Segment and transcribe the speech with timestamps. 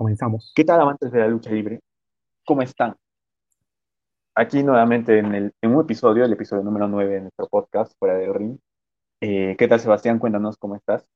[0.00, 0.50] Comenzamos.
[0.54, 1.82] ¿Qué tal amantes de la lucha libre?
[2.46, 2.96] ¿Cómo están?
[4.34, 8.14] Aquí nuevamente en, el, en un episodio, el episodio número 9 de nuestro podcast, Fuera
[8.14, 8.58] de Ring.
[9.20, 10.18] Eh, ¿Qué tal, Sebastián?
[10.18, 11.06] Cuéntanos cómo estás.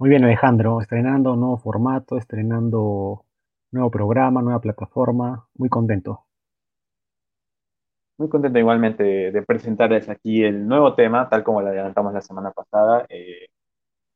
[0.00, 0.80] Muy bien, Alejandro.
[0.80, 3.26] Estrenando nuevo formato, estrenando
[3.70, 5.46] nuevo programa, nueva plataforma.
[5.54, 6.26] Muy contento.
[8.18, 12.22] Muy contento igualmente de, de presentarles aquí el nuevo tema, tal como lo adelantamos la
[12.22, 13.06] semana pasada.
[13.08, 13.46] Eh,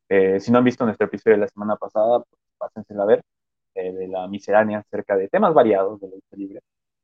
[0.09, 3.23] eh, si no han visto nuestro episodio de la semana pasada, pues pásensela a ver.
[3.77, 6.61] Eh, de la miscelánea acerca de temas variados de la lucha libre.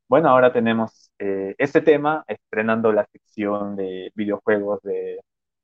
[0.08, 5.20] Bueno, ahora tenemos eh, este tema estrenando la sección de videojuegos de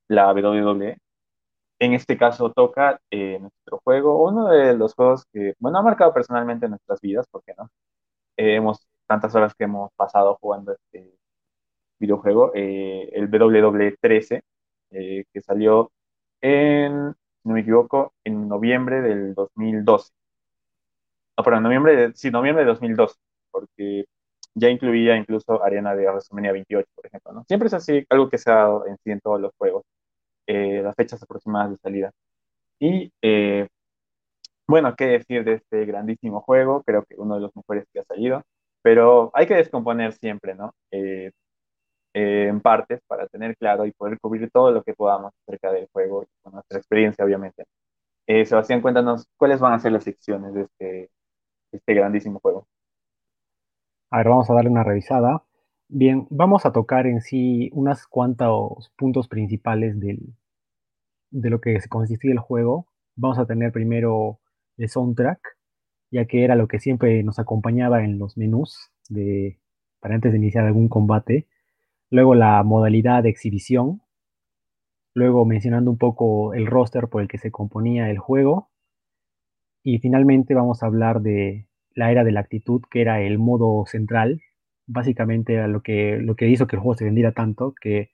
[0.08, 0.98] la WWE.
[1.80, 6.14] En este caso toca eh, nuestro juego, uno de los juegos que, bueno, ha marcado
[6.14, 7.70] personalmente nuestras vidas, ¿por qué no?
[8.36, 11.18] hemos, tantas horas que hemos pasado jugando este
[11.98, 14.42] videojuego, el WWE 13,
[14.90, 15.92] que salió
[16.40, 20.12] en, si no me equivoco, en noviembre del 2012
[21.40, 23.18] no, pero en noviembre, de, sí, noviembre de 2002,
[23.50, 24.04] porque
[24.54, 27.44] ya incluía incluso Arena de WrestleMania 28, por ejemplo, ¿no?
[27.48, 29.84] Siempre es así, algo que se ha dado en en todos los juegos,
[30.46, 32.12] eh, las fechas aproximadas de salida.
[32.80, 33.68] Y, eh,
[34.66, 38.04] bueno, qué decir de este grandísimo juego, creo que uno de los mejores que ha
[38.04, 38.42] salido,
[38.82, 40.72] pero hay que descomponer siempre, ¿no?
[40.92, 41.32] Eh,
[42.14, 46.26] en partes para tener claro y poder cubrir todo lo que podamos acerca del juego,
[46.42, 47.64] con nuestra experiencia, obviamente.
[48.46, 51.10] Sebastián, cuéntanos cuáles van a ser las secciones de este,
[51.72, 52.66] este grandísimo juego.
[54.10, 55.44] A ver, vamos a darle una revisada.
[55.88, 62.38] Bien, vamos a tocar en sí unas cuantos puntos principales de lo que consistía el
[62.38, 62.86] juego.
[63.16, 64.40] Vamos a tener primero
[64.76, 65.40] el soundtrack,
[66.10, 69.60] ya que era lo que siempre nos acompañaba en los menús de,
[70.00, 71.46] para antes de iniciar algún combate.
[72.10, 74.02] Luego la modalidad de exhibición.
[75.14, 78.69] Luego mencionando un poco el roster por el que se componía el juego.
[79.82, 83.84] Y finalmente vamos a hablar de la era de la actitud, que era el modo
[83.86, 84.40] central,
[84.86, 88.10] básicamente era lo que, lo que hizo que el juego se vendiera tanto, que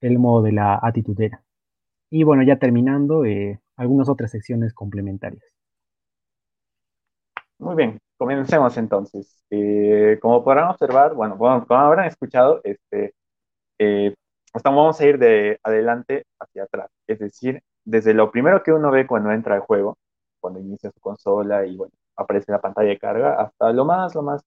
[0.00, 1.42] el modo de la actitud era.
[2.10, 5.44] Y bueno, ya terminando, eh, algunas otras secciones complementarias.
[7.58, 9.42] Muy bien, comencemos entonces.
[9.50, 13.14] Eh, como podrán observar, bueno, como, habrán escuchado, este,
[13.78, 14.14] eh,
[14.64, 16.90] vamos a ir de adelante hacia atrás.
[17.06, 19.96] Es decir, desde lo primero que uno ve cuando entra al juego,
[20.40, 24.22] cuando inicia su consola y bueno, aparece la pantalla de carga, hasta lo más, lo
[24.22, 24.42] más,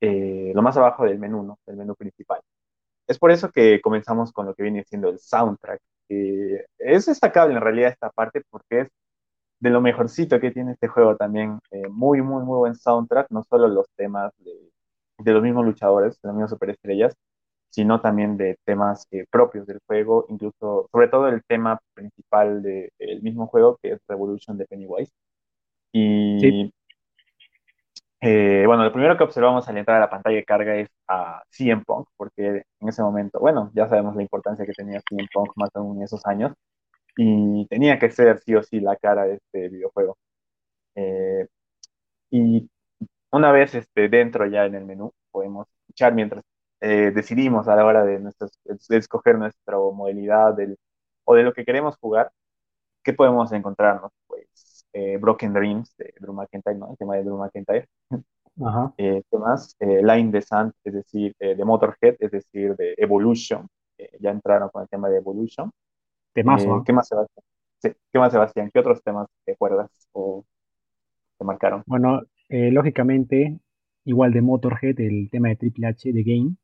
[0.00, 1.58] eh, lo más abajo del menú, ¿no?
[1.66, 2.40] El menú principal.
[3.06, 5.80] Es por eso que comenzamos con lo que viene siendo el soundtrack.
[6.08, 8.88] es destacable en realidad esta parte porque es
[9.60, 11.60] de lo mejorcito que tiene este juego también.
[11.70, 14.70] Eh, muy, muy, muy buen soundtrack, no solo los temas de,
[15.18, 17.14] de los mismos luchadores, de las mismas superestrellas,
[17.70, 23.22] sino también de temas eh, propios del juego, incluso, sobre todo el tema principal del
[23.22, 25.12] mismo juego, que es Revolution de Pennywise.
[25.92, 26.72] Y
[28.22, 31.42] eh, bueno, lo primero que observamos al entrar a la pantalla de carga es a
[31.50, 35.52] CM Punk, porque en ese momento, bueno, ya sabemos la importancia que tenía CM Punk
[35.56, 36.52] más aún en esos años,
[37.16, 40.18] y tenía que ser sí o sí la cara de este videojuego.
[40.94, 41.46] Eh,
[42.30, 42.70] y
[43.32, 46.44] una vez este, dentro ya en el menú, podemos escuchar mientras
[46.80, 50.78] eh, decidimos a la hora de, de escoger nuestra modalidad del,
[51.24, 52.32] o de lo que queremos jugar,
[53.02, 54.12] ¿qué podemos encontrarnos?
[54.26, 56.90] Pues eh, Broken Dreams de Drew McIntyre, ¿no?
[56.90, 57.88] El tema de Drew McIntyre.
[58.62, 58.92] Ajá.
[58.98, 59.74] Eh, ¿Qué más?
[59.78, 63.66] Eh, Line the Sun, es decir, de Motorhead, es decir, de Evolution.
[64.18, 65.70] ya entraron con el tema de Evolution.
[66.34, 66.82] Temazo.
[66.84, 67.44] ¿Qué más, Sebastián?
[67.78, 68.70] Sí, ¿Qué más, Sebastián?
[68.72, 70.44] ¿Qué otros temas te acuerdas o
[71.38, 71.82] te marcaron?
[71.86, 73.58] Bueno, lógicamente,
[74.04, 76.56] igual de Motorhead, el tema de Triple H de Game.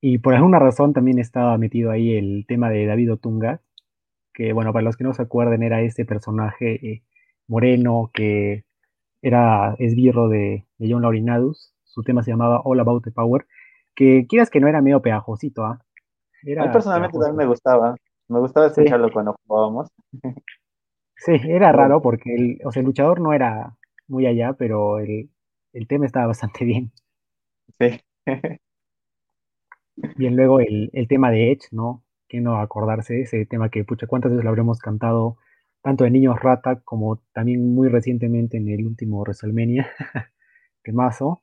[0.00, 3.60] Y por alguna razón también estaba metido ahí el tema de David Otunga,
[4.32, 7.02] que bueno, para los que no se acuerden, era este personaje
[7.48, 8.64] moreno, que
[9.22, 11.74] era esbirro de, de John Laurinadus.
[11.84, 13.46] Su tema se llamaba All About the Power,
[13.96, 15.80] que quieras que no era medio pegajosito, ¿ah?
[16.42, 17.96] A mí personalmente también me gustaba.
[18.28, 19.88] Me gustaba escucharlo cuando jugábamos.
[21.20, 25.28] Sí, era raro porque el, o sea, el luchador no era muy allá, pero el,
[25.72, 26.92] el tema estaba bastante bien.
[27.76, 28.00] Sí.
[30.16, 32.04] Bien, luego el, el, tema de Edge, ¿no?
[32.28, 35.38] Que no acordarse, ese tema que, pucha, ¿cuántas veces lo habremos cantado
[35.82, 39.88] tanto de Niños Rata como también muy recientemente en el último WrestleMania,
[40.82, 41.42] temazo,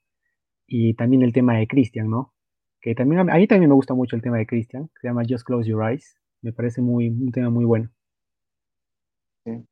[0.68, 2.34] y también el tema de Christian, ¿no?
[2.82, 5.46] Que también a mí también me gusta mucho el tema de Christian, se llama Just
[5.46, 7.90] Close Your Eyes, me parece muy, un tema muy bueno.
[9.46, 9.66] Sí.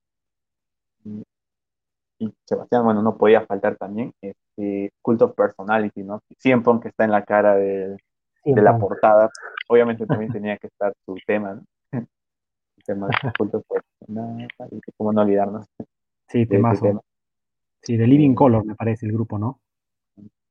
[2.19, 6.21] Y Sebastián, bueno, no podía faltar también este Cult of Personality, ¿no?
[6.37, 7.97] Siempre que está en la cara de,
[8.43, 9.29] de la portada,
[9.69, 11.63] obviamente también tenía que estar su tema, ¿no?
[12.85, 13.81] temas cultos pues,
[14.97, 15.67] como no olvidarnos.
[16.27, 17.03] Sí, temazo.
[17.81, 19.59] Sí, de Living Eh, Color me parece el grupo, ¿no?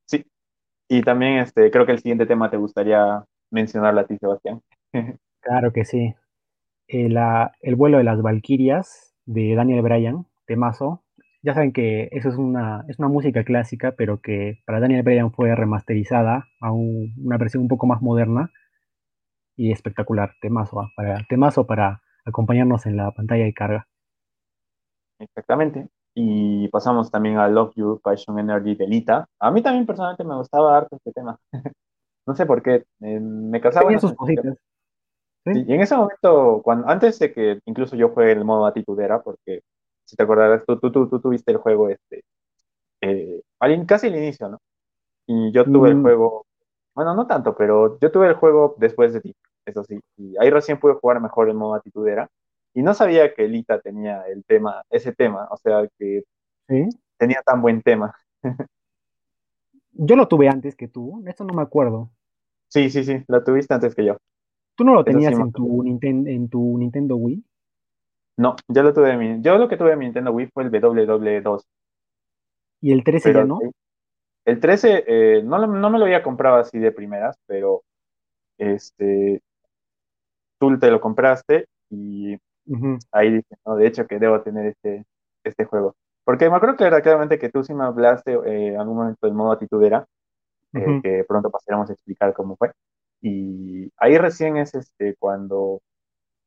[0.05, 0.25] sí,
[0.89, 4.61] y también este, creo que el siguiente tema te gustaría mencionarlo a ti, Sebastián.
[5.41, 6.15] Claro que sí.
[6.87, 11.02] Eh, la- el vuelo de las Valquirias de Daniel Bryan, temazo.
[11.43, 15.31] Ya saben que eso es una, es una música clásica, pero que para Daniel Bryan
[15.31, 18.51] fue remasterizada a un- una versión un poco más moderna
[19.57, 20.33] y espectacular.
[20.41, 23.87] Temazo, ah, para, temazo para acompañarnos en la pantalla de carga.
[25.19, 25.87] Exactamente.
[26.15, 29.27] Y pasamos también a Love You, Passion Energy de Lita.
[29.39, 31.37] A mí también personalmente me gustaba harto este tema.
[32.25, 34.45] No sé por qué, eh, me causaba Tenía sus cositas.
[35.45, 39.21] Sí, y en ese momento, cuando, antes de que incluso yo juegue el modo atitudera,
[39.21, 39.61] porque
[40.05, 42.23] si te acordarás, tú, tú, tú, tú tuviste el juego este,
[43.01, 43.41] eh,
[43.85, 44.59] casi al inicio, ¿no?
[45.25, 46.45] Y yo tuve el juego,
[46.93, 49.35] bueno, no tanto, pero yo tuve el juego después de ti,
[49.65, 49.99] eso sí.
[50.17, 52.29] Y ahí recién pude jugar mejor el modo atitudera.
[52.73, 56.23] Y no sabía que Lita tenía el tema, ese tema, o sea, que
[56.67, 56.89] sí.
[57.17, 58.15] tenía tan buen tema.
[59.91, 62.09] Yo lo tuve antes que tú, esto no me acuerdo.
[62.67, 64.17] Sí, sí, sí, lo tuviste antes que yo.
[64.75, 67.43] ¿Tú no lo Eso tenías en tu, en tu Nintendo Wii?
[68.37, 70.63] No, yo lo tuve en mi, yo lo que tuve en mi Nintendo Wii fue
[70.63, 71.67] el WWE2,
[72.81, 73.59] ¿Y el 13 ya pero no?
[74.45, 77.83] el 13 eh, no, lo- no me lo había comprado así de primeras, pero
[78.57, 79.41] este,
[80.59, 82.37] tú te lo compraste y
[83.11, 85.05] ahí dije, no, de hecho que debo tener este,
[85.43, 85.95] este juego.
[86.25, 89.35] Porque me acuerdo clara- claramente que tú sí me hablaste eh, en algún momento del
[89.35, 90.05] modo atitudera,
[90.75, 92.71] eh, que pronto pasaremos a explicar cómo fue.
[93.21, 95.81] Y ahí recién es este, cuando,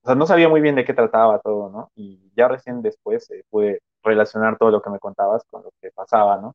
[0.07, 1.91] o sea, no sabía muy bien de qué trataba todo, ¿no?
[1.97, 5.91] Y ya recién después eh, pude relacionar todo lo que me contabas con lo que
[5.93, 6.55] pasaba, ¿no?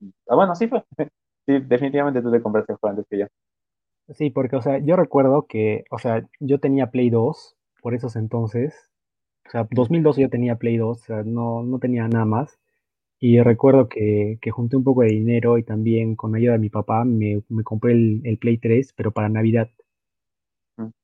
[0.00, 0.84] Y, ah, bueno, sí fue.
[1.46, 3.26] Sí, definitivamente tú te compraste el juego antes que yo.
[4.14, 8.16] Sí, porque, o sea, yo recuerdo que, o sea, yo tenía Play 2 por esos
[8.16, 8.74] entonces.
[9.46, 12.58] O sea, Mm, 2012 yo tenía Play 2, o sea, no, no tenía nada más.
[13.20, 16.70] Y recuerdo que, que junté un poco de dinero y también con ayuda de mi
[16.70, 19.70] papá me, me compré el, el Play 3, pero para Navidad.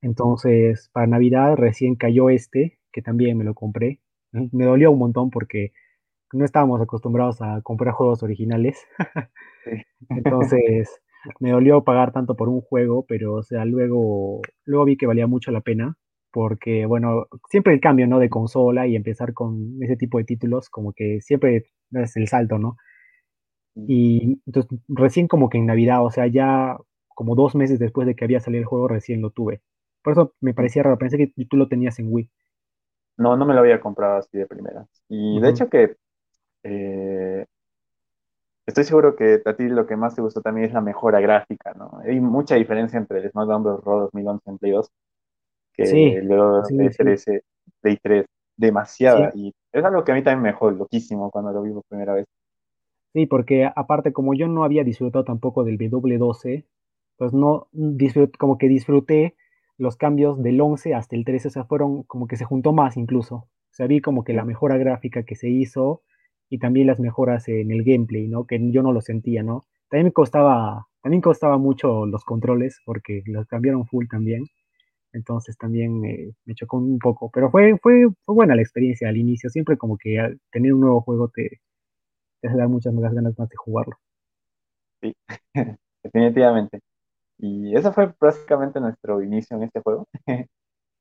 [0.02, 4.00] Entonces, para Navidad recién cayó este, que también me lo compré.
[4.32, 5.72] Me dolió un montón porque
[6.32, 8.78] no estábamos acostumbrados a comprar juegos originales.
[10.10, 11.00] Entonces,
[11.40, 15.26] me dolió pagar tanto por un juego, pero, o sea, luego, luego vi que valía
[15.26, 15.96] mucho la pena,
[16.32, 18.18] porque, bueno, siempre el cambio, ¿no?
[18.18, 22.58] De consola y empezar con ese tipo de títulos, como que siempre es el salto,
[22.58, 22.76] ¿no?
[23.76, 26.76] Mm, Y entonces, recién como que en Navidad, o sea, ya
[27.14, 29.60] como dos meses después de que había salido el juego, recién lo tuve.
[30.02, 32.30] Por eso me parecía raro, pensé que tú lo tenías en Wii.
[33.18, 34.88] No, no me lo había comprado así de primeras.
[35.08, 35.96] Y de hecho que
[36.62, 37.44] eh,
[38.66, 41.74] estoy seguro que a ti lo que más te gustó también es la mejora gráfica,
[41.74, 42.00] ¿no?
[42.02, 43.84] Hay mucha diferencia entre el Smackdown Bros.
[43.84, 44.90] Raw 2011 en Play 2
[45.74, 47.42] que Sí, el de sí, sí, 13,
[47.80, 48.26] Play 3.
[48.56, 49.30] Demasiada.
[49.34, 52.14] Y es algo que a mí también me dejó loquísimo cuando lo vi por primera
[52.14, 52.26] vez.
[53.12, 56.64] Sí, porque aparte como yo no había disfrutado tampoco del W12,
[57.20, 59.36] pues no disfrut- como que disfruté
[59.78, 62.96] los cambios del 11 hasta el 13, o sea, fueron como que se juntó más
[62.98, 63.36] incluso.
[63.36, 66.02] O sea, vi como que la mejora gráfica que se hizo
[66.50, 68.46] y también las mejoras en el gameplay, ¿no?
[68.46, 69.64] Que yo no lo sentía, ¿no?
[69.90, 74.44] También me costaba, también costaba mucho los controles porque los cambiaron full también.
[75.12, 79.16] Entonces también eh, me chocó un poco, pero fue, fue, fue buena la experiencia al
[79.18, 79.50] inicio.
[79.50, 81.60] Siempre como que al tener un nuevo juego te,
[82.42, 83.96] te dar muchas más ganas más de jugarlo.
[85.02, 85.14] sí,
[86.02, 86.80] definitivamente.
[87.42, 90.06] Y ese fue prácticamente nuestro inicio en este juego,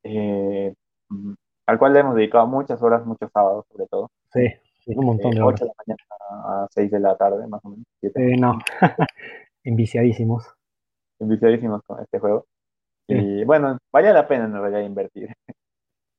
[0.03, 0.73] eh,
[1.09, 1.33] mm,
[1.67, 4.47] al cual le hemos dedicado muchas horas, muchos sábados sobre todo, Sí,
[4.79, 5.61] sí, un montón de de horas.
[5.61, 8.25] 8 de la mañana a 6 de la tarde, más o menos, 7.
[8.25, 8.57] Sí, no,
[9.63, 10.53] enviciadísimos.
[11.19, 12.45] Enviciadísimos con este juego.
[13.07, 15.33] Sí, Y bueno, vale la pena en realidad invertir.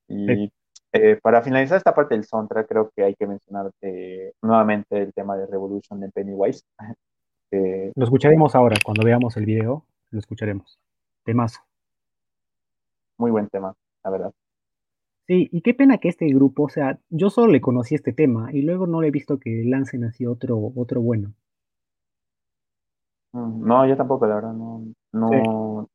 [0.09, 0.17] sí.
[0.29, 0.53] Y
[0.93, 5.15] eh, para finalizar esta parte del soundtrack, creo que hay que mencionar eh, nuevamente el
[5.15, 6.65] tema de Revolution de Pennywise.
[7.51, 10.79] que Lo escucharemos ahora, cuando veamos el video, lo escucharemos.
[11.25, 11.61] Temazo.
[13.19, 13.75] muy buen tema,
[14.05, 14.33] la verdad.
[15.27, 18.53] Sí, y qué pena que este grupo, o sea, yo solo le conocí este tema
[18.53, 21.33] y luego no le he visto que lancen así otro, otro bueno.
[23.33, 24.85] Mm, No, yo tampoco, la verdad, no,
[25.31, 25.89] Sí, no.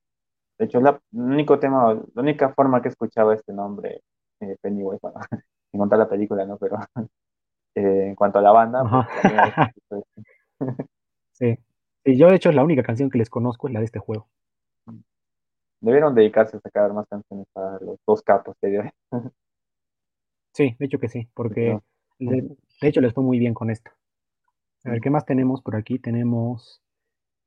[0.60, 4.02] De hecho, es la, el único tema, la única forma que he escuchado este nombre,
[4.42, 5.20] eh, Pennywise, bueno,
[5.72, 6.58] sin contar la película, ¿no?
[6.58, 6.78] Pero
[7.76, 10.08] eh, en cuanto a la banda, pues esto.
[11.34, 11.65] Sí.
[12.06, 14.30] Sí, yo de hecho la única canción que les conozco es la de este juego.
[15.82, 18.90] Debieron dedicarse a sacar más canciones para los dos capos que.
[20.54, 21.80] Sí, de hecho que sí, porque
[22.20, 22.42] de,
[22.82, 23.92] de hecho les fue muy bien con esto.
[24.86, 26.00] A ver, ¿qué más tenemos por aquí?
[26.00, 26.82] Tenemos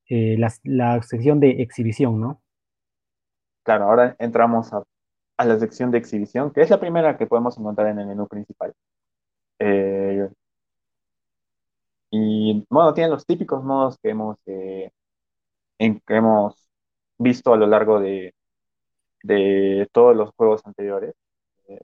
[0.08, 2.42] eh, las- la sección de exhibición, ¿no?
[3.64, 4.82] Claro, ahora entramos a,
[5.38, 8.26] a la sección de exhibición, que es la primera que podemos encontrar en el menú
[8.26, 8.72] principal.
[9.60, 10.28] Eh,
[12.10, 14.90] y bueno, tiene los típicos modos que hemos, eh,
[15.78, 16.68] en, que hemos
[17.18, 18.34] visto a lo largo de,
[19.22, 21.14] de todos los juegos anteriores.
[21.68, 21.80] Eh,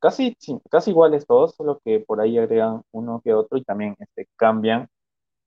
[0.00, 0.36] casi,
[0.70, 4.88] casi iguales todos, solo que por ahí agregan uno que otro y también este, cambian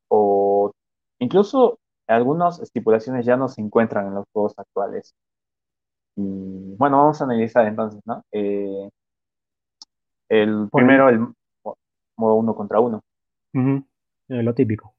[0.10, 0.74] o
[1.20, 5.16] incluso algunas estipulaciones ya no se encuentran en los juegos actuales.
[6.16, 8.24] Y bueno, vamos a analizar entonces, ¿no?
[8.32, 8.90] Eh,
[10.30, 11.20] el primero, el
[12.18, 13.02] modo uno contra uno.
[14.32, 14.94] Eh, lo típico.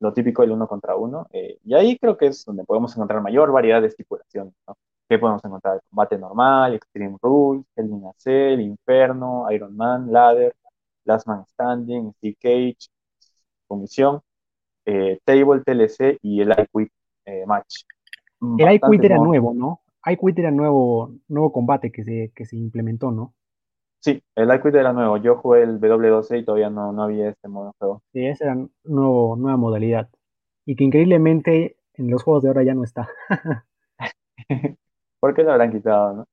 [0.00, 1.26] Lo típico, el uno contra uno.
[1.32, 4.76] Eh, y ahí creo que es donde podemos encontrar mayor variedad de estipulaciones, ¿no?
[5.08, 5.80] ¿Qué podemos encontrar?
[5.88, 10.54] Combate normal, Extreme Rules, a Cell, Inferno, Iron Man, Ladder,
[11.04, 12.88] Last Man Standing, Steel Cage,
[13.66, 14.20] Comisión,
[14.84, 16.92] eh, Table, TLC y el iQuit
[17.46, 17.84] Match.
[18.58, 19.80] El iQuit era nuevo, ¿no?
[20.06, 23.32] iQuit era nuevo, nuevo combate que se, que se implementó, ¿no?
[24.04, 25.16] Sí, el iQuit era nuevo.
[25.16, 28.02] Yo jugué el W12 y todavía no, no había este modo de juego.
[28.12, 30.10] Sí, esa era nuevo, nueva modalidad.
[30.66, 33.08] Y que increíblemente en los juegos de ahora ya no está.
[35.20, 36.26] ¿Por qué lo habrán quitado, no?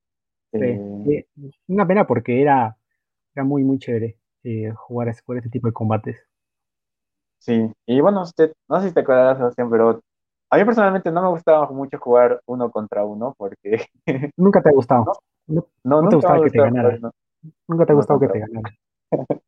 [0.52, 1.26] Sí, eh,
[1.68, 2.76] una pena porque era,
[3.34, 4.18] era muy, muy chévere
[4.74, 6.18] jugar, jugar ese tipo de combates.
[7.38, 10.02] Sí, y bueno, usted, no sé si te acordarás, Sebastián, pero
[10.50, 13.86] a mí personalmente no me gustaba mucho jugar uno contra uno porque...
[14.36, 15.06] Nunca te ha gustado.
[15.44, 17.00] No, no, te gustaba que te ganara.
[17.68, 18.70] Nunca te ha gustado que te ganara.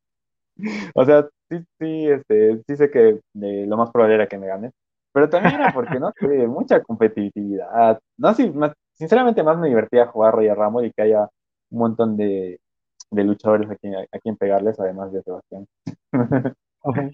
[0.94, 4.72] o sea, sí, sí, este, sí sé que lo más probable era que me gane,
[5.12, 7.98] pero también era porque, no sé, mucha competitividad.
[8.16, 8.52] No sé,
[8.92, 11.28] sinceramente más me divertía jugar Royal Rumble y que haya
[11.70, 12.60] un montón de,
[13.10, 15.66] de luchadores a quien, a quien pegarles, además de Sebastián.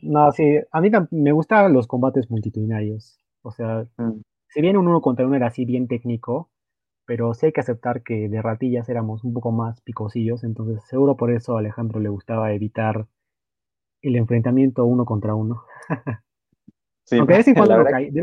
[0.02, 3.20] No, sí, a mí me gustaban los combates multitudinarios.
[3.42, 4.20] O sea, mm.
[4.48, 6.50] si bien un uno contra uno era así bien técnico,
[7.10, 11.16] pero sí hay que aceptar que de ratillas éramos un poco más picosillos, entonces seguro
[11.16, 13.08] por eso a Alejandro le gustaba evitar
[14.00, 15.64] el enfrentamiento uno contra uno.
[17.04, 18.20] Sí, Aunque de vez en cuando, uno caía, de,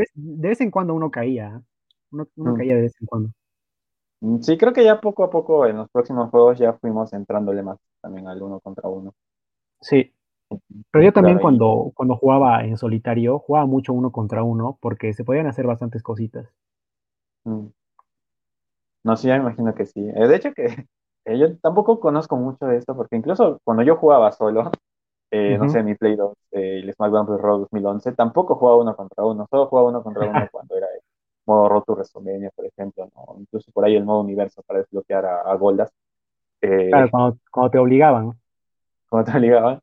[0.47, 1.61] vez, en cuando uno caía,
[2.11, 2.53] uno, mm.
[2.53, 3.29] caía de vez en cuando.
[4.21, 7.63] Mm, sí, creo que ya poco a poco en los próximos juegos ya fuimos entrándole
[7.63, 9.13] más también al uno contra uno.
[9.81, 10.13] Sí,
[10.89, 15.25] pero yo también cuando, cuando jugaba en solitario, jugaba mucho uno contra uno porque se
[15.25, 16.47] podían hacer bastantes cositas.
[17.43, 17.65] Mm.
[19.07, 20.01] No, sí, me imagino que sí.
[20.01, 20.65] Eh, de hecho que
[21.25, 24.69] yo tampoco conozco mucho de esto porque incluso cuando yo jugaba solo,
[25.31, 27.39] eh, no sé, mi Play 2, eh, el SmackDown.
[27.39, 30.99] Raw 2011, tampoco jugaba uno contra uno, solo jugaba uno contra uno cuando era el
[31.45, 33.39] modo Roto WrestleMania, por ejemplo, ¿no?
[33.39, 35.89] incluso por ahí el modo universo para desbloquear a, a Goldas.
[36.59, 38.33] claro, cuando, cuando, te obligaban.
[39.07, 39.79] Cuando te obligaban.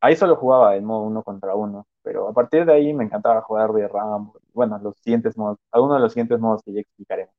[0.00, 3.42] Ahí solo jugaba en modo uno contra uno, pero a partir de ahí me encantaba
[3.42, 4.38] jugar de Rambo.
[4.52, 7.34] Bueno, los siguientes modos, algunos de los siguientes modos que ya explicaremos.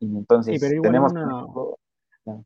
[0.00, 1.12] Y entonces tenemos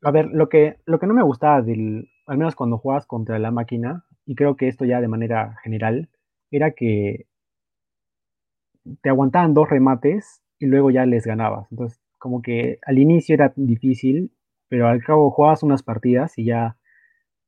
[0.03, 3.39] A ver, lo que, lo que no me gustaba del, al menos cuando jugabas contra
[3.39, 6.09] la máquina, y creo que esto ya de manera general,
[6.51, 7.27] era que
[9.01, 11.71] te aguantaban dos remates y luego ya les ganabas.
[11.71, 14.31] Entonces, como que al inicio era difícil
[14.67, 16.77] pero al cabo jugabas unas partidas y ya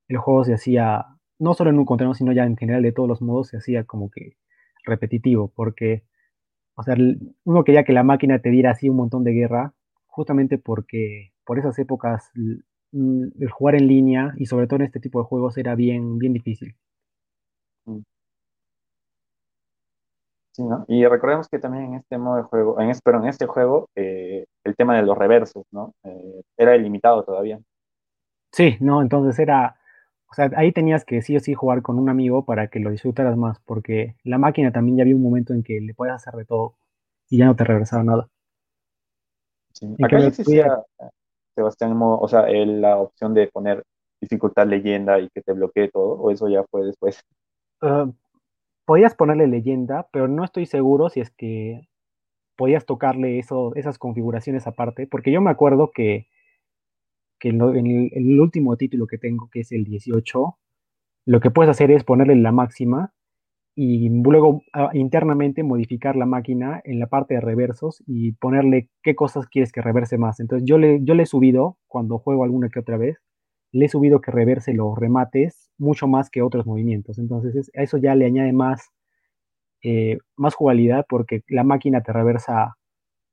[0.07, 1.05] el juego se hacía,
[1.39, 3.83] no solo en un contenido, sino ya en general de todos los modos, se hacía
[3.83, 4.37] como que
[4.83, 6.03] repetitivo, porque,
[6.75, 6.95] o sea,
[7.43, 9.73] uno quería que la máquina te diera así un montón de guerra,
[10.07, 12.63] justamente porque por esas épocas el,
[13.51, 16.75] jugar en línea y sobre todo en este tipo de juegos era bien, bien difícil.
[17.85, 18.01] Mm.
[20.87, 23.89] Y recordemos que también en este modo de juego, en este, pero en este juego,
[23.95, 25.93] eh, el tema de los reversos, ¿no?
[26.03, 27.59] Eh, era ilimitado todavía.
[28.51, 29.77] Sí, no, entonces era,
[30.29, 32.91] o sea, ahí tenías que sí o sí jugar con un amigo para que lo
[32.91, 36.33] disfrutaras más, porque la máquina también ya había un momento en que le puedes hacer
[36.35, 36.75] de todo
[37.29, 38.27] y ya no te regresaba nada.
[39.73, 39.95] Sí.
[40.03, 40.83] Acá ya existía,
[41.55, 43.83] Sebastián, o sea, la opción de poner
[44.19, 47.23] dificultad leyenda y que te bloquee todo, o eso ya fue después.
[47.81, 48.11] Uh,
[48.85, 51.87] podías ponerle leyenda, pero no estoy seguro si es que
[52.55, 56.27] podías tocarle eso, esas configuraciones aparte, porque yo me acuerdo que,
[57.41, 60.57] en, el, último título que tengo, que es el 18,
[61.25, 63.13] lo que puedes hacer es ponerle la máxima
[63.75, 69.15] y luego ah, internamente modificar la máquina en la parte de reversos y ponerle qué
[69.15, 70.39] cosas quieres que reverse más.
[70.39, 73.17] Entonces yo le, yo le he subido, cuando juego alguna que otra vez,
[73.71, 77.19] le he subido que reverse los remates mucho más que otros movimientos.
[77.19, 78.89] Entonces, a eso ya le añade más,
[79.83, 82.77] eh, más jugabilidad porque la máquina te reversa,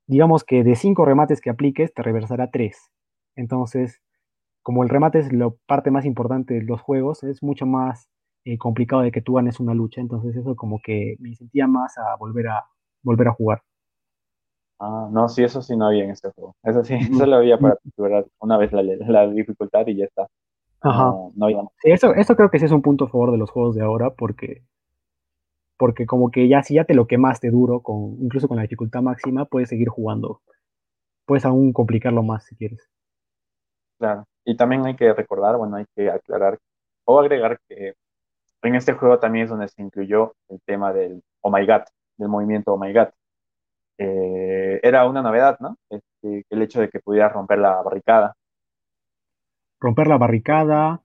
[0.07, 2.91] digamos que de cinco remates que apliques, te reversará tres.
[3.35, 4.01] Entonces,
[4.63, 8.09] como el remate es la parte más importante de los juegos, es mucho más
[8.45, 10.01] eh, complicado de que tú ganes una lucha.
[10.01, 12.65] Entonces, eso como que me sentía más a volver a,
[13.03, 13.61] volver a jugar.
[14.79, 16.55] Ah, no, sí, eso sí no había en este juego.
[16.63, 20.27] Eso sí, eso lo había para configurar una vez la, la, dificultad y ya está.
[20.81, 21.05] Ajá.
[21.05, 23.49] no, no había eso, eso creo que sí es un punto a favor de los
[23.49, 24.63] juegos de ahora, porque,
[25.77, 29.01] porque como que ya si ya te lo quemaste duro, con, incluso con la dificultad
[29.01, 30.41] máxima, puedes seguir jugando.
[31.25, 32.89] Puedes aún complicarlo más si quieres.
[33.99, 34.25] Claro.
[34.43, 36.59] Y también hay que recordar, bueno, hay que aclarar
[37.05, 37.93] o agregar que
[38.61, 41.83] en este juego también es donde se incluyó el tema del Oh My God,
[42.17, 43.09] del movimiento Oh My God.
[43.97, 45.77] Eh, era una novedad, ¿no?
[45.89, 48.35] Este, el hecho de que pudieras romper la barricada.
[49.79, 51.03] Romper la barricada,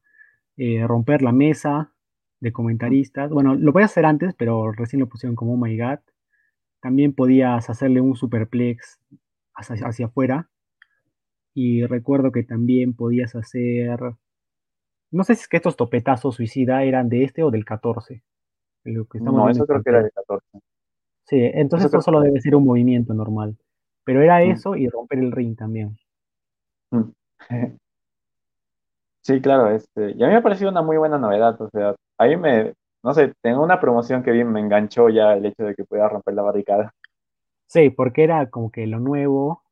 [0.56, 1.92] eh, romper la mesa
[2.40, 3.30] de comentaristas.
[3.30, 6.00] Bueno, lo podías hacer antes, pero recién lo pusieron como Oh My God.
[6.80, 8.98] También podías hacerle un superplex
[9.54, 10.48] hacia, hacia afuera.
[11.54, 14.00] Y recuerdo que también podías hacer.
[15.12, 18.22] No sé si es que estos topetazos suicida eran de este o del 14.
[18.84, 20.04] Lo que estamos No, eso creo que era pantalla.
[20.04, 20.46] de 14.
[21.26, 23.56] Sí, entonces Eso solo debe ser un movimiento normal.
[24.04, 25.96] Pero era Mm, eso y romper el ring también.
[26.92, 27.12] mm.
[29.22, 31.94] Sí, claro, este, y a mí me ha parecido una muy buena novedad, o sea,
[32.18, 35.74] ahí me, no sé, tengo una promoción que bien me enganchó ya el hecho de
[35.74, 36.92] que pueda romper la barricada.
[37.66, 39.62] Sí, porque era como que lo nuevo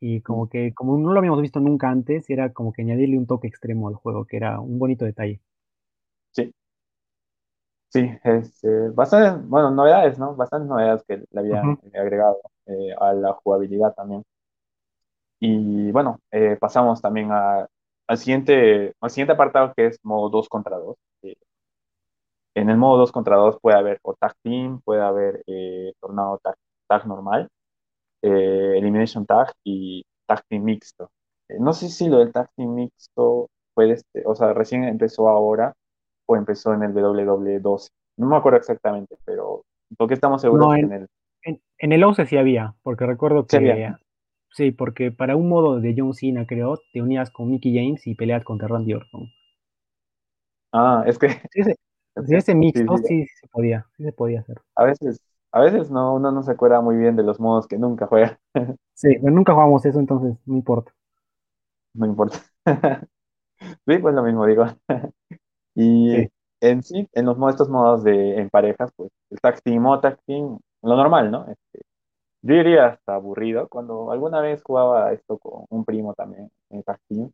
[0.00, 3.26] y como que como no lo habíamos visto nunca antes, era como que añadirle un
[3.26, 5.40] toque extremo al juego, que era un bonito detalle.
[6.32, 6.52] Sí,
[7.88, 10.34] sí, este, bastantes, bueno, novedades, ¿no?
[10.36, 11.80] Bastantes novedades que le habían Ujú.
[11.94, 14.22] agregado eh, a la jugabilidad también.
[15.40, 17.66] Y bueno, eh, pasamos también a-
[18.08, 20.96] al siguiente, al siguiente apartado que es modo 2 contra 2.
[22.54, 26.38] en el modo 2 contra 2 puede haber o tag team, puede haber eh, tornado
[26.42, 26.56] tag,
[26.88, 27.48] tag normal,
[28.22, 31.10] eh, elimination tag y tag team mixto.
[31.48, 35.28] Eh, no sé si lo del tag team mixto fue este, o sea, recién empezó
[35.28, 35.74] ahora
[36.26, 37.90] o empezó en el WWE12.
[38.18, 39.64] No me acuerdo exactamente, pero
[39.98, 41.06] lo que estamos seguros No, es que en, en el
[41.42, 43.92] en, en el 11 sí había, porque recuerdo se había, que,
[44.50, 48.14] sí, porque para un modo de John Cena, creo, te unías con Mickey James y
[48.14, 49.30] peleas contra Randy Orton.
[50.72, 51.74] Ah, es que, Sí, sí,
[52.28, 54.60] que ese sí, mixto sí, sí, sí se podía, sí se podía hacer.
[54.76, 55.20] a veces,
[55.52, 58.40] a veces no, uno no se acuerda muy bien de los modos que nunca juega,
[58.94, 60.92] Sí, pero nunca jugamos eso, entonces no importa.
[61.94, 62.40] no importa.
[63.86, 64.66] Sí, pues lo mismo digo.
[65.76, 66.30] Y Sí.
[66.60, 70.18] en sí, en los estos modos de en parejas, pues el tag team o tag
[70.26, 71.48] team, lo normal, ¿no?
[71.50, 71.80] Este,
[72.42, 73.68] yo diría hasta aburrido.
[73.68, 77.30] Cuando alguna vez jugaba esto con un primo también en tag team,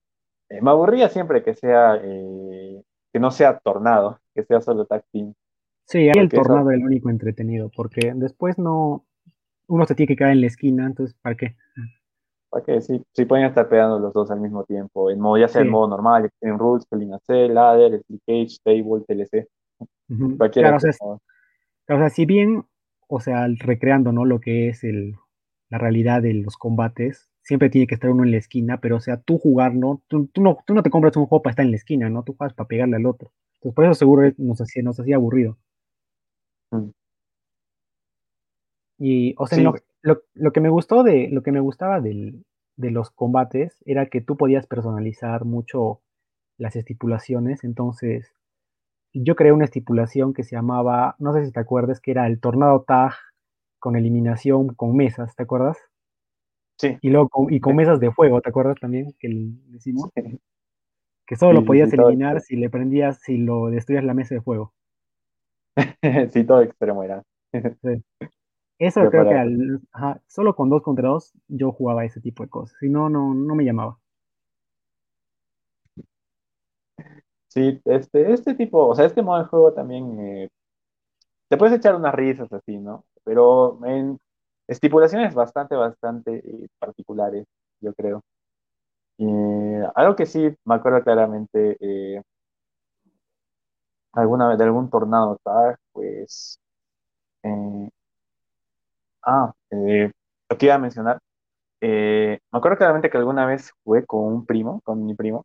[0.51, 5.05] eh, me aburría siempre que sea, eh, que no sea tornado, que sea solo tag
[5.13, 5.35] team,
[5.87, 9.07] Sí, ahí el tornado era el único entretenido, porque después no,
[9.69, 11.57] uno se tiene que quedar en la esquina, entonces, ¿para qué?
[12.51, 15.49] para que sí, sí pueden estar pegando los dos al mismo tiempo, en modo, ya
[15.49, 19.49] sea Sí, modo normal, Extreme Rules, Pelín AC, Ladder, Split Cage, Table, TLC,
[20.09, 20.39] ujú.
[20.39, 21.21] cualquiera de Claro, o sea, modos.
[21.91, 22.65] o sea, si bien,
[23.09, 24.25] o sea, recreando, ¿no?
[24.25, 25.17] Lo que es el,
[25.71, 29.01] la realidad de los combates, siempre tiene que estar uno en la esquina, pero, o
[29.01, 30.03] sea, tú jugar, ¿no?
[30.09, 32.25] Tú, tú no, tú no te compras un juego para estar en la esquina, ¿no?
[32.25, 33.33] Tú juegas para pegarle al otro.
[33.57, 35.59] Entonces, por eso seguro es- nos hacía, nos hacía aburrido.
[36.77, 36.91] Mm.
[38.99, 42.01] Y, o sea, Sí, lo, lo- lo que me gustó de, lo que me gustaba
[42.01, 42.45] del-
[42.77, 46.01] de los combates era que tú podías personalizar mucho
[46.59, 47.65] las estipulaciones.
[47.65, 48.33] Entonces,
[49.15, 52.41] yo creé una estipulación que se llamaba, no sé si te acuerdas, que era el
[52.41, 53.15] tornado tag
[53.81, 55.79] con eliminación con mesas, ¿te acuerdas?
[56.79, 59.29] sí, Y luego con, y con mesas de fuego, ¿te acuerdas también que
[59.69, 60.11] decimos?
[60.15, 60.41] sí,
[61.25, 64.75] Que solo lo podías eliminar si le prendías, si lo destruías la mesa de fuego.
[66.33, 67.23] Sí, todo extremo era.
[67.53, 68.05] Sí.
[68.79, 72.51] Eso creo que al, ajá, solo con dos contra dos yo jugaba ese tipo de
[72.51, 72.77] cosas.
[72.81, 73.99] Si no, no, no me llamaba.
[77.49, 80.49] Sí, este, este tipo, o sea, este modo de juego también eh,
[81.49, 83.05] te puedes echar unas risas así, ¿no?
[83.25, 84.19] Pero en
[84.69, 87.45] estipulaciones bastante, bastante eh, particulares,
[87.81, 88.23] yo creo.
[89.19, 89.27] Y
[89.95, 92.23] algo que sí me acuerdo claramente, eh,
[94.17, 96.59] alguna vez de algún tornado tag, pues,
[97.45, 97.91] eh,
[99.23, 100.11] ah, eh,
[100.49, 101.19] lo que iba a mencionar,
[101.81, 105.45] eh, me acuerdo claramente que alguna vez jugué con un primo, con mi primo,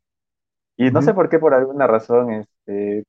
[0.78, 3.04] y no sé por qué, por alguna razón, este,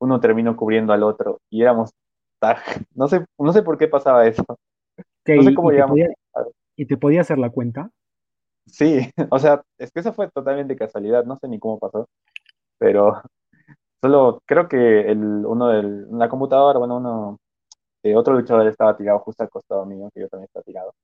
[0.00, 1.92] uno terminó cubriendo al otro y éramos
[2.40, 2.58] tag.
[2.94, 4.44] No sé, no sé por qué pasaba eso.
[5.28, 5.92] No sé cómo y te llegamos.
[5.92, 6.08] podía,
[6.76, 7.90] y te podía hacer la cuenta.
[8.66, 12.08] Sí, o sea, es que eso fue totalmente casualidad, no sé ni cómo pasó,
[12.78, 13.22] pero
[14.02, 17.38] solo creo que el, uno del, la computadora, bueno, uno,
[18.04, 20.94] eh, otro luchador estaba tirado justo al costado mío, que yo también estaba tirado,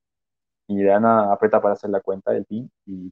[0.68, 3.10] y de Ana aprieta para hacer la cuenta del pin y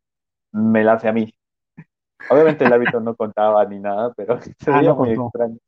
[0.52, 1.32] me la hace a mí.
[2.30, 5.26] Obviamente el hábito no contaba ni nada, pero se Ah, veía no muy contó.
[5.28, 5.58] extraño.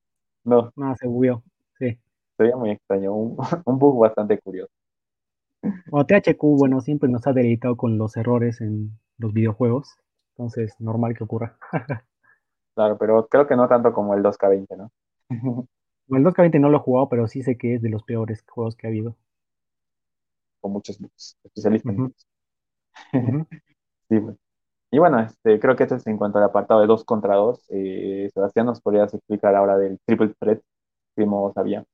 [0.44, 1.42] No, Nada, se bugueó.
[1.78, 1.98] Sí.
[2.36, 4.72] se veía muy extraño, un, un bug bastante curioso.
[5.90, 9.96] Bueno, THQ, bueno, siempre nos ha deleitado con los errores en los videojuegos.
[10.36, 11.58] Entonces, normal que ocurra.
[12.78, 14.92] Claro, pero creo que no tanto como el 2K20, ¿no?
[16.10, 18.76] El 2K20 no lo he jugado, pero sí sé que es de los peores juegos
[18.76, 19.16] que ha habido.
[20.60, 22.14] Con muchos bugs, especialistas en.
[24.08, 24.36] Sí, pues.
[24.92, 27.64] Y bueno, este, creo que esto es en cuanto al apartado de 2 contra 2.
[28.32, 30.60] Sebastián, ¿nos podrías explicar ahora del triple threat
[31.16, 31.84] que modos había?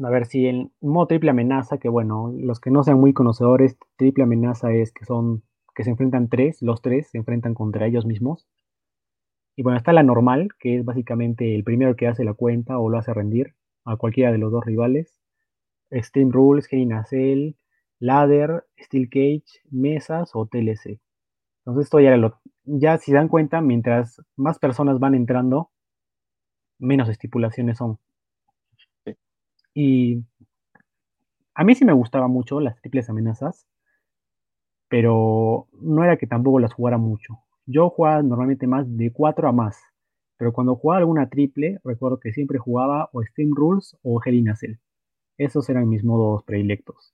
[0.00, 3.76] A ver si en modo triple amenaza, que bueno, los que no sean muy conocedores,
[3.96, 5.42] triple amenaza es que son,
[5.74, 8.46] que se enfrentan tres, los tres se enfrentan contra ellos mismos.
[9.56, 12.90] Y bueno, está la normal, que es básicamente el primero que hace la cuenta o
[12.90, 15.18] lo hace rendir a cualquiera de los dos rivales.
[15.90, 17.54] Extreme Rules, a Cell,
[17.98, 21.00] Ladder, Steel Cage, Mesas o TLC.
[21.60, 25.70] Entonces esto ya lo, ya si se dan cuenta, mientras más personas van entrando,
[26.78, 27.98] menos estipulaciones son.
[29.04, 29.16] Sí.
[29.74, 30.24] Y
[31.54, 33.66] a mí sí me gustaba mucho las triples amenazas,
[34.88, 37.45] pero no era que tampoco las jugara mucho.
[37.66, 39.76] Yo jugaba normalmente más de 4 a más,
[40.38, 44.76] pero cuando jugaba alguna triple, recuerdo que siempre jugaba o Steam Rules o Hell Cell.
[45.38, 47.12] Esos eran mis modos predilectos.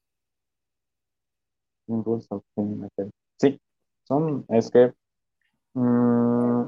[1.88, 3.10] Un Rules of Game Master.
[3.40, 3.58] Sí,
[4.04, 4.92] son, es que,
[5.74, 6.62] mm,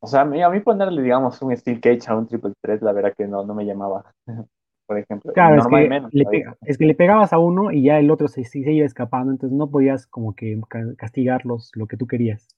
[0.00, 2.82] o sea, a mí, a mí ponerle, digamos, un Steel Cage a un triple threat,
[2.82, 4.12] la verdad que no, no me llamaba,
[4.86, 7.82] por ejemplo, Claro, es que menos le pega- es que le pegabas a uno y
[7.82, 11.86] ya el otro se, se iba escapando, entonces no podías como que ca- castigarlos lo
[11.86, 12.48] que tú querías.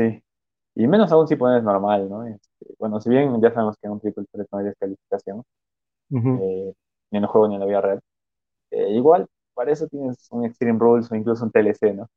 [0.00, 0.22] Sí,
[0.76, 2.26] y menos aún si pones normal, ¿no?
[2.26, 5.42] Este, bueno, si bien ya sabemos que en un triple threat no hay descalificación,
[6.10, 6.72] eh,
[7.10, 8.00] ni en el juego ni en la vida real,
[8.70, 12.08] eh, igual, para eso tienes un Extreme Rules o incluso un TLC, ¿no?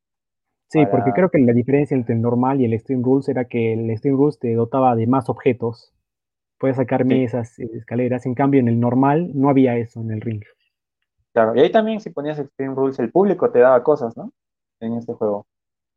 [0.70, 3.74] Sí, porque creo que la diferencia entre el normal y el Extreme Rules era que
[3.74, 5.94] el Extreme Rules te dotaba de más objetos.
[6.58, 8.26] Puedes sacar mesas, eh, escaleras.
[8.26, 10.42] En cambio, en el normal no había eso en el ring.
[11.34, 14.32] claro, y ahí también si ponías Extreme Rules, el público te daba cosas, ¿no?
[14.80, 15.46] En este juego.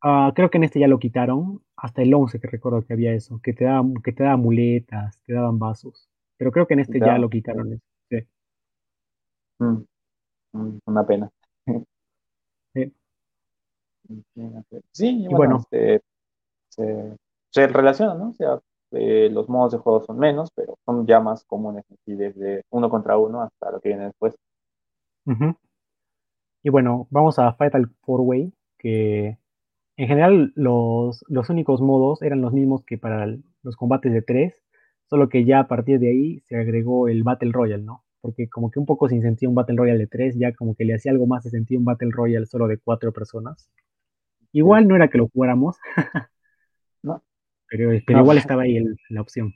[0.01, 1.61] Ah, creo que en este ya lo quitaron.
[1.77, 3.39] Hasta el 11 que recuerdo que había eso.
[3.41, 6.09] Que te daban, que te daban muletas, te daban vasos.
[6.37, 7.79] Pero creo que en Y este te ya lo quitaron.
[8.09, 8.17] Sí,
[9.59, 9.77] mm,
[10.53, 11.29] mm, una pena.
[12.73, 12.93] sí.
[14.91, 16.01] Sí, y Y bueno, bueno, este,
[16.69, 17.17] se,
[17.51, 18.29] se relacionan, ¿no?
[18.29, 18.59] O sea,
[18.91, 22.89] eh, los modos de juego son menos, pero son ya más comunes aquí desde uno
[22.89, 24.35] contra uno hasta lo que viene después.
[26.63, 29.37] Y bueno, vamos a Fatal Four Way, que
[29.97, 34.21] en general los, los únicos modos eran los mismos que para el- los combates de
[34.21, 34.63] tres,
[35.09, 38.03] solo que ya a partir de ahí se agregó el Battle Royale, ¿no?
[38.21, 40.85] Porque como que un poco sin sentido un Battle Royale de tres, ya como que
[40.85, 43.69] le hacía algo más de sentido un Battle Royale solo de cuatro personas.
[44.59, 44.59] Sí.
[44.59, 45.77] Igual no era que lo jugáramos,
[47.03, 47.23] No,
[47.69, 49.53] pero, pero no, igual estaba ahí el- la opción.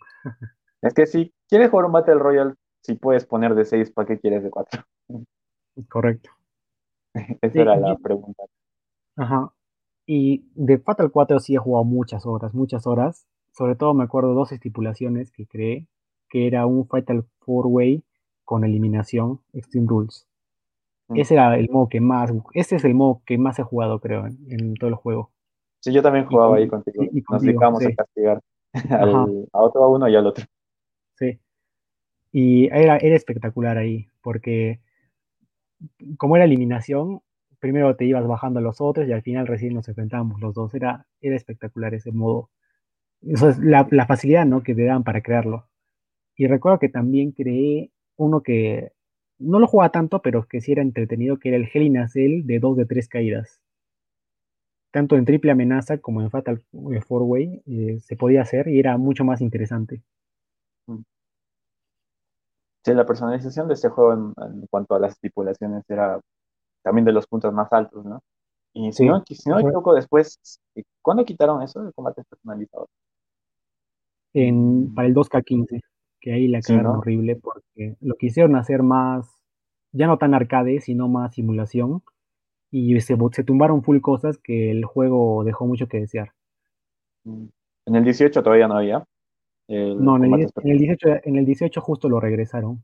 [0.84, 4.19] es que si quieres jugar un Battle Royale, si puedes poner de 6, ¿para qué
[4.19, 4.84] quieres de 4?
[5.89, 6.30] Correcto.
[7.41, 8.43] Esa Sí, era la pregunta.
[9.15, 9.54] ajá.
[10.13, 13.30] Y de Fatal 4 sí he jugado muchas horas, muchas horas.
[13.54, 15.88] Sobre todo me acuerdo dos estipulaciones que creé,
[16.28, 18.04] que era un Fatal 4-Way
[18.43, 20.28] con eliminación, Extreme Rules.
[21.08, 21.15] Mm.
[21.17, 24.28] Ese era el modo que más, ese es el modo que más he jugado, creo,
[24.28, 25.32] en, en todo el juego.
[25.80, 27.06] Sí, yo también Y, jugaba ahí con, contigo.
[27.06, 28.41] y Nos dedicábamos a castigar
[28.89, 30.43] al, a otro a uno y al otro.
[31.15, 31.39] sí.
[32.34, 34.82] Y era, era espectacular ahí, porque
[36.17, 37.21] como era eliminación,
[37.62, 40.74] primero te ibas bajando a los otros y al final recién nos enfrentábamos los dos.
[40.74, 42.50] Era, era espectacular ese modo.
[43.21, 44.63] Eso es la, facilidad, ¿no?
[44.63, 45.69] que te dan para crearlo.
[46.36, 48.91] Y recuerdo que también creé uno que
[49.38, 52.08] no lo jugaba tanto, pero que sí era entretenido, que era el Hell in a
[52.08, 53.62] Cell de dos de tres caídas.
[54.91, 58.80] Tanto en triple amenaza como en Fatal eh, Four Way eh, se podía hacer y
[58.80, 60.02] era mucho más interesante.
[60.88, 61.04] Mm.
[62.84, 66.19] Sí, la personalización de este juego en, en cuanto a las estipulaciones era
[66.84, 68.22] también de los puntos más altos, ¿no?
[68.74, 70.39] Y si Sí, no, si no me equivoco, después,
[71.02, 72.88] ¿cuándo quitaron eso de combates personalizados?
[74.34, 75.82] en, para el 2K15,
[76.20, 77.00] que ahí la sí, cagaron ¿no?
[77.00, 79.30] horrible porque lo quisieron hacer más,
[79.91, 82.02] ya no tan arcade, sino más simulación,
[82.72, 86.32] y se, se tumbaron full cosas que el juego dejó mucho que desear.
[87.24, 87.48] Mm.
[87.88, 89.04] En el 18 todavía no había
[89.67, 92.84] el No, en el, combate 10 en el 18, en el 18 justo lo regresaron,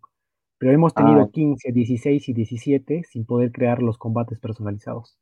[0.60, 5.18] pero hemos Ah, tenido 15, 16 y 17 sin poder crear los combates personalizados.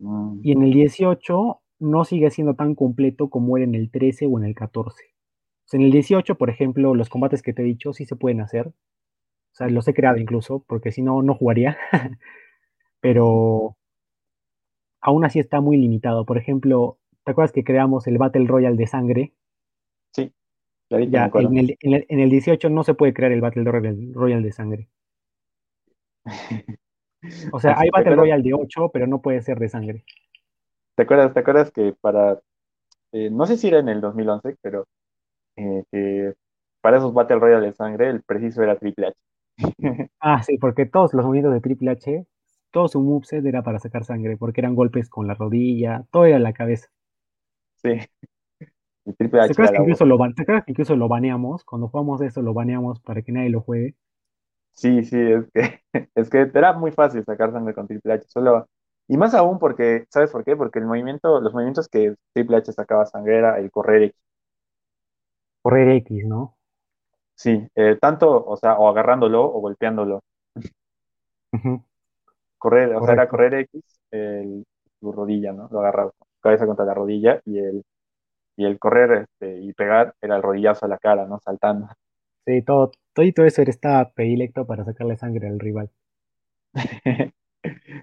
[0.00, 4.26] mm, Y en el 18 no sigue siendo tan completo como era en el 13
[4.26, 5.04] o en el 14.
[5.64, 8.16] O sea, en el 18, por ejemplo, los combates que te he dicho sí se
[8.16, 8.68] pueden hacer.
[8.68, 8.74] O
[9.54, 11.78] sea, los he creado incluso, porque si no, no jugaría.
[13.00, 13.76] Pero
[15.02, 16.24] aún así está muy limitado.
[16.24, 19.32] Por ejemplo, ¿te acuerdas que creamos el Battle Royale de sangre?
[21.10, 24.12] Ya, en el, en el, en el 18 no se puede crear el Battle Royale,
[24.12, 24.88] Royale de sangre.
[27.52, 30.04] O sea, hay ¿Te Battle Royale de 8, pero no puede ser de sangre.
[30.96, 32.40] te acuerdas, te acuerdas que para
[33.12, 34.86] eh, no sé si era en el 2011, pero
[35.56, 36.34] eh, que
[36.82, 39.16] para esos Battle Royale de sangre el preciso era Triple H.
[40.20, 42.26] Ah, sí, porque todos los movimientos de Triple H,
[42.70, 46.38] todo su moveset era para sacar sangre, porque eran golpes con la rodilla, todo era
[46.38, 46.88] la cabeza.
[47.82, 47.90] Sí,
[49.04, 51.64] el Triple ¿Te acuerdas que incluso lo, ¿te acuerdas que incluso lo baneamos?
[51.64, 53.94] Cuando jugamos eso, lo baneamos para que nadie lo juegue.
[54.72, 55.80] Sí, sí, es que,
[56.14, 58.68] es que era muy fácil sacar sangre con Triple H, solo,
[59.08, 60.56] y más aún porque, ¿sabes por qué?
[60.56, 64.16] Porque el movimiento, los movimientos que Triple H sacaba sangre era el correr X.
[65.62, 66.56] Correr X, ¿no?
[67.34, 70.20] Sí, eh, tanto, o sea, o agarrándolo o golpeándolo.
[72.58, 74.64] Correr, o sea, era correr X, el,
[75.00, 75.68] tu rodilla, ¿no?
[75.70, 77.84] Lo agarraba cabeza contra la rodilla y el,
[78.56, 81.38] y el correr este, y pegar era el rodillazo a la cara, ¿no?
[81.40, 81.88] Saltando.
[82.46, 85.90] Sí, todo, todo eso era- estaba predilecto para sacarle sangre al rival.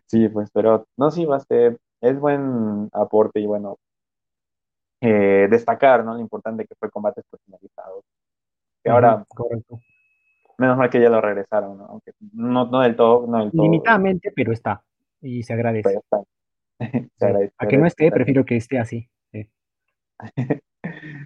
[0.07, 3.77] Sí, pues, pero no, sí, Baste, es buen aporte y bueno,
[5.01, 6.13] eh, destacar, ¿no?
[6.13, 8.03] Lo importante que fue combates personalizados.
[8.83, 9.79] Que ahora, correcto.
[10.57, 11.85] menos mal que ya lo regresaron, ¿no?
[11.87, 14.81] Aunque no, no del todo, no del todo, Limitadamente, pero está.
[15.21, 15.89] Y se agradece.
[15.89, 16.23] pero está.
[16.91, 17.25] Se Sí.
[17.25, 19.09] agradece, se A que no esté, prefiero que esté así.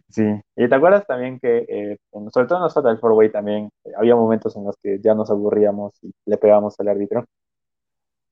[0.10, 0.24] Sí.
[0.56, 1.98] Y te acuerdas también que, eh,
[2.32, 5.16] sobre todo en los Fatal Four Way también, eh, había momentos en los que ya
[5.16, 7.26] nos aburríamos y le pegábamos al árbitro.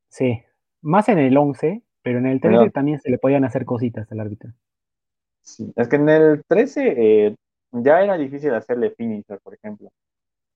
[0.10, 0.42] Sí.
[0.82, 4.12] Más en el 11, pero en el 13 Bueno, también se le podían hacer cositas
[4.12, 4.52] al árbitro.
[5.42, 7.36] sí, es que en el 13 eh,
[7.72, 9.90] ya era difícil hacerle finisher, por ejemplo.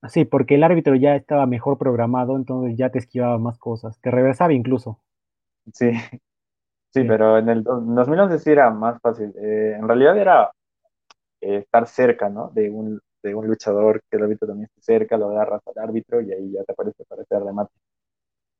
[0.08, 3.98] Sí, porque el árbitro ya estaba mejor programado, entonces ya te esquivaba más cosas.
[4.00, 5.00] Te reversaba incluso.
[5.72, 5.90] Sí,
[6.96, 9.32] sí, pero en el do- 2011 sí era más fácil.
[9.38, 10.50] Eh, en realidad era
[11.40, 12.50] eh, estar cerca, ¿no?
[12.50, 16.20] De un, de un luchador, que el árbitro también esté cerca, lo agarras al árbitro
[16.22, 17.72] y ahí ya te aparece para hacer remate.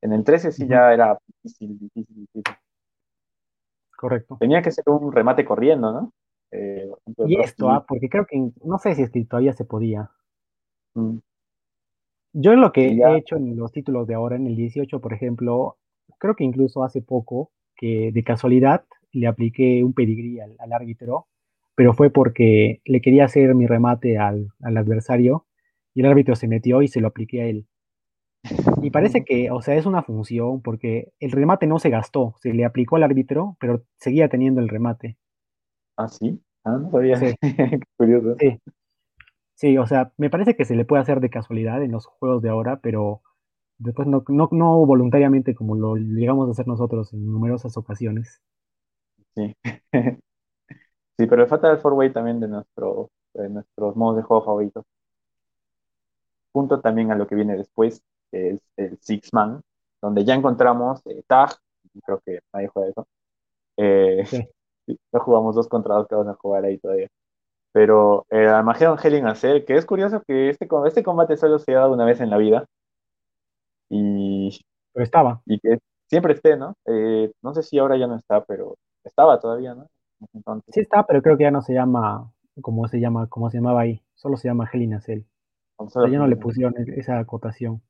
[0.02, 2.44] En el 13 sí ya era difícil, difícil, difícil.
[3.96, 4.36] Correcto.
[4.38, 6.12] Tenía que ser un remate corriendo, ¿no?
[6.50, 6.88] Eh,
[7.24, 10.10] Y esto, ah, porque creo que, no sé si es que todavía se podía.
[10.94, 11.18] mm,
[12.34, 15.76] Yo lo que he hecho en los títulos de ahora, en el 18, por ejemplo,
[16.18, 21.26] creo que incluso hace poco, que de casualidad le apliqué un pedigrí al, al árbitro,
[21.74, 25.46] pero fue porque le quería hacer mi remate al, al adversario
[25.94, 27.66] y el árbitro se metió y se lo apliqué a él.
[28.82, 32.52] Y parece que, o sea, es una función porque el remate no se gastó, se
[32.54, 35.16] le aplicó al árbitro, pero seguía teniendo el remate.
[35.96, 36.40] Ah, sí.
[36.64, 37.16] Ah, no sabía.
[37.18, 38.36] Sí, Qué curioso.
[38.38, 38.60] sí,
[39.54, 42.42] sí, o sea, me parece que se le puede hacer de casualidad en los juegos
[42.42, 43.22] de ahora, pero
[43.78, 48.40] después no, no, no voluntariamente como lo llegamos a hacer nosotros en numerosas ocasiones.
[49.34, 49.54] Sí.
[51.18, 54.84] Sí, pero el Fatal Four Way también de, nuestro, de nuestros modos de juego favoritos.
[56.52, 59.60] Junto también a lo que viene después, que es el Six Man,
[60.00, 61.50] donde ya encontramos eh, Tag,
[62.04, 63.06] creo que nadie juega eso.
[63.78, 64.46] Eh, Sí,
[65.12, 67.08] no jugamos dos contra dos que van a jugar ahí todavía.
[67.72, 71.58] Pero el Armageddon Hell in a Cell, que es curioso que este, este combate solo
[71.60, 72.66] se ha dado una vez en la vida
[73.88, 74.58] y,
[74.92, 75.42] pero estaba.
[75.46, 76.74] y que siempre esté, ¿no?
[76.86, 79.86] Eh, no sé si ahora ya no está, pero estaba todavía, ¿no?
[80.32, 83.58] Entonces, Sí está, pero creo que ya no se llama como se llama, como se
[83.58, 84.02] llamaba ahí.
[84.14, 85.24] Solo se llama Hell Cell.
[85.76, 87.82] O sea, ya no le pusieron esa acotación.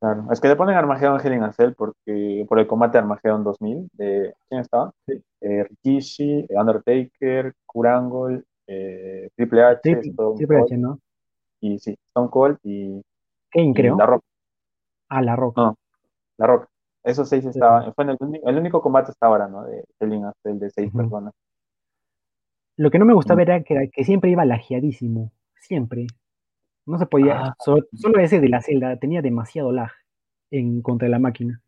[0.00, 4.32] Claro, es que le ponen Armageddon Hell in porque por el combate Armageddon 2000 de
[4.48, 4.92] ¿quién estaba?
[5.06, 5.20] Sí.
[5.40, 11.00] Eh, Rikishi, eh, Undertaker, Kurangol, eh, Triple H, Triple, Stone Triple Cold H, ¿no?
[11.60, 13.02] y sí, Stone Cold y,
[13.50, 13.96] Kane, y La creo.
[13.96, 14.26] Roca.
[15.10, 15.60] Ah, La Roca.
[15.62, 15.76] No,
[16.38, 16.68] La Roca.
[17.04, 17.50] Esos seis sí.
[17.50, 19.64] estaban, fue en el, uni- el único combate hasta ahora, ¿no?
[19.64, 21.34] De Hell in a Cell de seis personas.
[22.78, 25.32] Lo que no me gustaba Y- era que, siempre iba lajeadísimo.
[25.60, 26.06] Siempre.
[26.86, 27.48] No se podía.
[27.48, 29.92] ah, Solo, solo ese de la celda tenía demasiado lag
[30.50, 31.62] en contra de la máquina.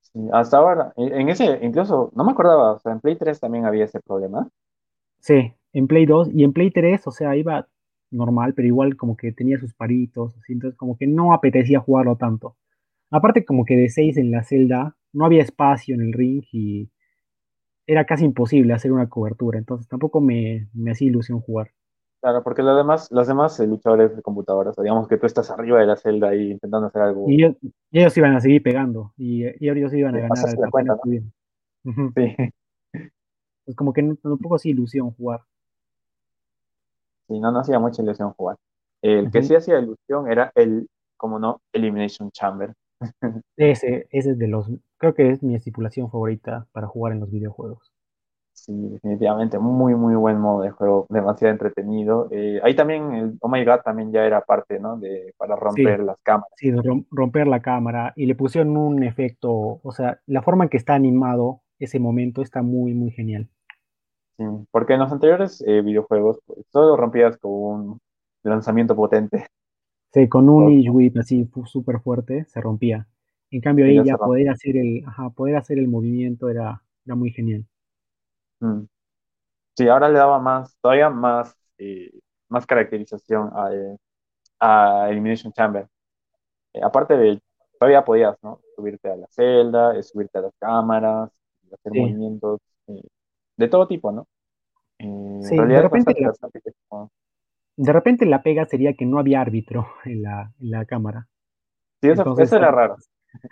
[0.00, 3.40] sí, hasta ahora, en en ese, incluso, no me acordaba, o sea, en Play 3
[3.40, 4.48] también había ese problema.
[5.20, 7.68] Sí, en Play 2 y en Play 3, o sea, iba
[8.10, 12.16] normal, pero igual como que tenía sus paritos, así, entonces como que no apetecía jugarlo
[12.16, 12.56] tanto.
[13.10, 16.90] Aparte como que de 6 en la celda no había espacio en el ring y
[17.86, 21.70] era casi imposible hacer una cobertura, entonces tampoco me, me hacía ilusión jugar.
[22.20, 25.86] Claro, porque los demás, los demás luchadores de computadoras, digamos que tú estás arriba de
[25.86, 29.44] la celda ahí intentando hacer algo, Y ellos, y ellos iban a seguir pegando y,
[29.44, 30.36] y ellos iban a ganar.
[32.14, 32.36] Sí,
[33.64, 35.42] Pues como que no, tampoco hacía ilusión jugar.
[37.28, 38.56] Sí, no, no hacía mucha ilusión jugar.
[39.02, 42.74] El que sí hacía ilusión era el, como no, Elimination Chamber.
[43.58, 47.30] Ese, ese es de los, creo que es mi estipulación favorita para jugar en los
[47.30, 47.92] videojuegos.
[48.52, 52.28] Sí, definitivamente, muy, muy buen modo de juego, demasiado entretenido.
[52.32, 54.98] Eh, ahí también el Oh My God también ya era parte, ¿no?
[54.98, 56.50] De, para romper Sí, las cámaras.
[56.56, 60.64] sí, de rom- romper la cámara y le pusieron un efecto, o sea, la forma
[60.64, 63.48] en que está animado ese momento está muy, muy genial.
[64.38, 68.00] Sí, porque en los anteriores eh, videojuegos pues, solo rompías con un
[68.44, 69.46] lanzamiento potente
[70.12, 73.06] Sí, con un Edge Whip así súper fuerte se rompía.
[73.50, 77.30] En cambio ahí ya poder hacer el, ajá, poder hacer el movimiento era, era muy
[77.32, 77.64] genial.
[78.60, 78.84] Mm.
[79.76, 82.10] Sí, ahora le daba más, todavía más, eh,
[82.48, 83.98] más caracterización al-
[84.60, 85.88] a, Elimination Chamber.
[86.74, 87.42] Eh, aparte de,
[87.78, 88.60] todavía podías, ¿no?
[88.76, 91.30] Subirte a la celda, eh, subirte a las cámaras,
[91.72, 93.02] hacer Sí, movimientos eh,
[93.58, 94.28] de todo tipo, ¿no?
[95.00, 96.60] Eh, en sí, de es repente bastante, la, bastante
[97.76, 101.28] de repente la pega sería que no había árbitro en la, en la cámara.
[102.02, 102.96] Sí, eso, Entonces eso era raro.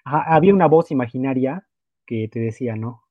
[0.05, 1.66] ajá, había una voz imaginaria
[2.07, 3.03] que te decía, ¿no?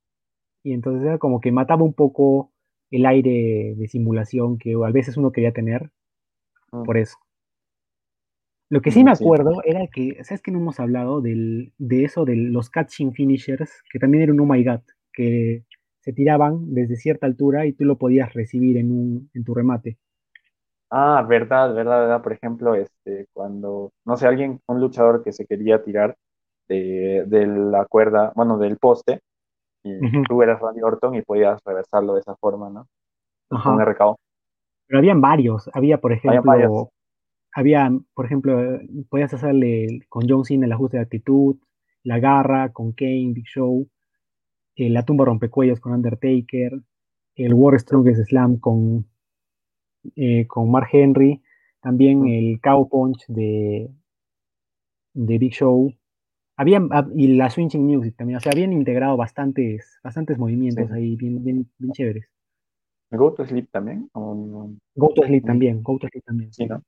[0.64, 2.54] Y entonces era como que mataba un poco
[2.92, 5.92] el aire de simulación que a veces uno quería tener
[6.74, 7.18] Mm, por eso.
[8.70, 9.26] Lo que sí mm, me sí.
[9.26, 13.72] acuerdo era que, ¿sabes que no hemos hablado del, de eso, de los catching finishers,
[13.92, 14.82] que también era un oh my god,
[15.14, 15.66] que
[16.06, 19.98] se tiraban desde cierta altura y tú lo podías recibir en, un, en tu remate.
[20.90, 22.22] Ah, verdad, verdad, verdad.
[22.24, 26.16] Por ejemplo, este, cuando, no sé, alguien, un luchador que se quería tirar
[26.68, 29.22] de, de la cuerda, bueno, del poste,
[29.84, 32.88] y tú eras Randy Orton y podías reversarlo de esa forma, ¿no?
[33.50, 33.84] Pues con un Ajá.
[33.84, 34.18] RKO.
[34.88, 35.70] Pero habían varios.
[35.74, 36.92] Había, por ejemplo,
[37.54, 41.58] había, por ejemplo, podías hacerle con John Cena el ajuste de actitud,
[42.04, 43.88] la garra con Kane, Big Show,
[44.76, 46.80] eh, la tumba rompecuellos con Undertaker,
[47.36, 49.06] el War Strongest Slam con,
[50.16, 51.42] eh, con Mark Henry,
[51.82, 53.90] también el Cow Punch de,
[55.14, 55.94] de Big Show.
[56.58, 60.42] Habían, hab- y la Swinging Music también, o sea, habían integrado bastantes, bastantes sí.
[60.42, 62.26] movimientos ahí bien, bien, bien chéveres.
[63.12, 64.10] Go to Sleep también.
[64.14, 64.76] no?
[64.96, 66.66] Go to Sleep también, Go to Sleep también, Sí.
[66.66, 66.82] ¿no?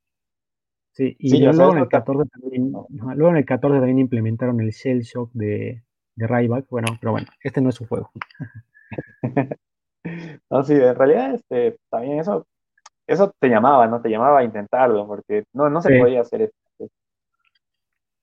[0.92, 1.98] Sí, y Sí, de- o sea, luego en el está.
[1.98, 2.86] 14 también, no.
[3.00, 5.82] ajá, luego en el 14 también implementaron el Shell Shock de,
[6.18, 8.10] de Ryback, bueno, pero bueno, este no es su juego.
[10.50, 12.46] No, sí, en realidad, este, también eso,
[13.06, 14.00] eso te llamaba, ¿no?
[14.00, 16.50] Te llamaba a intentarlo, porque no, no se Sí, podía hacer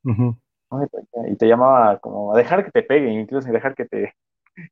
[0.04, 0.38] podía,
[1.30, 4.14] Y te llamaba como a dejar que te peguen, incluso dejar que te,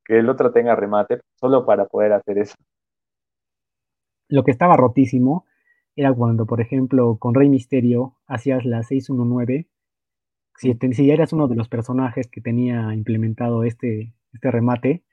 [0.06, 2.56] que el otro tenga remate, solo para poder hacer eso.
[4.30, 5.46] Lo que estaba rotísimo
[5.96, 9.68] era cuando, por ejemplo, con Rey Misterio hacías la 619,
[10.58, 15.04] si, te- si ya eras uno de los personajes que tenía implementado este, este remate,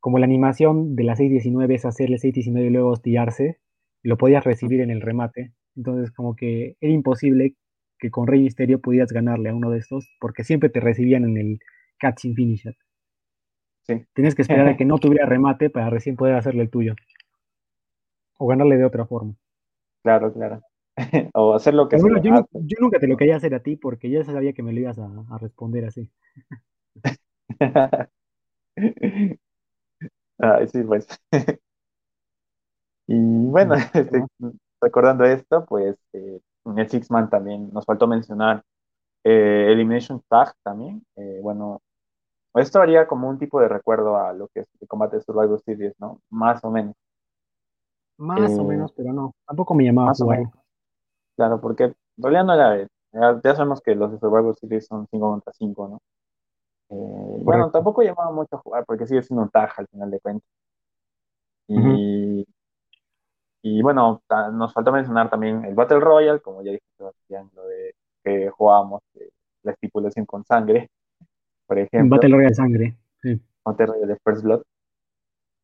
[0.00, 3.58] como la animación de la 619 es hacerle 619 y luego tirarse,
[4.02, 5.52] lo podías recibir en el remate.
[5.76, 7.56] Entonces, como que era imposible
[7.98, 11.36] que con Rey Misterio pudieras ganarle a uno de estos, porque siempre te recibían en
[11.38, 11.58] el
[11.98, 12.76] catching finisher.
[13.86, 16.96] Sí, Tienes que esperar a que no tuviera remate para recién poder hacerle el tuyo,
[18.38, 19.34] o ganarle de otra forma.
[20.02, 20.62] claro, claro.
[21.34, 22.30] O hacer lo que bueno, yo,
[22.80, 25.08] nunca te lo quería hacer a ti porque ya sabía que me lo ibas a,
[25.30, 26.10] a responder así.
[30.38, 31.06] Ay, sí, pues.
[33.06, 34.24] Y bueno, este,
[34.80, 38.62] recordando esto, pues eh, en el Six Man también nos faltó mencionar
[39.24, 41.04] eh, Elimination Tag también.
[41.16, 41.82] Eh, bueno,
[42.54, 45.60] esto haría como un tipo de recuerdo a lo que es el combate de Survivor
[45.60, 46.20] Series, ¿no?
[46.30, 46.94] Más o menos.
[48.16, 49.34] Más o menos, pero no.
[49.46, 50.63] Tampoco me llamaba a más o menos, jugarlo.
[51.36, 52.88] Claro, porque en realidad no era.
[53.12, 56.02] Ya, ya sabemos que los de Survivor Series son 5 contra 5, ¿no?
[56.90, 60.20] Eh, bueno, tampoco llamaba mucho a jugar porque sigue siendo un tag al final de
[60.20, 60.48] cuentas.
[61.68, 62.46] Y
[63.66, 67.94] Y bueno, nos faltó mencionar también el Battle Royale, como ya dijo Sebastián, lo de
[68.22, 69.30] que jugábamos eh,
[69.62, 70.90] la estipulación con sangre,
[71.66, 72.96] por ejemplo, Battle Royale Sangre.
[73.22, 73.40] Sí.
[73.64, 74.62] Battle Royale de First Blood.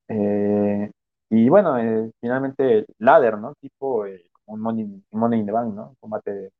[0.09, 0.90] Eh,
[1.28, 1.76] y bueno,
[2.22, 3.52] finalmente ladder, ¿no?
[3.61, 4.06] Tipo como
[4.50, 5.94] un money, money in the bank, ¿no?
[6.00, 6.50] Combate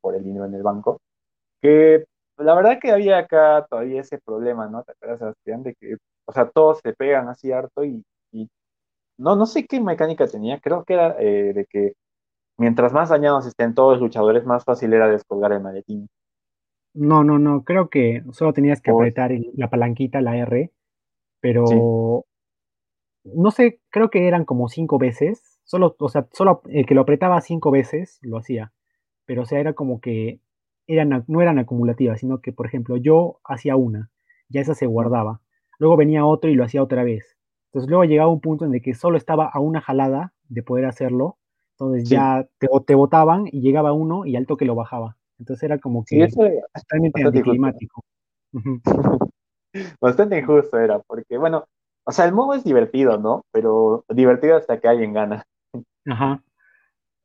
[0.00, 1.00] por el dinero en el banco.
[1.62, 2.04] Que
[2.38, 4.82] la verdad que había acá todavía ese problema, ¿no?
[4.84, 5.62] ¿Te acuerdas, Sebastián?
[5.64, 8.48] De que, o sea, todos se pegan así harto y, y
[9.18, 11.94] no, no sé qué mecánica tenía, creo que era eh, de que
[12.58, 16.08] Mientras más dañados estén todos los luchadores, más fácil era descolgar el maletín.
[16.94, 17.64] No, no, no.
[17.64, 20.72] Creo que solo tenías que O, apretar el- la palanquita, la R,
[21.64, 22.26] sí, pero
[23.24, 25.49] no sé, creo que eran como cinco veces.
[25.70, 28.72] Solo, o sea, solo el que lo apretaba cinco veces lo hacía.
[29.24, 30.40] Pero, o sea, era como que
[30.88, 34.10] eran, no eran acumulativas, sino que, por ejemplo, yo hacía una,
[34.48, 35.42] ya esa se guardaba.
[35.78, 37.36] Luego venía otro y lo hacía otra vez.
[37.66, 40.86] Entonces, luego llegaba un punto en el que solo estaba a una jalada de poder
[40.86, 41.38] hacerlo.
[41.78, 45.18] Entonces, sí, ya te, te botaban y llegaba uno y al toque lo bajaba.
[45.38, 48.02] Entonces, era como sí, que eso era totalmente anticlimático.
[50.00, 51.64] Bastante injusto era, porque bueno,
[52.02, 53.44] o sea, el modo es divertido, ¿no?
[53.52, 55.46] Pero divertido hasta que alguien gana.
[56.06, 56.42] Ajá.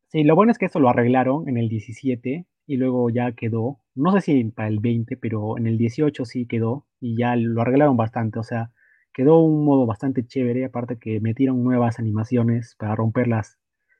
[0.09, 3.79] Sí, lo bueno es que eso lo arreglaron en el 17 y luego ya quedó,
[3.95, 7.61] no sé si para el 20, pero en el 18 sí quedó y ya lo
[7.61, 8.39] arreglaron bastante.
[8.39, 8.71] O sea,
[9.13, 13.57] quedó un modo bastante chévere, aparte que metieron nuevas animaciones para romper las,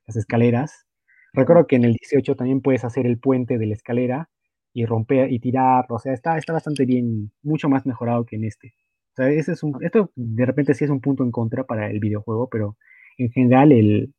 [0.07, 0.88] las escaleras.
[1.34, 4.30] Recuerdo que en el 18 también puedes hacer el puente de la escalera
[4.73, 8.45] y romper y tirar, o sea, está, está bastante bien, mucho más mejorado que en
[8.45, 8.73] este.
[9.13, 11.89] O sea, ese es un, esto de repente sí es un punto en contra para
[11.89, 12.78] el videojuego, pero
[13.17, 14.13] en general, el,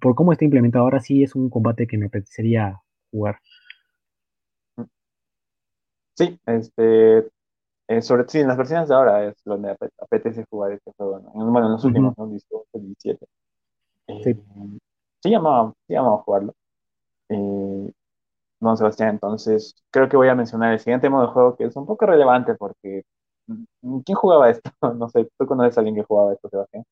[0.00, 3.38] por cómo está implementado ahora, sí es un combate que me apetecería jugar.
[6.14, 7.18] Sí, este,
[7.88, 11.32] eh, sobre sí, en las versiones de ahora es donde apetece jugar este juego, ¿no?
[11.32, 12.28] Bueno, en los últimos, ¿no?
[12.28, 13.26] 18, 17.
[14.08, 14.34] Eh, Sí.
[15.22, 16.54] sí llamaba, sí llamaba a jugarlo.
[17.30, 17.92] Eh,
[18.60, 21.76] Don Sebastián, entonces creo que voy a mencionar el siguiente modo de juego que es
[21.76, 23.04] un poco relevante porque
[23.82, 24.70] mm, ¿quién jugaba esto?
[24.98, 26.84] No sé, ¿tú conoces a alguien que jugaba esto, Sebastián?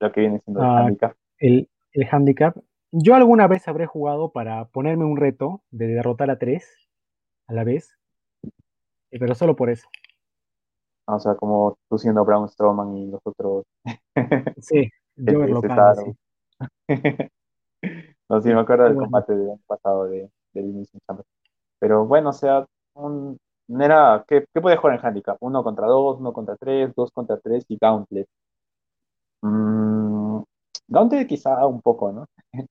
[0.00, 1.16] Lo que viene siendo el Ah, handicap.
[1.38, 2.56] el, el handicap.
[2.92, 6.88] Yo alguna vez habré jugado para ponerme un reto de derrotar a tres
[7.48, 7.98] a la vez,
[9.10, 9.88] eh, pero solo por eso.
[11.08, 13.64] O sea, como tú siendo Braun Strowman y los otros
[14.60, 16.12] Sí, yo este, Local, sí.
[16.14, 16.16] Cesaro.
[18.28, 18.96] No sé, me Sí, acuerdo del bueno.
[18.96, 21.24] combate del año pasado de, de Elimination Chamber.
[21.80, 23.38] Pero bueno, o sea, un,
[23.68, 25.36] era, ¿qué, qué jugar en handicap?
[25.40, 28.28] Uno contra dos, uno contra tres, dos contra tres y Gauntlet.
[29.42, 29.95] Mm,
[30.88, 32.26] Gauntlet quizá un poco, ¿no?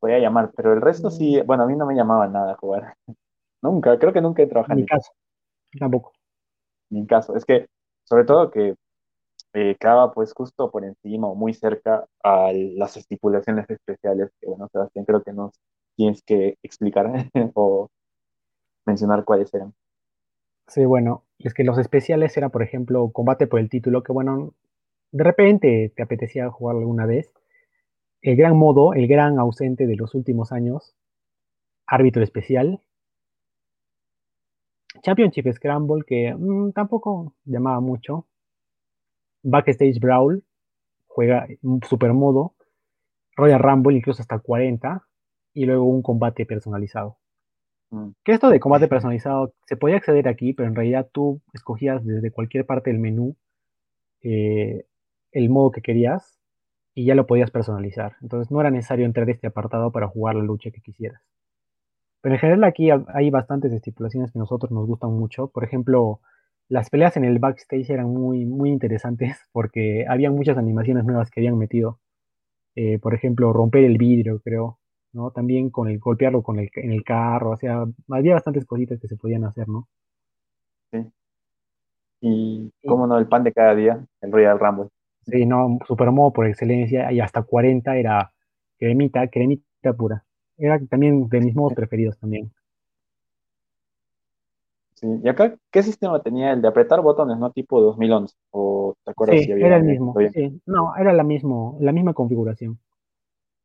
[0.00, 2.94] Podía llamar, pero el resto sí, bueno, a mí no me llamaba nada a jugar.
[3.62, 5.12] Nunca, creo que nunca he En mi handicap, caso,
[5.80, 6.12] tampoco.
[6.90, 7.34] ni en caso.
[7.34, 7.66] Es que,
[8.04, 8.76] sobre todo que
[9.54, 14.68] eh, quedaba pues justo por encima o muy cerca a las estipulaciones especiales que, bueno,
[14.70, 15.58] Sebastián, creo que nos
[15.96, 17.06] tienes que explicar
[17.54, 17.88] o
[18.84, 19.74] mencionar cuáles eran.
[20.68, 24.52] Sí, bueno, es que los especiales eran, por ejemplo, combate por el título, que bueno,
[25.12, 27.32] de repente te apetecía jugarlo alguna vez.
[28.22, 30.94] El gran modo, el gran ausente de los últimos años,
[31.86, 32.80] árbitro especial.
[35.02, 38.26] Championship Scramble, que mm, tampoco llamaba mucho.
[39.42, 40.42] Backstage Brawl,
[41.06, 42.54] juega un super modo.
[43.36, 45.02] Royal Rumble, incluso hasta 40.
[45.54, 47.18] Y luego un combate personalizado.
[47.90, 52.04] Mm, Que esto de combate personalizado se podía acceder aquí, pero en realidad tú escogías
[52.04, 53.36] desde cualquier parte del menú
[54.22, 54.84] eh,
[55.36, 56.38] el modo que querías
[56.94, 58.16] y ya lo podías personalizar.
[58.22, 61.22] Entonces no era necesario entrar a este apartado para jugar la lucha que quisieras.
[62.20, 65.48] Pero en general aquí ha- hay bastantes estipulaciones que a nosotros nos gustan mucho.
[65.48, 66.20] Por ejemplo,
[66.68, 71.40] las peleas en el backstage eran muy, muy interesantes porque había muchas animaciones nuevas que
[71.40, 72.00] habían metido.
[72.76, 74.80] Eh, por ejemplo, romper el vidrio, creo,
[75.12, 75.30] ¿no?
[75.32, 79.08] También con el golpearlo con el, en el carro, o sea, había bastantes cositas que
[79.08, 79.88] se podían hacer, ¿no?
[80.92, 81.12] sí.
[82.20, 84.90] Y Y cómo no, el pan de cada día, el Royal Rumble.
[85.26, 88.32] Sí, no, Supermodo por excelencia, y hasta 40 era
[88.78, 90.24] cremita, cremita pura.
[90.58, 92.52] Era también de mis modos preferidos también.
[94.94, 95.06] Sí.
[95.22, 98.34] ¿Y acá qué sistema tenía el de apretar botones, no tipo 2011?
[98.50, 102.14] ¿O te acuerdas si había era el mismo, sí, no, era la, mismo, la misma
[102.14, 102.78] configuración.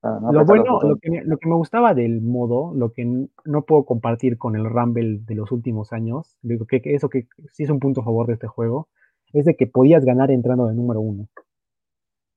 [0.03, 3.05] Ah, no Lo bueno, lo que, me- lo que me gustaba del modo, lo que
[3.45, 7.27] no puedo compartir con el Rumble de los últimos años, digo que que eso que
[7.53, 8.89] sí es un punto a favor de este juego,
[9.31, 11.27] es de que podías ganar entrando de número uno.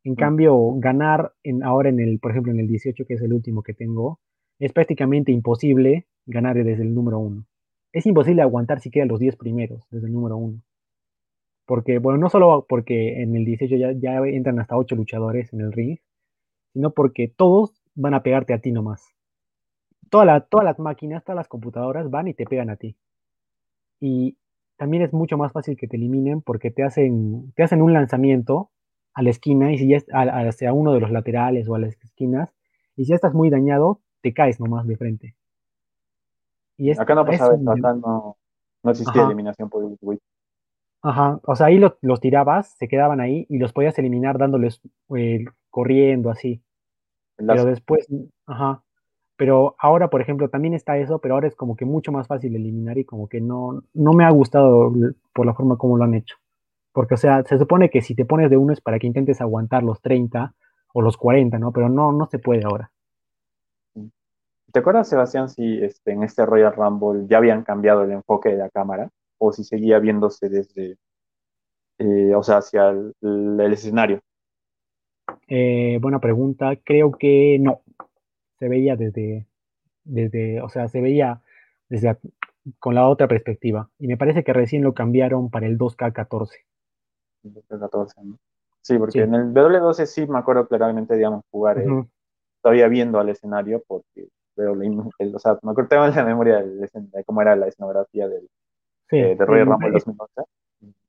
[0.04, 3.32] En cambio, ganar en, ahora en el, por ejemplo, en el 18, que es el
[3.32, 4.20] último que tengo,
[4.60, 7.46] es prácticamente imposible ganar desde el número uno.
[7.92, 10.62] Es imposible aguantar siquiera los 10 primeros desde el número uno.
[11.66, 15.60] Porque, bueno, no solo porque en el 18 ya, ya entran hasta 8 luchadores en
[15.60, 15.98] el ring,
[16.74, 19.14] sino porque todos van a pegarte a ti nomás.
[20.08, 22.96] Toda la- todas las máquinas, todas las computadoras van y te pegan a ti.
[24.00, 24.36] Y
[24.76, 28.70] también es mucho más fácil que te eliminen porque te hacen, te hacen un lanzamiento
[29.14, 31.78] a la esquina y si ya es a- hacia uno de los laterales o a
[31.80, 32.52] las esquinas,
[32.96, 35.36] y si ya estás muy dañado, te caes nomás de frente.
[36.76, 38.36] Y Acá no pasaba esto, acá no,
[38.82, 40.18] no existía ajá, eliminación por el Wii.
[41.02, 41.40] ajá.
[41.44, 44.80] O sea, ahí los, los tirabas, se quedaban ahí y los podías eliminar dándoles
[45.16, 46.62] eh, corriendo así.
[47.46, 48.08] Pero después,
[48.46, 48.82] ajá.
[49.36, 52.56] Pero ahora, por ejemplo, también está eso, pero ahora es como que mucho más fácil
[52.56, 54.92] eliminar y como que no, no me ha gustado
[55.34, 56.36] por la forma como lo han hecho.
[56.94, 59.40] Porque, o sea, se supone que si te pones de uno es para que intentes
[59.40, 60.54] aguantar los 30
[60.92, 61.72] o los 40, ¿no?
[61.72, 62.92] Pero no, no se puede ahora.
[64.72, 68.58] ¿Te acuerdas, Sebastián, si este, en este Royal Rumble ya habían cambiado el enfoque de
[68.58, 69.10] la cámara?
[69.38, 70.96] ¿O si seguía viéndose desde,
[71.98, 74.20] eh, o sea, hacia el, el escenario?
[75.48, 76.76] Eh, buena pregunta.
[76.84, 77.80] Creo que no.
[78.60, 79.48] Se veía desde,
[80.04, 81.42] desde, o sea, se veía
[81.88, 82.16] desde
[82.78, 83.90] con la otra perspectiva.
[83.98, 86.50] Y me parece que recién lo cambiaron para el 2K14.
[87.52, 88.38] 2014, ¿no?
[88.80, 89.18] Sí, porque Sí.
[89.20, 91.86] en el W12 sí me acuerdo claramente, digamos, jugar eh,
[92.62, 94.72] todavía viendo al escenario, porque veo
[95.18, 97.66] el- o sea, me acuerdo tengo en la memoria del escen- de cómo era la
[97.68, 98.48] escenografía del,
[99.08, 100.42] Sí, eh, de Rumble pare- 2011.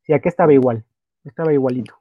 [0.03, 0.83] sí, aquí estaba igual.
[1.23, 1.95] estaba igualito.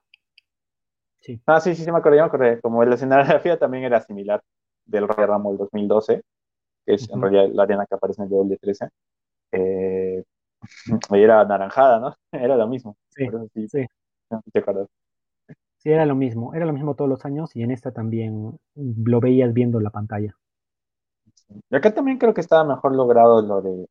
[1.21, 1.41] Sí.
[1.47, 2.61] Ah, sí, sí, sí, me acordé, me acordé.
[2.61, 4.43] Como la escenografía también era similar
[4.85, 6.23] del Rey Rumble 2012,
[6.85, 8.91] que es en realidad la arena que aparece en el W13.
[9.53, 10.23] Eh,
[11.11, 12.15] y era naranjada, ¿no?
[12.53, 12.97] Era lo mismo.
[13.09, 13.27] Sí,
[13.69, 13.87] sí.
[14.43, 14.61] Sí.
[15.79, 16.55] Sí, era lo mismo.
[16.55, 20.35] Era lo mismo todos los años y en esta también lo veías viendo la pantalla.
[21.71, 23.87] Y acá también creo que estaba mejor logrado lo de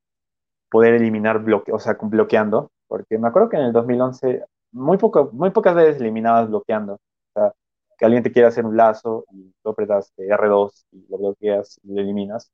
[0.70, 5.30] poder eliminar bloque, o sea, bloqueando, porque me acuerdo que en el 2011 muy, poco,
[5.34, 6.96] muy pocas veces eliminabas bloqueando.
[6.96, 7.00] O
[7.36, 7.54] sea,
[7.96, 11.94] que alguien te quiere hacer un lazo y tú apretas R2 y lo bloqueas y
[11.94, 12.52] lo eliminas.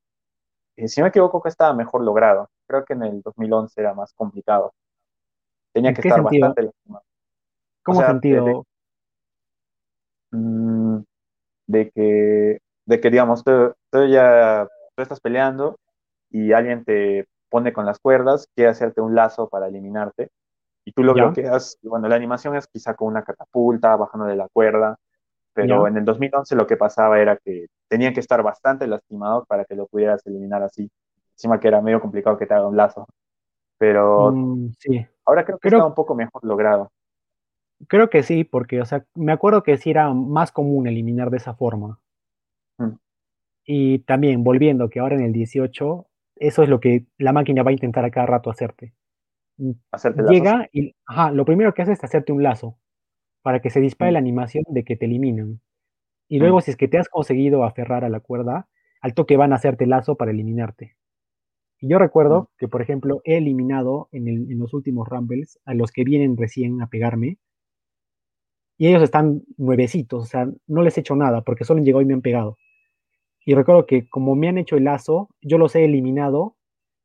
[0.75, 2.49] Y si me equivoco, que estaba mejor logrado.
[2.67, 4.73] Creo que en el 2011 era más complicado.
[5.73, 7.03] Tenía que estar bastante lastimado.
[7.93, 8.65] ¿Cómo sentido?
[10.31, 10.99] Mm,
[11.67, 15.77] de, que, de que, digamos, tú, ya tú estás peleando
[16.29, 20.29] y alguien te pone con las cuerdas, quiere hacerte un lazo para eliminarte,
[20.85, 24.35] y tú lo bloqueas, y bueno, la animación es quizá con una catapulta, bajando de
[24.35, 24.97] la cuerda,
[25.53, 29.65] pero en el 2011 lo que pasaba era que tenían que estar bastante lastimados para
[29.65, 30.89] que lo pudieras eliminar así.
[31.33, 33.07] Encima que era medio complicado que te haga un lazo.
[33.77, 35.05] Pero mm, sí.
[35.25, 36.91] ahora creo que está un poco mejor logrado.
[37.87, 41.37] Creo que sí, porque, o sea, me acuerdo que sí era más común eliminar de
[41.37, 41.99] esa forma.
[42.77, 42.95] Mm.
[43.65, 46.09] Y también, volviendo, que ahora en el 18
[46.39, 48.93] eso es lo que la máquina va a intentar a cada rato hacerte.
[49.57, 52.77] Mm, hacerte Llega y ajá, lo primero que hace es hacerte un lazo
[53.41, 54.13] para que se dispare mm.
[54.13, 55.61] la animación de que te eliminan.
[56.27, 56.61] Y luego, mm.
[56.61, 58.67] si es que te has conseguido aferrar a la cuerda,
[59.01, 60.95] al toque van a hacerte lazo para eliminarte.
[61.81, 65.91] Y yo recuerdo que, por ejemplo, he eliminado en, en, los últimos Rumbles a los
[65.91, 67.37] que vienen recién a pegarme.
[68.79, 72.01] Y ellos están nuevecitos, o sea, no les he hecho nada porque solo han llegado
[72.01, 72.57] y me han pegado.
[73.45, 76.55] Y recuerdo que como me han hecho el lazo, yo los he eliminado,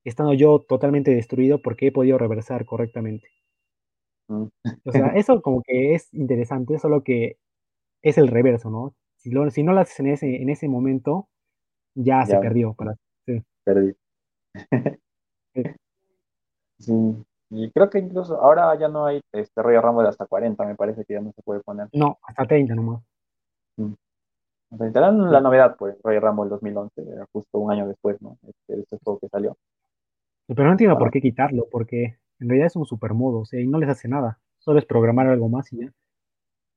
[0.05, 3.29] estando yo totalmente destruido porque he podido reversar correctamente.
[4.29, 4.45] Mm.
[4.85, 7.39] O sea, eso como que es interesante, solo que
[8.03, 8.95] es el reverso, ¿no?
[9.17, 11.29] Si, si no lo haces en ese, en ese momento,
[11.95, 12.75] ya, se perdió.
[12.75, 12.95] Para,
[13.27, 13.43] sí.
[13.65, 13.95] Perdí.
[16.79, 16.93] sí.
[17.51, 21.05] Y creo que incluso ahora ya no hay este Royal Rumble hasta 40, me parece
[21.05, 21.89] que ya no se puede poner.
[21.93, 23.03] No, hasta 30 nomás.
[23.77, 23.93] Mm.
[24.71, 28.39] Presentarán la novedad, pues, Royal Rumble 2011, era justo un año después, ¿no?
[28.43, 29.57] Este, este juego que salió.
[30.47, 33.61] Pero no entiendo por qué quitarlo, porque en realidad es un super modo, o sea,
[33.61, 34.41] y no les hace nada.
[34.59, 35.93] Solo es programar algo más y ya.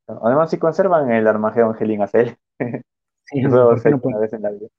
[0.07, 2.37] Además, si conservan el Armageddon Hell Acel.
[3.29, 4.69] Sí, no una vez en la vida.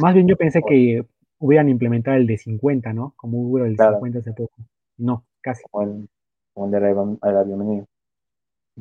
[0.00, 1.04] Más bien yo pensé que
[1.38, 3.14] hubieran implementado el de 50, ¿no?
[3.16, 4.54] Como hubo el de 50 hace poco.
[4.98, 5.62] No, casi.
[5.70, 6.08] Como el,
[6.52, 7.84] como el de la, bienvenida.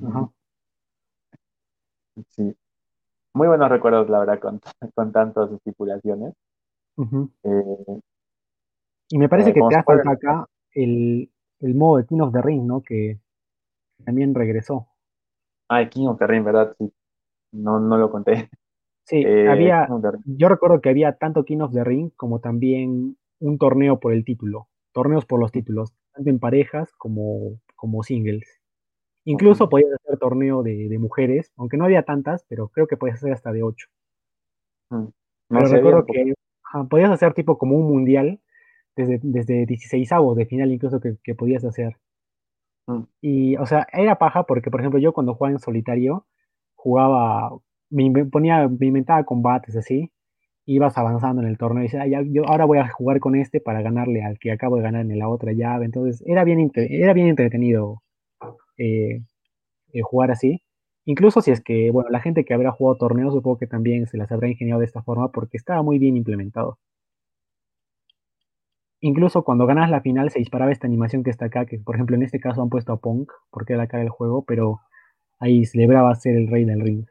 [0.02, 0.30] Ajá.
[2.30, 2.56] Sí
[3.34, 4.62] muy buenos recuerdos, la verdad, con,
[4.96, 6.34] con tantas estipulaciones.
[7.44, 8.02] Eh,
[9.10, 12.42] y me parece que te ha faltado acá el, el, modo de King of the
[12.42, 12.82] Ring, ¿no?
[12.82, 13.20] Que
[14.06, 14.88] también regresó.
[15.70, 16.76] Ah, el King of the Ring, ¿verdad?
[16.78, 16.92] Sí.
[17.52, 18.50] No, no lo conté.
[19.06, 19.88] Sí, eh, había,
[20.26, 24.24] yo recuerdo que había tanto King of the Ring como también un torneo por el
[24.24, 28.62] título, torneos por los títulos, tanto en parejas como, como singles.
[29.26, 33.32] Incluso podías hacer torneo de, mujeres, aunque no había tantas, pero creo que podías hacer
[33.32, 33.88] hasta de ocho.
[34.90, 35.08] Mm,
[35.50, 36.34] pero recuerdo que
[36.90, 38.42] podías hacer tipo como un mundial
[38.96, 41.98] desde, desde 16 avos de final incluso que, podías hacer.
[42.88, 43.04] Mm.
[43.22, 46.26] Y, o sea, era paja porque, por ejemplo, yo cuando jugaba en solitario,
[46.76, 47.52] jugaba,
[47.94, 50.12] me ponía, me inventaba combates así,
[50.66, 53.82] ibas avanzando en el torneo y decía, yo ahora voy a jugar con este para
[53.82, 55.86] ganarle al que acabo de ganar en la otra llave.
[55.86, 58.02] Entonces, era bien, era bien entretenido
[58.78, 59.22] eh,
[59.94, 60.62] eh, jugar así.
[61.06, 64.18] Incluso si es que, bueno, la gente que habrá jugado torneos, supongo que también se
[64.18, 66.80] las habrá ingeniado de esta forma porque estaba muy bien implementado.
[69.02, 72.16] Incluso cuando ganas la final se disparaba esta animación que está acá, que por ejemplo
[72.16, 74.80] en este caso han puesto a Punk porque era la cara del juego, pero
[75.40, 77.06] ahí celebraba ser el rey del ring.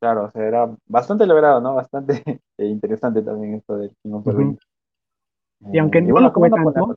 [0.00, 1.74] Claro, o sea, era bastante logrado, ¿no?
[1.74, 2.22] Bastante
[2.58, 4.58] interesante también esto del King of the Ring.
[5.72, 6.94] Y aunque no lo jugué tanto,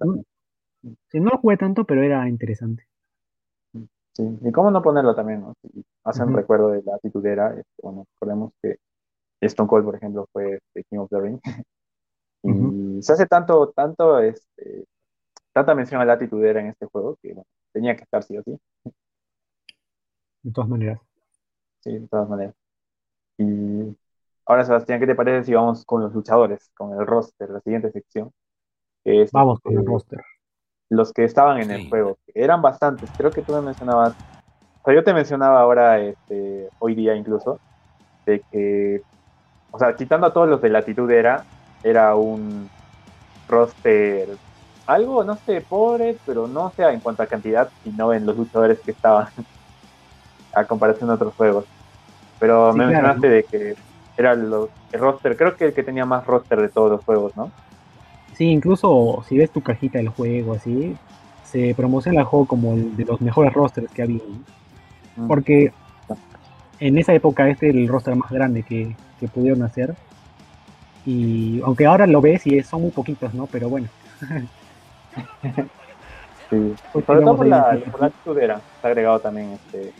[1.10, 2.88] Sí, no lo jugué tanto, pero era interesante.
[4.14, 5.54] Sí, y cómo no ponerlo también, ¿no?
[5.62, 8.78] Si hacen recuerdo de la titulera, este, bueno, recordemos que
[9.42, 11.40] Stone Cold, por ejemplo, fue este, King of the Ring.
[12.44, 14.86] y se hace tanto, tanto, este,
[15.54, 18.44] tanta mención a la titulera en este juego que bueno, tenía que estar sí o
[18.44, 18.60] sí.
[20.44, 21.00] De todas maneras.
[21.82, 22.56] Sí, de todas maneras.
[23.42, 23.98] Y
[24.46, 27.92] ahora, Sebastián, ¿qué te parece si vamos con los luchadores, con el roster, la siguiente
[27.92, 28.32] sección?
[29.32, 30.22] vamos con el roster
[30.92, 32.18] los que estaban en el juego.
[32.36, 34.14] Eran bastantes, creo que tú me mencionabas,
[34.82, 37.60] o sea, yo te mencionaba ahora, este, hoy día incluso,
[38.26, 39.02] de que,
[39.72, 41.46] o sea, quitando a todos los de latitud era,
[41.82, 42.70] era un
[43.48, 44.28] roster
[44.86, 48.82] algo, no sé, pobre, pero no sea en cuanto a cantidad, sino en los luchadores
[48.82, 49.28] que estaban
[50.54, 51.64] a comparación de otros juegos.
[52.42, 53.76] Pero me mencionaste de que
[54.18, 57.38] era los, el roster, creo que el que tenía más roster de todos los juegos,
[57.38, 57.52] ¿no?
[58.34, 60.98] Sí, incluso si ves tu cajita del juego así,
[61.44, 64.24] se promociona el juego como el de los mejores rosters que había.
[65.18, 65.28] Mm.
[65.28, 65.72] Porque
[66.80, 68.96] en esa época este era el roster más grande que,
[69.36, 69.94] pudieron hacer.
[71.06, 73.46] Y aunque ahora lo ves y son muy poquitos, ¿no?
[73.46, 73.88] Pero bueno.
[76.50, 76.74] sí.
[76.92, 79.94] Pues Sobre todo por la, por la Se ha agregado también este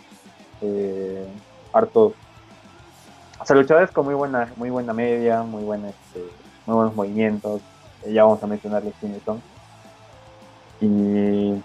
[0.62, 1.28] eh,
[1.72, 2.16] harto.
[3.42, 6.24] O sea, luchadores con muy buena, muy buena media, muy buena, este,
[6.68, 7.62] muy buenos movimientos.
[8.04, 9.42] Eh, ya vamos a mencionarles quiénes son.
[10.80, 11.60] Y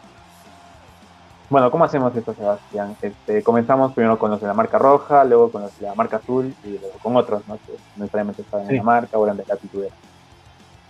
[1.50, 2.96] bueno, ¿cómo hacemos esto, Sebastián?
[3.02, 6.16] Este, comenzamos primero con los de la marca roja, luego con los de la marca
[6.16, 7.56] azul y luego con otros, ¿no?
[7.56, 9.94] Que necesariamente estaban en la marca o eran de la titulera.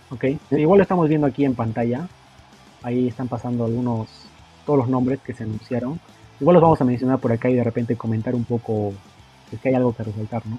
[0.09, 2.07] Ok, igual lo estamos viendo aquí en pantalla.
[2.81, 4.07] Ahí están pasando algunos,
[4.65, 5.99] todos los nombres que se anunciaron.
[6.39, 8.93] Igual los vamos a mencionar por acá y de repente comentar un poco
[9.49, 10.57] si es que hay algo que resaltar, ¿no?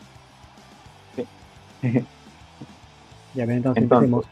[3.34, 4.24] Ya ven, entonces, empecemos.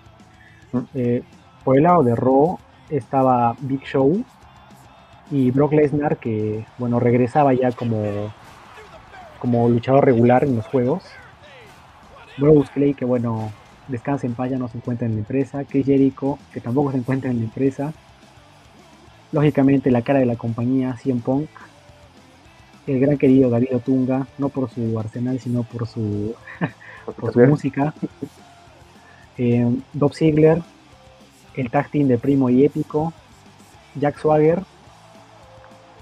[0.72, 0.78] ¿Mm?
[0.94, 1.22] Eh,
[1.62, 4.24] por el lado de Raw estaba Big Show,
[5.30, 8.32] y Brock Lesnar que bueno regresaba ya como
[9.38, 11.02] como luchador regular en los juegos
[12.38, 13.50] Bruce Clay que bueno
[13.88, 16.98] descansa en paz ya no se encuentra en la empresa Chris Jericho que tampoco se
[16.98, 17.92] encuentra en la empresa
[19.32, 21.48] lógicamente la cara de la compañía CM Punk
[22.86, 26.34] el gran querido David Otunga no por su arsenal sino por su
[27.16, 27.94] por su música
[29.38, 30.62] eh, Bob Ziegler
[31.54, 33.12] el tag team de Primo y Épico
[33.98, 34.62] Jack Swagger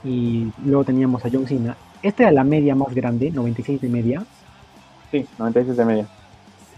[0.04, 1.76] y luego teníamos a John Cena.
[2.02, 4.24] Esta era la media más grande, 96 de media.
[5.10, 6.06] Sí, 96 de media.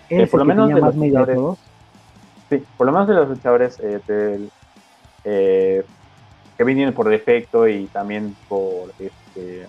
[0.08, 1.58] Eh, por lo menos de más media de todos.
[2.48, 4.50] Sí, por lo menos de los luchadores eh, del,
[5.24, 5.84] eh,
[6.56, 9.66] que vienen por defecto y también por este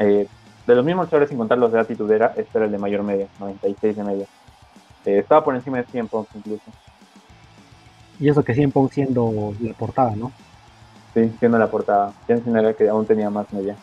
[0.00, 0.26] eh,
[0.66, 3.02] de los mismos luchadores sin contar los de la titudera, este era el de mayor
[3.02, 4.26] media, 96 de media.
[5.04, 6.64] estaba por encima de 100 Pong incluso.
[8.18, 10.32] Y eso que 100 Pong siendo la portada, ¿no?
[11.14, 12.12] Sí, siendo la portada.
[12.26, 13.76] Jensen era que aún tenía más media.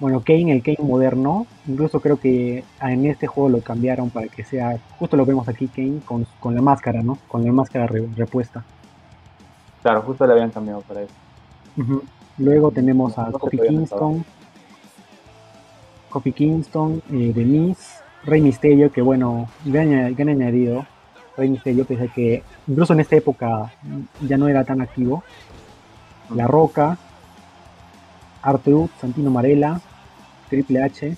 [0.00, 4.44] Bueno, Kane, el Kane moderno, incluso creo que en este juego lo cambiaron para que
[4.44, 7.18] sea, justo lo vemos aquí, Kane, con, la máscara, ¿no?
[7.28, 8.64] Con la máscara repuesta.
[9.82, 11.14] Claro, justo le habían cambiado para eso.
[12.38, 14.24] Luego tenemos a Kofi Kingston,
[16.10, 20.86] Kofi Kingston, eh, Denise, Rey Misterio, que bueno, gran, gran añadido,
[21.36, 23.72] Rey Misterio, pese a que incluso en esta época
[24.20, 25.22] ya no era tan activo.
[26.34, 26.98] La Roca,
[28.42, 29.80] Arthur, Santino Marella,
[30.48, 31.16] Triple H,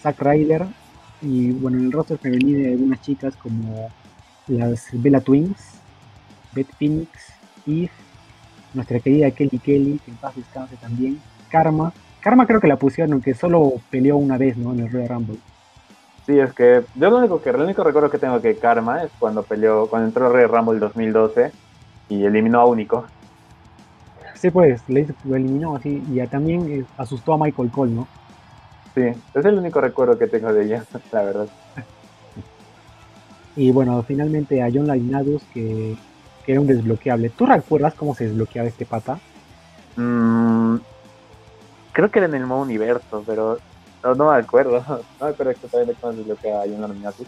[0.00, 0.66] Zack Ryder.
[1.22, 3.90] Y bueno, en el roster femenino de algunas chicas como
[4.46, 5.80] las Bella Twins,
[6.52, 7.10] Beth Phoenix,
[7.66, 7.90] Eve,
[8.74, 11.92] nuestra querida Kelly Kelly, que en paz descanse también, Karma.
[12.20, 14.72] Karma creo que la pusieron, aunque solo peleó una vez, ¿no?
[14.72, 15.38] En el Royal Rumble.
[16.26, 19.10] Sí, es que yo lo único que el único recuerdo que tengo que Karma es
[19.18, 21.50] cuando peleó, cuando entró Rey Rumble 2012
[22.08, 23.06] y eliminó a Único.
[24.34, 28.08] Sí, pues, lo eliminó así y también eh, asustó a Michael Cole, ¿no?
[28.94, 29.02] Sí,
[29.34, 31.48] es el único recuerdo que tengo de ella, la verdad.
[33.56, 35.96] Y bueno, finalmente a John Lainadus que,
[36.44, 37.30] que era un desbloqueable.
[37.30, 39.18] ¿Tú recuerdas cómo se desbloqueaba este pata?
[39.96, 40.76] Mm,
[41.92, 43.58] creo que era en el modo universo, pero
[44.02, 44.84] no, no me acuerdo.
[45.20, 47.26] No me acuerdo exactamente cómo desbloqueaba John Laminatus.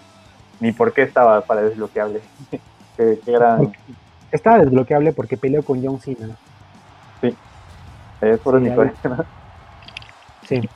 [0.60, 2.20] Ni por qué estaba para desbloqueable.
[2.96, 3.72] qué, gran...
[4.30, 6.36] Estaba desbloqueable porque peleó con John Cena.
[7.20, 7.36] Sí.
[8.20, 8.94] Es por sí, historia,
[10.44, 10.68] Sí.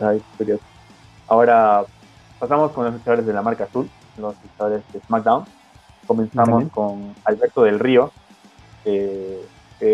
[0.00, 0.62] Ay, curioso.
[1.26, 1.84] Ahora
[2.38, 5.44] pasamos con los luchadores de la marca azul, los luchadores de SmackDown.
[6.06, 8.12] Comenzamos con Alberto del Río,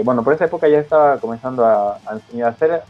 [0.04, 2.82] bueno, por esa época ya estaba comenzando a, a, a hacer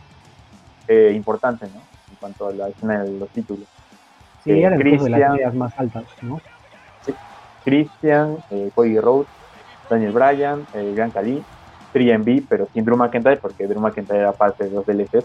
[0.89, 1.81] eh, importante, ¿no?
[2.21, 3.67] cuanto a la escena de los títulos.
[4.45, 6.41] Sí, eh, eran de las más altas, ¿no?
[7.03, 7.13] Sí.
[7.65, 9.29] Christian, eh, Cody Rhodes,
[9.89, 11.43] Daniel Bryan, eh, Gran Cali,
[11.93, 15.25] 3MB, pero sin Drew McIntyre, porque Drew McIntyre era parte de los DLCs.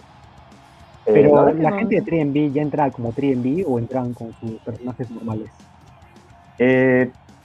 [1.07, 5.09] Eh, pero la, gente de 3MB ya entraba como 3MB o entran con sus personajes
[5.11, 5.51] normales.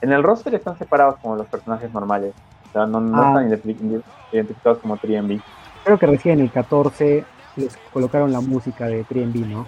[0.01, 2.35] En el roster están separados como los personajes normales.
[2.69, 3.43] O sea, no, ah.
[3.43, 5.43] están identificados como 3MB.
[5.85, 7.25] Creo que recién en el 14
[7.57, 9.67] les colocaron la música de 3 ¿no?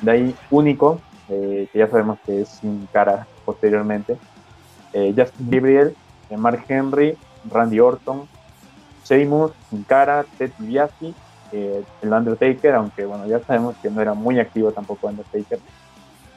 [0.00, 4.16] De ahí, único, eh, que ya sabemos que es sin cara posteriormente.
[4.92, 5.96] Eh, Justin Gabriel,
[6.30, 7.16] eh, Mark Henry,
[7.50, 8.28] Randy Orton,
[9.04, 11.14] Sheamus, sin cara, Ted DiBiase,
[11.52, 15.58] el Undertaker, aunque bueno, ya sabemos que no era muy activo tampoco Undertaker.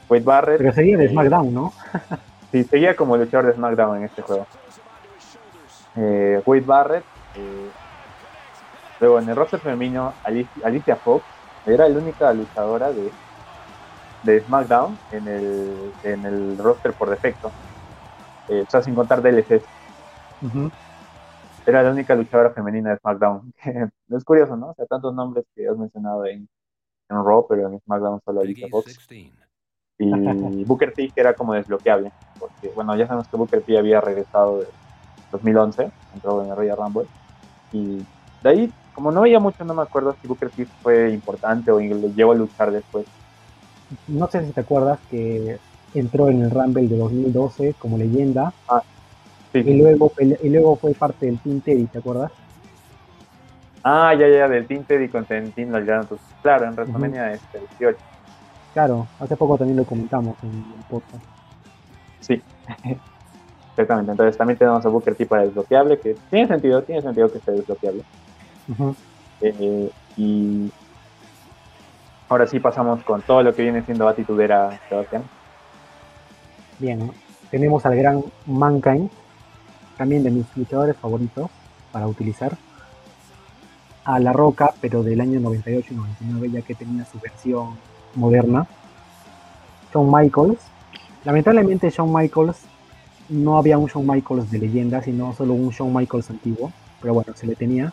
[0.08, 0.58] Wade Barrett.
[0.58, 1.72] Pero sería de SmackDown, ¿no?
[2.52, 4.46] sí, seguía como luchador de SmackDown en este juego.
[5.96, 7.04] Eh, Wade Barrett.
[7.36, 7.70] Eh,
[9.00, 10.12] luego en el roster femenino,
[10.62, 11.24] Alicia, Fox
[11.66, 13.10] era la única luchadora de,
[14.22, 17.50] de SmackDown en el, en el roster por defecto.
[18.48, 19.64] Eh, o sea, sin contar DLCs.
[21.66, 23.52] Era la única luchadora femenina de SmackDown.
[24.10, 24.70] es curioso, ¿no?
[24.70, 26.46] O sea, tantos nombres que has mencionado en,
[27.08, 28.98] en Raw, pero en SmackDown solo Alicia Fox.
[29.98, 34.00] Y Booker T, que era como desbloqueable, porque bueno, ya sabemos que Booker T había
[34.00, 34.66] regresado de
[35.32, 37.06] 2011, entró en el Royal Rumble,
[37.72, 37.98] y
[38.42, 41.78] de ahí, como no veía mucho, no me acuerdo si Booker T fue importante o
[41.78, 43.06] le llevó a luchar después.
[44.08, 45.58] No sé si te acuerdas que
[45.94, 48.82] entró en el Rumble de 2012 como leyenda, ah,
[49.52, 49.58] sí.
[49.58, 52.32] y, luego, y luego fue parte del Team Teddy, ¿te acuerdas?
[53.86, 57.98] Ah, ya, ya, del Team Teddy con Team Los Claro, en WrestleMania uh este, 18.
[58.74, 61.24] Claro, hace poco también lo comentamos en el podcast.
[62.18, 62.42] Sí,
[63.70, 64.10] exactamente.
[64.10, 67.52] Entonces también tenemos a Booker T para desbloqueable, que tiene sentido, tiene sentido que esté
[67.52, 68.02] desbloqueable.
[69.40, 70.72] Eh, y
[72.28, 75.22] ahora sí pasamos con todo lo que viene siendo Batitudera, Sebastián.
[76.80, 77.12] Bien,
[77.52, 79.08] tenemos al gran Mankind,
[79.96, 81.48] también de mis luchadores favoritos
[81.92, 82.56] para utilizar.
[84.04, 87.76] A La Roca, pero del año 98 y 99, ya que tenía su versión
[88.14, 88.66] moderna,
[89.92, 90.58] Shawn Michaels.
[91.24, 92.62] Lamentablemente Shawn Michaels
[93.28, 97.32] no había un Shawn Michaels de leyenda, sino solo un Shawn Michaels antiguo, pero bueno,
[97.34, 97.92] se le tenía.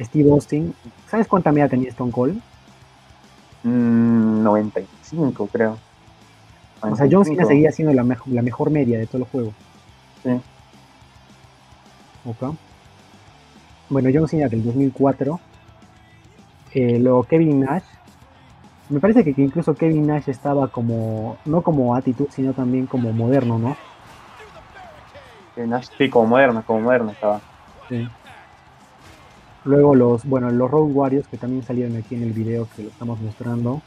[0.00, 0.74] Steve Austin,
[1.08, 2.40] ¿sabes cuánta media tenía Stone Cold?
[3.64, 5.78] 95, mm, creo.
[6.82, 9.52] O sea, John Cena seguía siendo la, la mejor media de todo el juego.
[10.22, 10.30] Sí.
[12.26, 12.54] Ok.
[13.88, 15.40] Bueno, John Cena del 2004.
[16.74, 17.84] Eh, luego Kevin Nash
[18.88, 23.58] me parece que, incluso Kevin Nash estaba como, no como actitud, sino también como moderno,
[23.58, 23.76] ¿no?
[25.56, 27.40] Nash sí, como moderno, como moderno estaba.
[27.88, 28.06] Sí.
[29.64, 32.88] Luego los, bueno, los Road Warriors que también salieron aquí en el video que lo
[32.90, 33.82] estamos mostrando.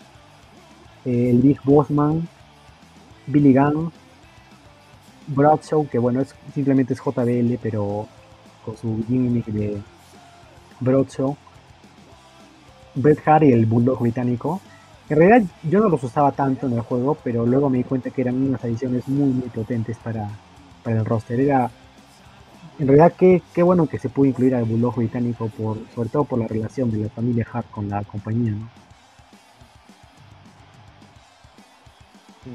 [1.05, 2.27] Eh, el Big Bossman,
[3.27, 3.91] Billy Gunn,
[5.27, 8.07] Bradshaw, que bueno, es, simplemente es JBL, pero
[8.65, 9.81] con su gimmick de
[10.79, 11.37] Bradshaw.
[12.95, 14.59] Bret Hart y el Bulldog británico.
[15.09, 18.11] En realidad yo no los usaba tanto en el juego, pero luego me di cuenta
[18.11, 20.29] que eran unas adiciones muy muy potentes para,
[20.85, 21.39] el roster.
[21.39, 21.69] Era
[22.77, 26.25] en realidad qué, qué bueno que se pudo incluir al Bulldog británico por, sobre todo
[26.25, 28.69] por la relación de la familia Hart con la compañía, ¿no?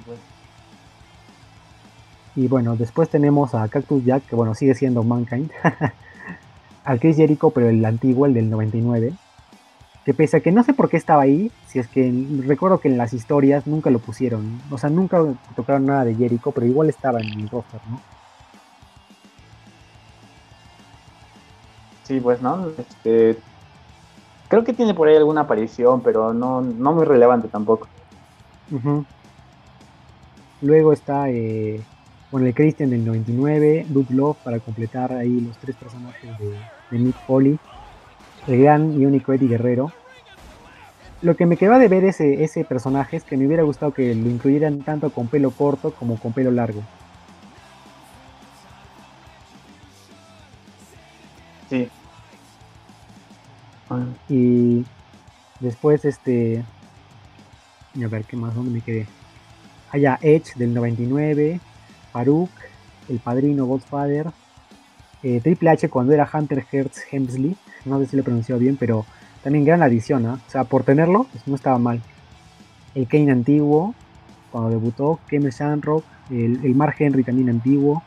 [0.06, 0.18] Pues.
[2.36, 5.50] Y bueno, después tenemos a Cactus Jack, que bueno, sigue siendo Mankind.
[6.84, 9.12] al Chris Jericho, pero el antiguo, el del 99
[10.04, 12.12] que pese a que no sé por qué estaba ahí, si es que
[12.46, 15.24] recuerdo que en las historias nunca lo pusieron, o sea, nunca
[15.56, 18.00] tocaron nada de Jericho, pero igual estaba en el roster, ¿no?
[22.02, 23.38] Sí, pues no, este,
[24.48, 27.88] creo que tiene por ahí alguna aparición, pero no, no muy relevante tampoco.
[30.60, 31.82] Luego está, eh,
[32.30, 36.58] bueno, el Christian del 99, Duke Love para completar ahí los tres personajes de,
[36.90, 37.58] de Nick Foley
[38.46, 39.92] el gran y único Eddie Guerrero.
[41.22, 44.14] Lo que me quedaba de ver ese, ese personaje es que me hubiera gustado que
[44.14, 46.82] lo incluyeran tanto con pelo corto como con pelo largo.
[51.70, 51.88] Sí.
[54.28, 54.84] Y
[55.60, 56.64] después este...
[58.02, 58.54] A ver, ¿qué más?
[58.54, 59.06] ¿Dónde me quedé?
[59.90, 61.60] Allá, Edge del 99,
[62.12, 62.50] Farouk,
[63.08, 64.26] El Padrino, Godfather,
[65.24, 67.56] eh, Triple H cuando era Hunter Hertz Hemsley,
[67.86, 69.06] no sé si lo he pronunciado bien, pero
[69.42, 70.38] también gran adición, ¿ah?
[70.46, 72.02] o sea, por tenerlo, pues no estaba mal.
[72.94, 73.94] El Kane antiguo,
[74.52, 78.02] cuando debutó, Kevin Shamrock, el, el Mark Henry también antiguo,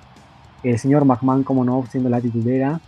[0.62, 2.80] el señor McMahon, como no, siendo la titulera,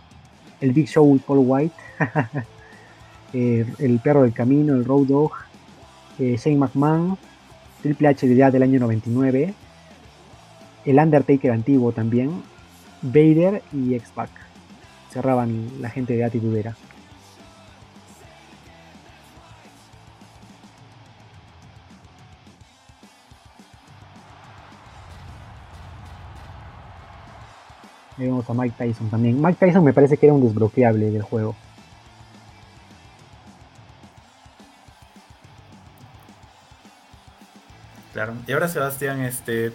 [0.60, 1.74] el Big Show Paul White,
[3.32, 5.32] el, perro del camino, el Road Dog,
[6.20, 7.18] eh, Shane McMahon,
[7.82, 9.54] Triple H de ya del año 99,
[10.84, 12.30] el Undertaker antiguo también,
[13.02, 14.30] Vader y X-Pac
[15.10, 16.76] cerraban la gente de Atitudera.
[28.20, 29.40] vemos a Mike Tyson también.
[29.40, 31.56] Mike Tyson me parece que era un desbloqueable del juego.
[38.12, 38.34] Claro.
[38.46, 39.72] Y ahora Sebastián, este,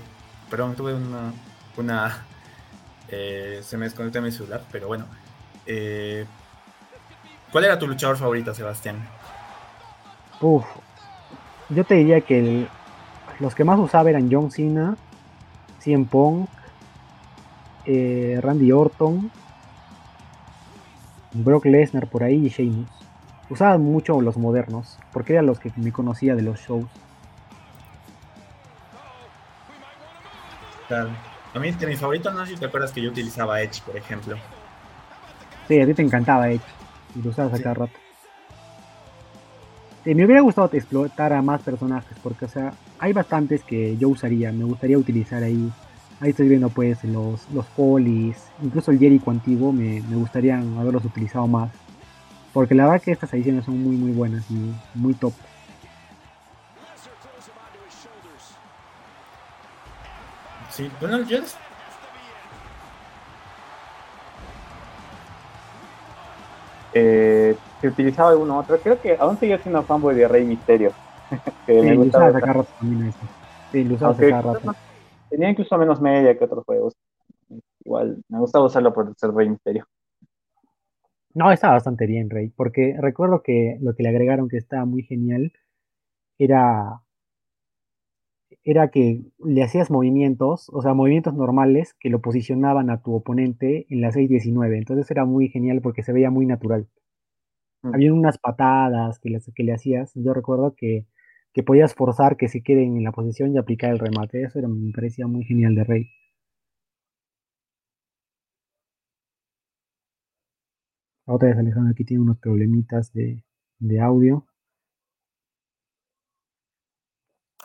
[0.50, 1.34] perdón, tuve una,
[1.78, 2.26] una
[3.10, 5.06] eh, se me desconectó mi celular, pero bueno,
[5.66, 6.26] eh,
[7.56, 8.98] ¿Cuál era tu luchador favorito, Sebastián?
[11.70, 12.68] yo te diría que
[13.40, 14.98] los que más usaba eran John Cena,
[15.80, 16.48] CM Pong,
[17.86, 19.32] eh, Randy Orton,
[21.32, 22.90] Brock Lesnar por ahí y Sheamus.
[23.50, 26.88] Usaban mucho los modernos, porque eran los que me conocía de los shows.
[30.90, 31.35] Claro.
[31.56, 33.82] A mí es que mi favorito, no sé si te acuerdas que yo utilizaba Edge,
[33.86, 34.36] por ejemplo.
[35.70, 36.62] Sí, a ti te encantaba Edge
[37.16, 37.94] y lo usabas a cada rato.
[40.04, 44.10] Sí, me hubiera gustado explotar a más personajes, porque, o sea, hay bastantes que yo
[44.10, 45.72] usaría, me gustaría utilizar ahí.
[46.20, 51.06] Ahí estoy viendo, pues, los, los polis, incluso el Jericho antiguo, me, me gustaría haberlos
[51.06, 51.72] utilizado más.
[52.52, 55.34] Porque la verdad que estas ediciones son muy, muy buenas y muy top.
[60.76, 61.38] Sí, bueno, yo
[66.98, 70.92] Eh, si utilizaba alguno otro, creo que aún sigue siendo fanboy de Rey Misterio.
[71.66, 73.20] que sí, me gustaba sacar rato también eso.
[73.72, 74.76] Sí, lo usaba sacar rato.
[75.30, 76.94] Tenía incluso menos media que otros juegos.
[77.86, 79.86] Igual, me gustaba usarlo por ser Rey Misterio.
[81.34, 85.04] No, estaba bastante bien, Rey, porque recuerdo que lo que le agregaron que estaba muy
[85.04, 85.54] genial
[86.38, 87.02] era,
[88.66, 93.86] era que le hacías movimientos, o sea, movimientos normales que lo posicionaban a tu oponente
[93.90, 94.78] en la 6-19.
[94.78, 96.88] Entonces era muy genial porque se veía muy natural.
[97.84, 97.94] Mm.
[97.96, 100.12] Había unas patadas que le, que le hacías.
[100.16, 101.08] Yo recuerdo que,
[101.54, 104.44] que podías forzar que se queden en la posición y aplicar el remate.
[104.44, 106.10] Eso era, me parecía muy genial de Rey.
[111.28, 113.44] Otra vez Alejandro aquí tiene unos problemitas de,
[113.78, 114.48] de audio.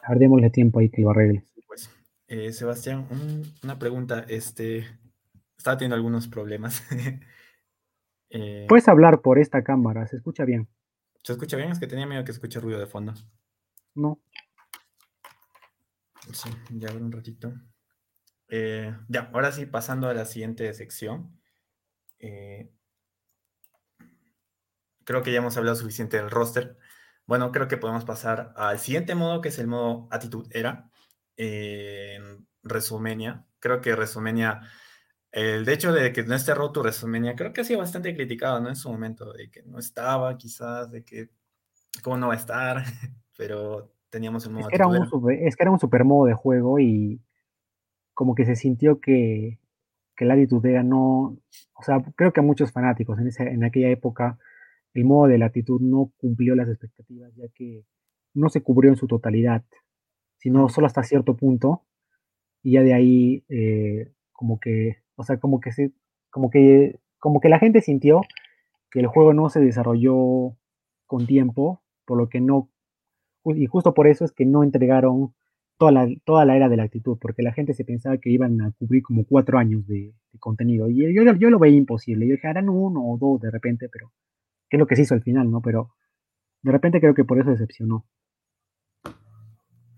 [0.02, 1.44] A ver, démosle tiempo ahí que lo arregle.
[1.66, 1.90] Pues,
[2.28, 4.24] eh, Sebastián, un- una pregunta.
[4.28, 4.86] Este,
[5.56, 6.82] estaba teniendo algunos problemas.
[8.32, 10.68] Eh, Puedes hablar por esta cámara, se escucha bien.
[11.24, 11.72] ¿Se escucha bien?
[11.72, 13.12] Es que tenía miedo que escuche ruido de fondo.
[13.96, 14.20] No.
[16.32, 17.52] Sí, ya ver un ratito.
[18.46, 21.40] Eh, ya, ahora sí, pasando a la siguiente sección.
[22.20, 22.70] Eh,
[25.02, 26.78] creo que ya hemos hablado suficiente del roster.
[27.30, 30.90] Bueno, creo que podemos pasar al siguiente modo, que es el modo Attitude Era.
[31.36, 33.46] eh, en Resumenia.
[33.60, 34.62] Creo que Resumenia,
[35.30, 38.60] el de hecho de que no esté roto Resumenia, creo que ha sido bastante criticado,
[38.60, 38.68] ¿no?
[38.68, 41.30] En su momento, de que no estaba, quizás, de que
[42.02, 42.82] cómo no va a estar,
[43.38, 46.26] pero teníamos el modo Es que, era un super, es que era un super modo
[46.26, 47.22] de juego y
[48.12, 49.60] como que se sintió que,
[50.16, 51.38] que la actitud era no,
[51.74, 54.36] o sea, creo que a muchos fanáticos en, ese, en aquella época
[54.94, 57.84] el modo de latitud no cumplió las expectativas ya que
[58.34, 59.64] no se cubrió en su totalidad,
[60.38, 61.82] sino solo hasta cierto punto
[62.62, 65.92] y ya de ahí eh, como que, o sea, como que se,
[66.30, 68.22] como que, como que la gente sintió
[68.90, 70.56] que el juego no se desarrolló
[71.06, 72.70] con tiempo, por lo que no,
[73.44, 75.34] y justo por eso es que no entregaron
[75.78, 78.60] toda la, toda la era de la actitud, porque la gente se pensaba que iban
[78.60, 82.34] a cubrir como cuatro años de, de contenido, y yo, yo lo veía imposible, yo
[82.34, 84.12] dije, harán uno o dos de repente, pero,
[84.70, 85.60] que es lo que se hizo al final, ¿no?
[85.60, 85.94] Pero
[86.62, 88.06] de repente creo que por eso decepcionó.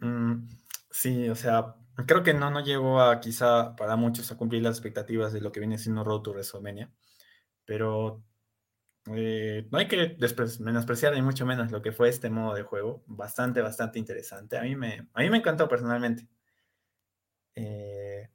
[0.00, 0.48] Mm,
[0.90, 4.76] sí, o sea, creo que no, no llegó a quizá para muchos a cumplir las
[4.76, 6.90] expectativas de lo que viene siendo Road to WrestleMania,
[7.64, 8.24] pero
[9.14, 10.16] eh, no hay que
[10.60, 14.56] menospreciar ni mucho menos lo que fue este modo de juego, bastante, bastante interesante.
[14.56, 16.28] A mí me, a mí me encantó personalmente
[17.54, 18.30] eh,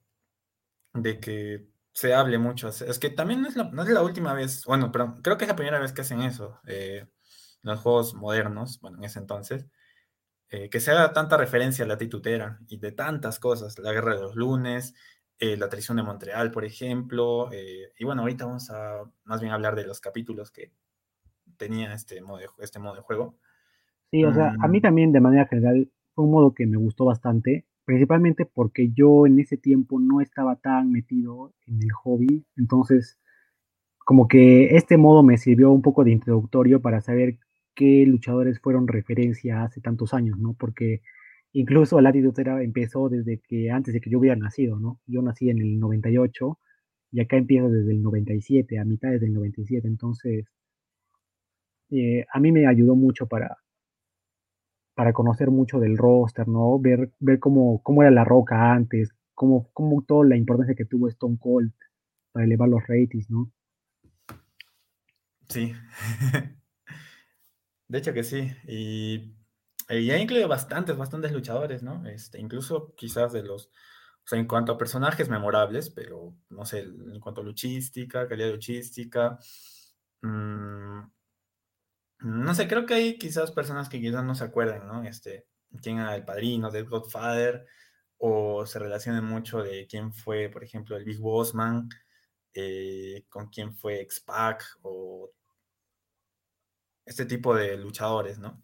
[0.94, 1.68] de que
[1.98, 2.68] se hable mucho.
[2.68, 5.46] Es que también no es, la, no es la última vez, bueno, pero creo que
[5.46, 7.08] es la primera vez que hacen eso, eh,
[7.64, 9.66] los juegos modernos, bueno, en ese entonces
[10.50, 14.14] eh, que se haga tanta referencia a la titutera y de tantas cosas, la guerra
[14.14, 14.94] de los lunes,
[15.40, 19.76] eh, la traición de Montreal, por ejemplo, y bueno, ahorita vamos a más bien hablar
[19.76, 20.72] de los capítulos que
[21.58, 23.40] tenía este modo de, este modo de juego.
[24.12, 26.78] Sí, o sea, a mí Mm, también de manera general fue un modo que me
[26.78, 32.46] gustó bastante, principalmente porque yo en ese tiempo no estaba tan metido en el hobby,
[32.58, 33.18] entonces
[34.00, 37.38] como que este modo me sirvió un poco de introductorio para saber
[37.76, 40.54] qué luchadores fueron referencia hace tantos años, ¿no?
[40.54, 41.02] Porque
[41.54, 45.00] incluso la Era empezó desde que antes de que yo hubiera nacido, ¿no?
[45.08, 46.60] Yo nací en el 98
[47.14, 50.46] y acá empieza desde el 97, a mitades del 97, entonces
[51.92, 53.58] eh, a mí me ayudó mucho para,
[54.98, 56.80] para conocer mucho del roster, ¿no?
[56.80, 61.08] Ver, ver cómo, cómo era la roca antes, cómo, cómo toda la importancia que tuvo
[61.08, 61.72] Stone Cold
[62.32, 63.52] para elevar los ratings, ¿no?
[65.50, 65.72] sí.
[67.88, 68.52] de hecho que sí.
[68.68, 69.36] Y,
[69.88, 72.04] y ha incluido bastantes, bastantes luchadores, ¿no?
[72.08, 76.80] Este, incluso quizás de los, o sea, en cuanto a personajes memorables, pero no sé,
[76.80, 79.38] en cuanto a luchística, calidad luchística.
[80.24, 81.02] mmm,
[82.20, 85.04] No sé, creo que hay quizás personas que quizás no se acuerdan, ¿no?
[85.04, 85.48] Este,
[85.82, 87.66] quién era el padrino del Godfather,
[88.18, 91.90] o se relacionen mucho de quién fue, por ejemplo, el Big Bossman,
[92.54, 95.32] eh, con quién fue X-Pac o
[97.06, 98.64] este tipo de luchadores, ¿no?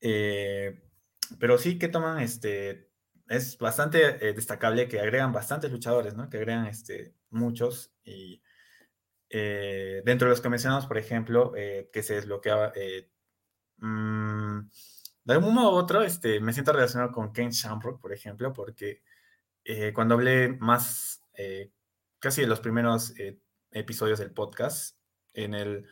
[0.00, 0.82] Eh,
[1.38, 2.90] pero sí que toman, este,
[3.28, 6.28] es bastante eh, destacable que agregan bastantes luchadores, ¿no?
[6.30, 8.42] Que agregan, este, muchos y
[9.30, 12.72] dentro de los que mencionamos, por ejemplo, que se desbloqueaba,
[13.78, 14.60] mmm,
[15.24, 19.02] de algún modo u otro, este, me siento relacionado con Ken Shamrock, por ejemplo, porque
[19.64, 21.70] eh, cuando hablé más, eh,
[22.18, 23.38] casi de los primeros eh,
[23.70, 24.96] episodios del podcast,
[25.32, 25.86] en el,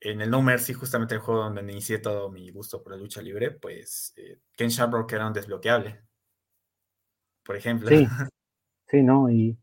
[0.00, 3.22] en el No Mercy, justamente el juego donde inicié todo mi gusto por la lucha
[3.22, 4.14] libre, pues
[4.56, 6.02] Ken Shamrock era un desbloqueable,
[7.44, 7.88] por ejemplo.
[7.88, 8.06] Sí,
[8.88, 9.30] sí, ¿no?
[9.30, 9.56] Y,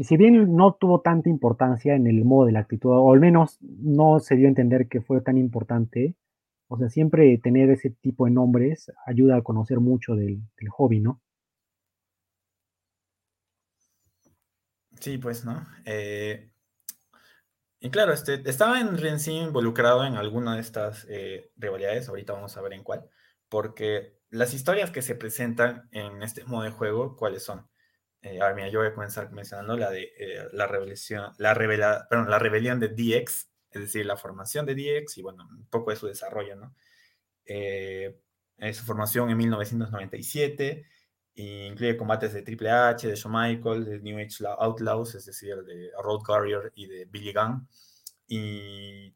[0.00, 3.20] y si bien no tuvo tanta importancia en el modo de la actitud, o al
[3.20, 6.16] menos no se dio a entender que fue tan importante,
[6.68, 10.40] o sea, siempre tener ese tipo de nombres ayuda a conocer mucho del,
[10.70, 11.20] hobby, ¿no?
[15.00, 15.66] Sí, pues, ¿no?
[15.84, 16.50] Eh,
[17.78, 22.56] y claro, este, estaba en sí involucrado en alguna de estas eh, rivalidades, ahorita vamos
[22.56, 23.04] a ver en cuál,
[23.50, 27.69] porque las historias que se presentan en este modo de juego, ¿cuáles son?
[28.22, 32.30] Eh, mira, yo voy a comenzar mencionando la de eh, la rebelión, la, revela, perdón,
[32.30, 35.96] la rebelión de DX, es decir, la formación de DX y bueno, un poco de
[35.96, 36.74] su desarrollo, ¿no?
[37.46, 38.20] Eh,
[38.72, 40.86] su formación en 1997
[41.34, 45.90] incluye combates de Triple H, de Shawn Michaels, de New Age Outlaws, es decir, de
[46.02, 47.66] Road Warrior y de Billy Gunn.
[48.26, 49.14] Y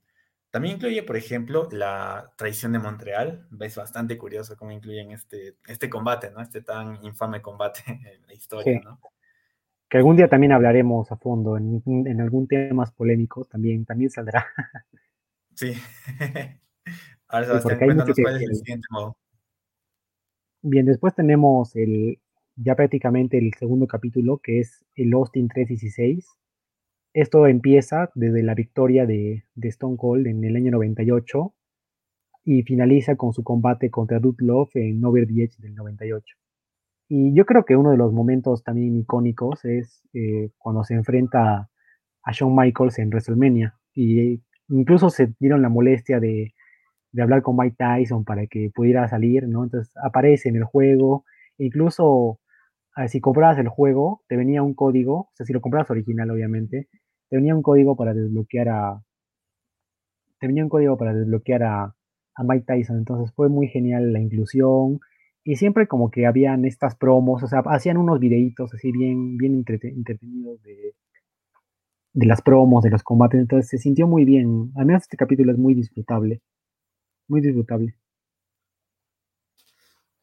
[0.54, 3.48] también incluye, por ejemplo, la traición de Montreal.
[3.58, 6.40] Es bastante curioso cómo incluyen este, este combate, ¿no?
[6.40, 9.00] Este tan infame combate en la historia, ¿no?
[9.88, 14.10] Que algún día también hablaremos a fondo en, en algún tema más polémico, también, también
[14.10, 14.46] saldrá.
[15.56, 15.72] Sí.
[17.26, 19.16] Ahora, Sebastián, cuál es el siguiente modo.
[20.62, 22.20] Bien, después tenemos el,
[22.54, 26.28] ya prácticamente el segundo capítulo, que es el Austin 316.
[27.14, 31.54] Esto empieza desde la victoria de, de Stone Cold en el año 98
[32.44, 36.36] y finaliza con su combate contra Dude Love en Over the del 98.
[37.08, 41.70] Y yo creo que uno de los momentos también icónicos es eh, cuando se enfrenta
[42.24, 43.76] a Shawn Michaels en WrestleMania.
[43.94, 46.52] Y incluso se dieron la molestia de,
[47.16, 49.62] hablar con Mike Tyson para que pudiera salir, ¿no?
[49.62, 51.24] Entonces aparece en el juego.
[51.58, 52.40] Incluso
[52.96, 56.30] ah, si comprabas el juego, te venía un código, o sea, si lo comprabas original,
[56.32, 56.88] obviamente,
[57.34, 59.02] te venía un código para desbloquear a.
[60.38, 61.92] Te un código para desbloquear a
[62.38, 62.98] Mike Tyson.
[62.98, 65.00] Entonces fue muy genial la inclusión
[65.42, 69.54] y siempre como que habían estas promos, o sea, hacían unos videitos así bien, bien
[69.56, 70.94] entretenidos de,
[72.12, 74.70] de las promos, de los combates, entonces se sintió muy bien.
[74.76, 76.40] Al menos este capítulo es muy disfrutable,
[77.26, 77.96] muy disfrutable.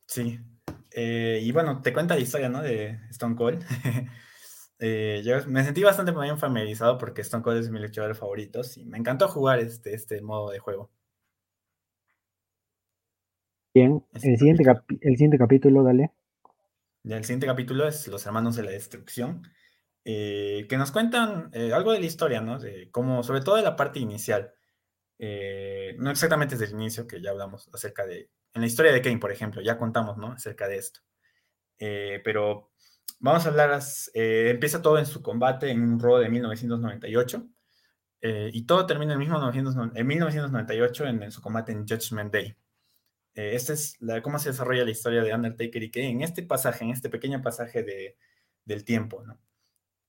[0.07, 0.39] Sí,
[0.91, 2.61] eh, y bueno, te cuenta la historia, ¿no?
[2.61, 3.65] De Stone Cold.
[4.83, 8.85] Eh, yo me sentí bastante bien familiarizado porque Stone Cold es mi luchador favorito y
[8.85, 10.89] me encantó jugar este, este modo de juego.
[13.75, 14.63] Bien, el siguiente,
[15.01, 16.11] el siguiente capítulo, dale.
[17.03, 19.43] el siguiente capítulo es Los Hermanos de la Destrucción,
[20.03, 22.57] eh, que nos cuentan eh, algo de la historia, ¿no?
[22.57, 24.51] De cómo, sobre todo de la parte inicial.
[25.19, 28.31] Eh, no exactamente desde el inicio, que ya hablamos acerca de.
[28.53, 30.31] En la historia de Kane, por ejemplo, ya contamos, ¿no?
[30.31, 31.01] Acerca de esto.
[31.77, 32.70] pero
[33.21, 33.79] vamos a hablar.
[34.13, 37.47] empieza todo en su combate en un Raw de 1998.
[38.53, 39.37] y todo termina en, mismo
[39.95, 42.55] en 1998 en su combate en Judgment Day.
[43.33, 46.43] Eh, esta es la, cómo se desarrolla la historia de Undertaker y que en este
[46.43, 48.17] pasaje, en este pequeño pasaje de,
[48.65, 49.39] del tiempo, ¿no?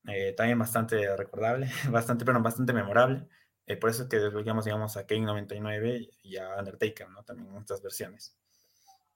[0.09, 3.27] Eh, también bastante recordable, bastante, pero bastante memorable.
[3.67, 7.23] Eh, por eso es que desbloqueamos, digamos, a Kane 99 y a Undertaker, ¿no?
[7.23, 8.37] También en estas versiones.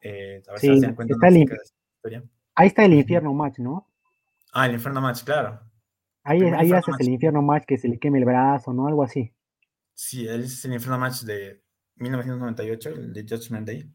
[0.02, 3.86] a ver sí, si se dan cuenta está Ahí está el infierno match, ¿no?
[4.52, 5.60] Ah, el infierno match, claro.
[6.24, 8.88] Ahí, ahí haces el infierno match que se le queme el brazo, ¿no?
[8.88, 9.32] Algo así.
[9.94, 11.62] Sí, es el infierno match de
[11.96, 13.94] 1998, el de Judgment Day.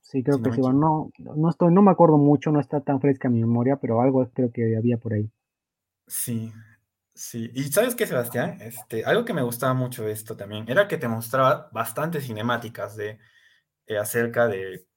[0.00, 0.60] Sí, creo que sí.
[0.60, 4.28] no, no, estoy, no me acuerdo mucho, no está tan fresca mi memoria, pero algo
[4.32, 5.30] creo que había por ahí.
[6.06, 6.52] Sí,
[7.14, 7.50] sí.
[7.54, 10.96] Y sabes qué, Sebastián, este, algo que me gustaba mucho de esto también era que
[10.96, 13.18] te mostraba bastantes cinemáticas de
[13.86, 14.89] eh, acerca de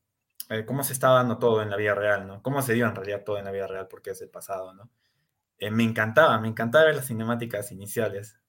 [0.49, 2.41] eh, cómo se estaba dando todo en la vida real, ¿no?
[2.41, 4.89] Cómo se dio en realidad todo en la vida real, porque es el pasado, ¿no?
[5.57, 8.39] Eh, me encantaba, me encantaba ver las cinemáticas iniciales.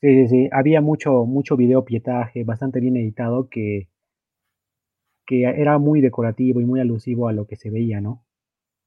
[0.00, 0.48] Sí, sí, sí.
[0.52, 3.90] Había mucho, mucho video pietaje, bastante bien editado, que
[5.30, 8.24] que era muy decorativo y muy alusivo a lo que se veía, ¿no?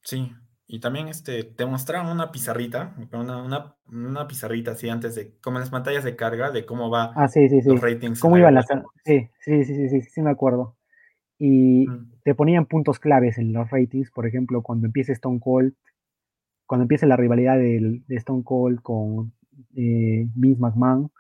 [0.02, 0.30] Sí,
[0.68, 5.62] y también este, te mostraron una pizarrita, una, una, pizarrita así antes de, como en
[5.62, 7.70] las pantallas de carga, de cómo va ah, sí, sí, sí.
[7.70, 8.20] los ratings.
[8.20, 8.66] ¿Cómo iban las...
[9.06, 10.76] Sí, sí, sí, sí, sí, sí, me acuerdo.
[11.46, 11.88] Y,
[12.24, 15.74] te ponían puntos claves en los ratings, por ejemplo, cuando empieza Stone Cold,
[16.66, 19.34] cuando empieza la rivalidad de Stone Cold con
[19.76, 21.12] eh, Vince McMahon,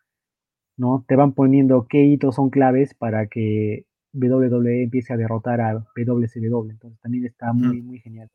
[0.77, 1.03] ¿no?
[1.05, 6.69] Te van poniendo qué hitos son claves para que WWE empiece a derrotar a WCW.
[6.69, 8.29] Entonces también está muy, muy genial.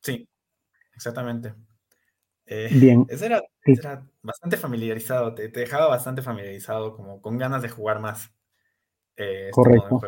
[0.00, 0.26] Sí,
[0.94, 1.52] exactamente.
[2.46, 3.04] Eh, Bien.
[3.10, 8.32] Eso era, era bastante familiarizado, te, dejaba bastante familiarizado, como con ganas de jugar más.
[9.16, 10.00] Eh, este Correcto.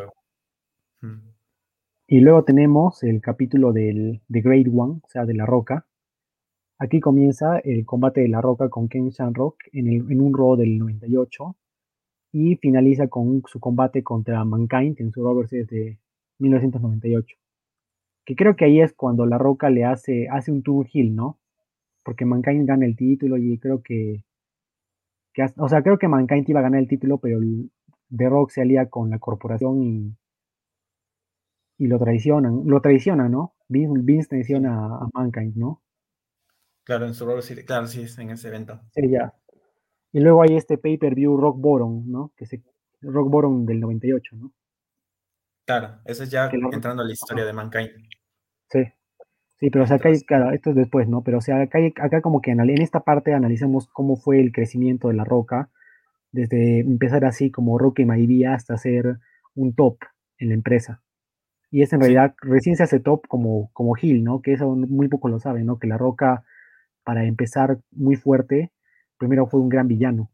[2.09, 5.85] Y luego tenemos el capítulo del The Great One, o sea, de La Roca.
[6.79, 10.77] Aquí comienza el combate de La Roca con Ken Shamrock en, en un Raw del
[10.77, 11.55] 98
[12.31, 15.97] y finaliza con su combate contra Mankind en su Raw de
[16.39, 17.35] 1998.
[18.25, 21.39] Que creo que ahí es cuando La Roca le hace, hace un tour heel, ¿no?
[22.03, 24.23] Porque Mankind gana el título y creo que,
[25.57, 27.39] o sea, creo que Mankind iba a ganar el título, pero
[28.15, 30.17] The Rock se alía con la corporación y,
[31.77, 33.55] y lo traicionan, lo traicionan, ¿no?
[33.67, 35.81] Vince, traiciona a, Mankind, ¿no?
[36.83, 38.79] Claro, en su rol, sí, claro, sí, en ese evento.
[38.91, 39.33] Sí, ya.
[40.13, 42.31] Y luego hay este pay-per-view Rock Bottom, ¿no?
[42.37, 42.63] Que se,
[43.01, 44.53] Rock Bottom del 98, ¿no?
[45.65, 47.89] Claro, eso es ya entrando a la historia de Mankind.
[48.69, 48.79] Sí.
[49.59, 51.23] Sí, pero o sea, acá hay, claro, esto es después, ¿no?
[51.23, 55.07] Pero o sea, acá, acá como que en esta parte analizamos cómo fue el crecimiento
[55.07, 55.71] de la roca,
[56.37, 59.17] desde empezar así como Rocky Maivia hasta ser
[59.55, 59.97] un top
[60.37, 61.01] en la empresa.
[61.71, 64.41] Y es en realidad, recién se hace top como, como Hill, ¿no?
[64.41, 65.79] Que eso muy poco lo saben, ¿no?
[65.79, 66.45] Que La Roca,
[67.03, 68.71] para empezar muy fuerte,
[69.17, 70.29] primero fue un gran villano.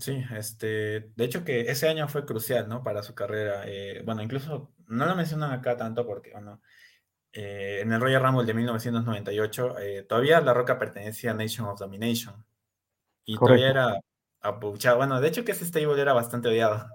[0.00, 2.82] Sí, este, de hecho que ese año fue crucial, ¿no?
[2.82, 3.62] Para su carrera.
[3.66, 6.60] Eh, bueno, incluso no lo mencionan acá tanto porque, bueno,
[7.32, 11.78] eh, en el Royal Rumble de 1998, eh, todavía La Roca pertenecía a Nation of
[11.78, 12.44] Domination.
[13.24, 14.00] Y todavía era
[14.40, 14.98] apuchado.
[14.98, 16.86] Bueno, de hecho que ese stable era bastante odiado.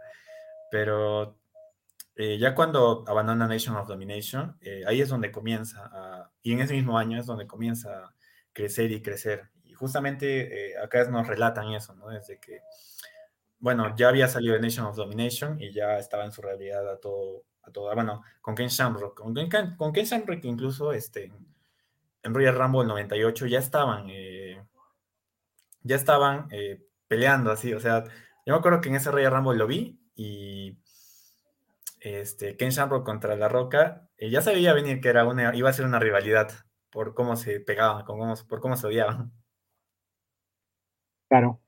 [0.69, 1.37] Pero
[2.15, 6.73] eh, ya cuando abandona Nation of Domination, eh, ahí es donde comienza, y en ese
[6.73, 8.13] mismo año es donde comienza a
[8.53, 9.49] crecer y crecer.
[9.63, 12.09] Y justamente eh, acá nos relatan eso, ¿no?
[12.09, 12.61] Desde que,
[13.59, 16.99] bueno, ya había salido de Nation of Domination y ya estaba en su realidad a
[16.99, 19.19] todo, a todo bueno, con Ken Shamrock.
[19.21, 21.31] Con Ken, con Ken Shamrock incluso este,
[22.23, 24.09] en Royal Rumble 98 ya estaban,
[25.87, 26.47] ya estaban
[27.07, 28.03] peleando así, o sea,
[28.47, 30.79] yo me acuerdo que en ese Royal Rumble lo vi y
[31.99, 35.73] este, Ken Shamrock contra La Roca, eh, ya sabía venir que era una, iba a
[35.73, 36.49] ser una rivalidad
[36.89, 39.31] por cómo se pegaban, por cómo se odiaban.
[41.29, 41.59] Claro.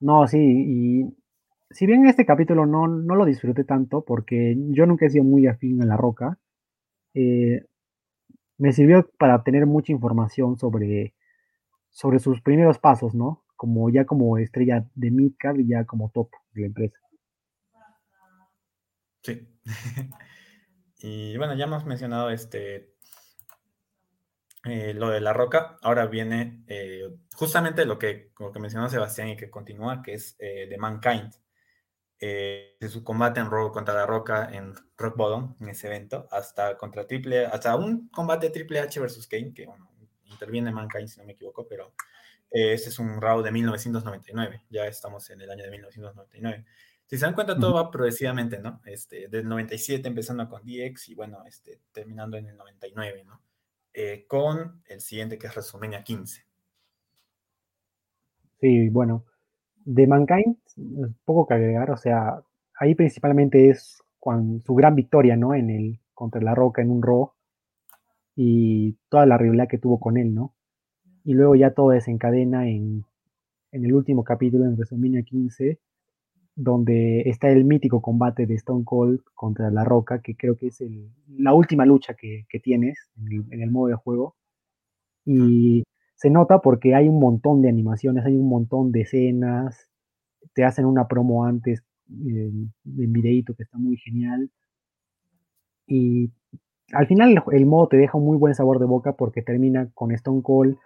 [0.00, 1.16] No, sí, y
[1.70, 5.46] si bien este capítulo no, no lo disfruté tanto, porque yo nunca he sido muy
[5.46, 6.38] afín a La Roca,
[7.12, 7.66] eh,
[8.58, 11.14] me sirvió para obtener mucha información sobre,
[11.94, 13.44] sobre sus primeros pasos, ¿no?
[13.54, 16.98] Como ya como estrella de Midcard y ya como top de la empresa.
[19.22, 19.48] Sí.
[20.98, 22.94] y bueno, ya hemos mencionado este
[24.64, 25.78] eh, lo de la roca.
[25.82, 30.34] Ahora viene eh, justamente lo que, lo que mencionó Sebastián y que continúa, que es
[30.40, 31.32] eh, de Mankind.
[32.18, 36.76] de su combate en Raw contra la roca en Rock Bottom, en ese evento, hasta
[36.76, 39.93] contra Triple, hasta un combate Triple H versus Kane, que bueno,
[40.26, 41.94] interviene Mankind si no me equivoco, pero
[42.50, 46.64] ese es un Raw de 1999, ya estamos en el año de 1999.
[47.06, 48.80] Si se dan cuenta, todo va progresivamente, ¿no?
[48.86, 53.42] Este, del 97 empezando con DX y bueno, este, terminando en el 99, ¿no?
[53.92, 56.46] Eh, con el siguiente que es WrestleMania 15.
[58.60, 59.26] Sí, bueno,
[59.84, 60.56] de Mankind,
[61.24, 62.40] poco que agregar, o sea,
[62.78, 65.54] ahí principalmente es cuando, su gran victoria, ¿no?
[65.54, 67.33] En el, contra La Roca en un Raw
[68.36, 70.54] y toda la rivalidad que tuvo con él, ¿no?
[71.24, 73.04] Y luego ya todo desencadena en,
[73.72, 75.78] en el último capítulo, en WrestleMania 15,
[76.56, 80.82] donde está el mítico combate de Stone Cold contra La Roca, que creo que es
[81.36, 84.36] la última lucha que, tienes en el, modo de juego.
[85.24, 85.84] Y
[86.14, 89.88] se nota porque hay un montón de animaciones, hay un montón de escenas,
[90.54, 94.50] te hacen una promo antes eh, en videito que está muy genial.
[95.86, 96.30] Y
[96.92, 100.12] al final el, modo te deja un muy buen sabor de boca porque termina con
[100.12, 100.76] Stone Cold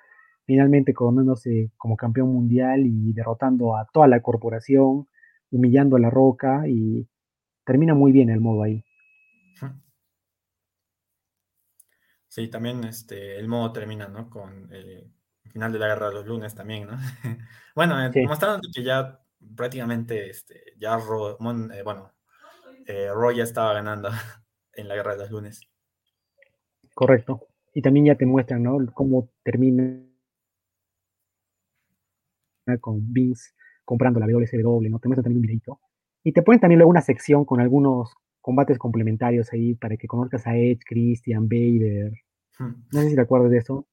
[0.47, 5.07] finalmente coronándose como campeón mundial y derrotando a toda la corporación
[5.51, 7.07] humillando a la roca y
[7.65, 8.85] termina muy bien el modo ahí.
[12.29, 14.29] Sí, también este, el modo termina, ¿no?
[14.29, 15.11] Con eh,
[15.45, 16.97] el final de la guerra de los lunes también, ¿no?
[17.75, 19.21] bueno, eh, mostrando que ya
[19.57, 22.13] prácticamente, este, ya, eh, bueno,
[23.15, 24.11] Roy ya estaba ganando
[24.75, 25.61] en la guerra de los lunes.
[26.99, 27.47] Correcto.
[27.75, 28.77] Y también ya te muestran, ¿no?
[28.93, 30.03] Cómo termina
[32.81, 33.53] con Vince
[33.85, 34.99] comprando la WSW, ¿no?
[34.99, 35.81] Te muestra también un videito.
[36.25, 40.45] Y te ponen también luego una sección con algunos combates complementarios ahí para que conozcas
[40.49, 42.15] a Edge, Christian, Vader.
[42.59, 43.87] No sé si te acuerdas de eso.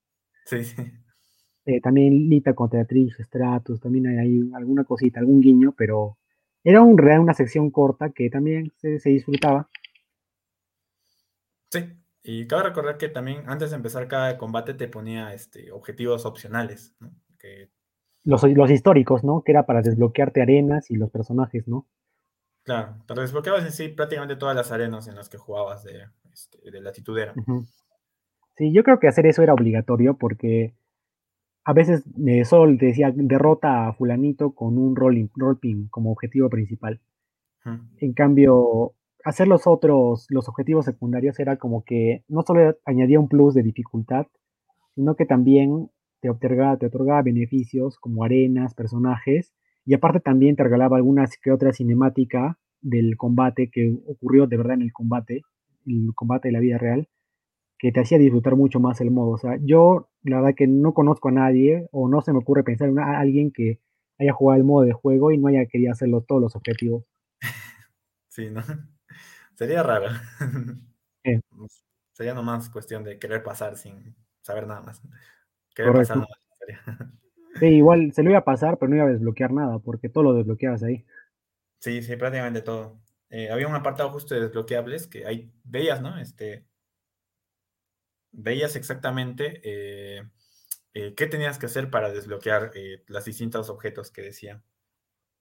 [0.43, 0.81] Sí, sí.
[1.67, 6.17] Eh, también Lita contra Trish, Stratus, también hay, hay, alguna cosita, algún guiño, pero
[6.63, 9.69] era un, real una sección corta que también se, se disfrutaba.
[11.69, 11.81] Sí,
[12.25, 16.95] y cabe recordar que también antes de empezar cada combate te ponía este, objetivos opcionales,
[16.99, 17.11] ¿no?
[17.37, 17.69] Que...
[18.23, 19.43] Los, los, históricos, ¿no?
[19.43, 21.87] Que era para desbloquearte arenas y los personajes, ¿no?
[22.63, 26.71] Claro, te desbloqueabas en sí prácticamente todas las arenas en las que jugabas de, este,
[26.71, 27.33] de la titudera.
[27.35, 27.65] Uh -huh.
[28.57, 30.73] Sí, yo creo que hacer eso era obligatorio porque
[31.63, 36.11] a veces eh, Sol te decía derrota a fulanito con un rolling, roll pin como
[36.11, 36.99] objetivo principal.
[37.65, 37.89] Uh -huh.
[37.99, 38.95] En cambio,
[39.25, 43.63] hacer los otros, los objetivos secundarios era como que no solo añadía un plus de
[43.63, 44.27] dificultad,
[44.93, 45.89] sino que también
[46.21, 49.51] te otorgaba, te otorgaba beneficios como arenas, personajes,
[49.83, 54.75] y aparte también te regalaba alguna que otra cinemática del combate que ocurrió de verdad
[54.75, 55.41] en el combate,
[55.87, 57.09] el combate de la vida real,
[57.79, 59.31] que te hacía disfrutar mucho más el modo.
[59.31, 62.63] O sea, yo la verdad que no conozco a nadie o no se me ocurre
[62.63, 63.79] pensar en alguien que
[64.19, 67.05] haya jugado el modo de juego y no haya querido hacerlo todos los objetivos.
[68.27, 68.61] Sí, ¿no?
[69.55, 70.09] Sería raro.
[71.23, 71.41] Sí.
[72.11, 75.01] Sería nomás cuestión de querer pasar sin saber nada más.
[75.73, 76.13] Querer Correcto.
[76.13, 77.11] pasar nomás.
[77.59, 80.25] Sí, igual se lo iba a pasar, pero no iba a desbloquear nada, porque todo
[80.25, 81.05] lo desbloqueabas ahí.
[81.79, 82.99] Sí, sí, prácticamente todo.
[83.29, 86.17] Eh, había un apartado justo de desbloqueables que ahí veías, ¿no?
[86.19, 86.65] Este,
[88.31, 90.23] veías exactamente eh,
[90.93, 92.71] eh, qué tenías que hacer para desbloquear
[93.07, 94.63] los distintos objetos que decían.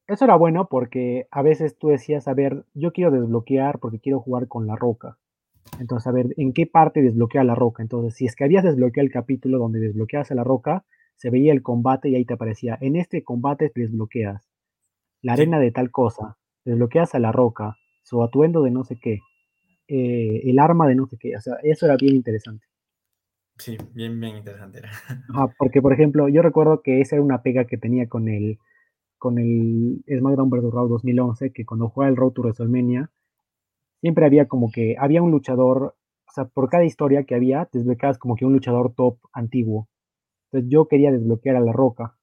[0.06, 4.20] Eso era bueno porque a veces tú decías, a ver, yo quiero desbloquear porque quiero
[4.20, 5.16] jugar con la roca.
[5.80, 7.82] Entonces, a ver, ¿en qué parte desbloquea la roca?
[7.82, 10.84] Entonces, si es que habías desbloqueado el capítulo donde desbloqueabas a la roca,
[11.16, 14.50] se veía el combate y ahí te aparecía, en este combate desbloqueas
[15.22, 16.36] la arena de tal cosa,
[16.66, 19.20] desbloqueas a la roca, su atuendo de no sé qué,
[19.88, 22.66] eh, el arma de no sé qué, o sea, eso era bien interesante.
[23.56, 24.90] Sí, bien, bien interesante era.
[25.34, 28.58] Ah, porque, por ejemplo, yo recuerdo que esa era una pega que tenía con el,
[29.24, 30.70] con el SmackDown vs.
[30.70, 33.10] Raw 2011, que cuando jugaba el Road to WrestleMania,
[34.02, 35.96] siempre había como que, había un luchador,
[36.28, 39.88] o sea, por cada historia que había, desbloqueabas como que un luchador top antiguo.
[40.52, 42.18] Entonces yo quería desbloquear a La Roca,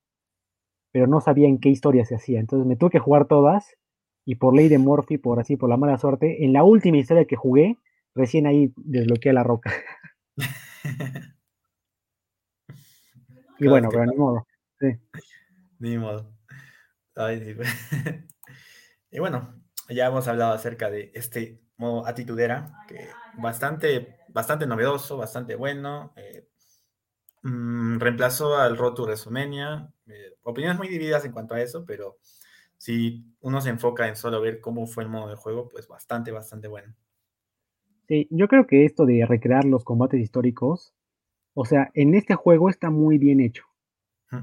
[0.91, 2.39] pero no sabía en qué historia se hacía.
[2.39, 3.79] Entonces me tuve que jugar todas,
[4.23, 7.25] y por ley de Morphy, por así, por la mala suerte, en la última historia
[7.25, 7.79] que jugué,
[8.13, 9.73] recién ahí desbloqueé a La Roca.
[13.57, 14.45] y bueno, pero ni modo.
[14.79, 14.89] Sí.
[15.79, 16.40] Ni modo.
[19.13, 25.55] Y bueno, ya hemos hablado acerca de este modo atitudera, que bastante, bastante novedoso, bastante
[25.55, 26.13] bueno.
[26.15, 26.47] Eh,
[27.43, 29.91] mmm, reemplazó al Roto WrestleMania.
[30.07, 32.19] Eh, opiniones muy divididas en cuanto a eso, pero
[32.77, 36.31] si uno se enfoca en solo ver cómo fue el modo de juego, pues bastante,
[36.31, 36.95] bastante bueno.
[38.07, 40.93] Sí, yo creo que esto de recrear los combates históricos,
[41.53, 43.63] o sea, en este juego está muy bien hecho.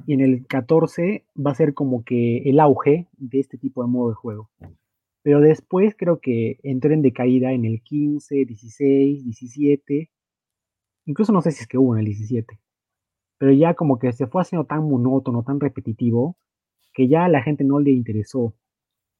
[0.06, 3.88] Y en el 14 va a ser como que el auge de este tipo de
[3.88, 4.50] modo de juego.
[5.22, 10.10] Pero después creo que entró en decaída en el 15, 16, 17.
[11.06, 12.58] Incluso no sé si es que hubo en el 17.
[13.38, 16.36] Pero ya como que se fue haciendo tan monótono, tan repetitivo,
[16.92, 18.54] que ya a la gente no le interesó.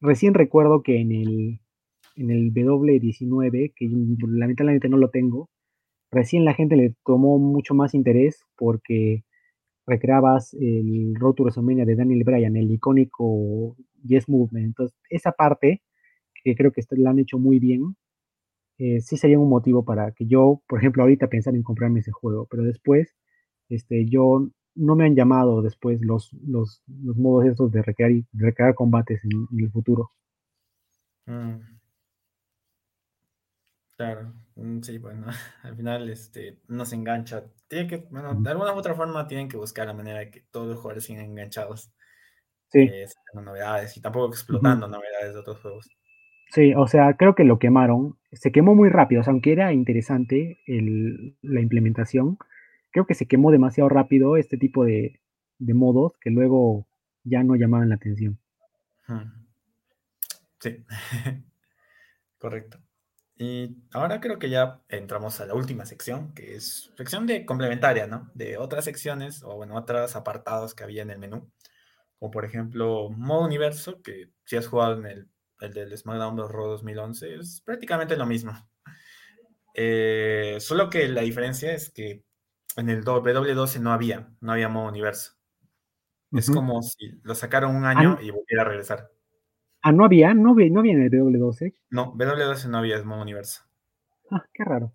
[0.01, 1.61] Recién recuerdo que en el,
[2.15, 3.89] en el W19, que
[4.27, 5.49] lamentablemente no lo tengo,
[6.11, 9.23] recién la gente le tomó mucho más interés porque
[9.89, 14.67] recreabas el Road to de Daniel Bryan, el icónico Yes Movement.
[14.67, 15.81] Entonces, esa parte,
[16.43, 17.95] que creo que la han hecho muy bien,
[18.77, 22.11] eh, sí sería un motivo para que yo, por ejemplo, ahorita pensar en comprarme ese
[22.11, 23.15] juego, pero después,
[23.69, 28.75] este, yo no me han llamado después los, los, los modos estos de recrear, recrear
[28.75, 30.11] combates en, en, el futuro.
[31.25, 31.59] Mm.
[33.97, 34.33] Claro,
[34.81, 35.27] sí, bueno,
[35.63, 37.45] al final este, no se engancha.
[37.67, 40.41] Tiene que, bueno, de alguna u otra forma tienen que buscar la manera de que
[40.51, 41.93] todos los jugadores sigan enganchados.
[42.69, 42.79] Sí.
[42.79, 44.93] Eh, novedades y tampoco explotando uh -huh.
[44.93, 45.89] novedades de otros juegos.
[46.51, 48.17] Sí, o sea, creo que lo quemaron.
[48.31, 52.37] Se quemó muy rápido, o sea, aunque era interesante el, la implementación,
[52.91, 55.19] creo que se quemó demasiado rápido este tipo de,
[55.59, 56.87] de modos que luego
[57.23, 58.39] ya no llamaban la atención.
[60.59, 60.85] Sí,
[62.37, 62.79] correcto.
[63.41, 68.05] Y ahora creo que ya entramos a la última sección, que es sección de complementaria,
[68.05, 68.29] ¿no?
[68.33, 71.49] De otras secciones o, bueno, otros apartados que había en el menú.
[72.19, 75.29] Como por ejemplo, modo universo, que si has jugado en el,
[75.61, 78.51] el del SmackDown Raw 2011, es prácticamente lo mismo.
[79.81, 82.25] Eh, solo que la diferencia es que
[82.75, 85.33] en el W12 no había, no había modo universo.
[86.31, 86.39] Uh -huh.
[86.39, 89.09] Es como si lo sacaron un año y volviera a regresar.
[89.81, 91.73] Ah, no había, no, había, no había en el W12.
[91.89, 93.63] No, W12 no había, es modo universo.
[94.29, 94.93] Ah, qué raro.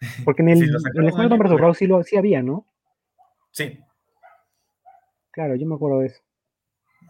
[0.24, 1.60] Porque en el, en el SmackDown vs.
[1.60, 2.66] Raw sí, lo, sí había, ¿no?
[3.50, 3.78] Sí.
[5.30, 6.22] Claro, yo me acuerdo de eso.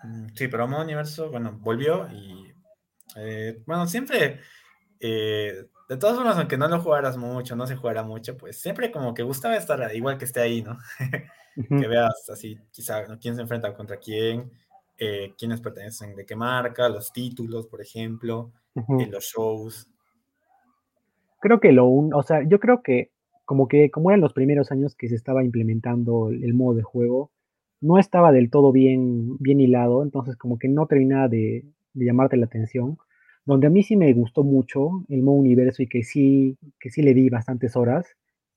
[0.04, 2.54] Mm, sí, pero modo universo, bueno, volvió y.
[3.16, 4.40] Eh, bueno, siempre.
[5.00, 8.90] Eh, de todas formas, aunque no lo jugaras mucho, no se jugara mucho, pues siempre
[8.90, 10.78] como que gustaba estar igual que esté ahí, ¿no?
[11.68, 14.52] Que veas así, quizá, quién se enfrenta contra quién,
[14.98, 19.88] eh, quiénes pertenecen de qué marca, los títulos, por ejemplo, en los shows.
[21.40, 23.10] Creo que lo un, o sea, yo creo que
[23.44, 27.30] como que como eran los primeros años que se estaba implementando el, modo de juego,
[27.80, 31.64] no estaba del todo bien, bien hilado, entonces como que no terminaba de,
[31.94, 32.98] de llamarte la atención.
[33.46, 37.02] Donde a mí sí me gustó mucho el modo universo y que sí, que sí
[37.02, 38.06] le di bastantes horas,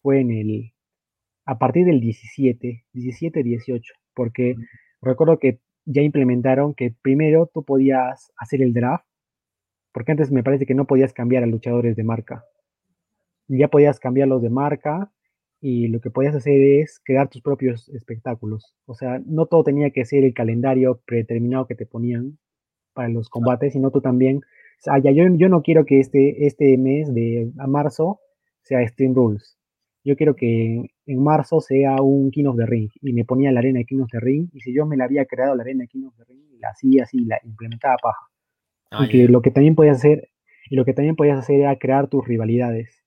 [0.02, 0.74] fue en el,
[1.46, 4.56] a partir del 17, 17, 18, porque
[5.02, 9.06] recuerdo que ya implementaron que primero tú podías hacer el draft,
[9.92, 12.46] porque antes me parece que no podías cambiar a luchadores de marca.
[13.48, 15.12] Ya podías cambiarlos de marca
[15.60, 18.76] y lo que podías hacer es crear tus propios espectáculos.
[18.86, 22.38] O sea, no todo tenía que ser el calendario predeterminado que te ponían
[22.94, 26.46] para los combates, sino tú también, o sea, ya yo, yo no quiero que este,
[26.46, 28.20] este mes de a marzo
[28.64, 29.61] sea Stream Rules
[30.04, 33.60] yo quiero que en marzo sea un King of the Ring y me ponía la
[33.60, 35.84] arena de King of the Ring y si yo me la había creado la arena
[35.84, 38.28] de King of the Ring la hacía así, la implementaba paja.
[38.92, 40.30] Ah, y que lo que también podías hacer
[40.70, 43.04] y lo que también podías hacer era crear tus rivalidades.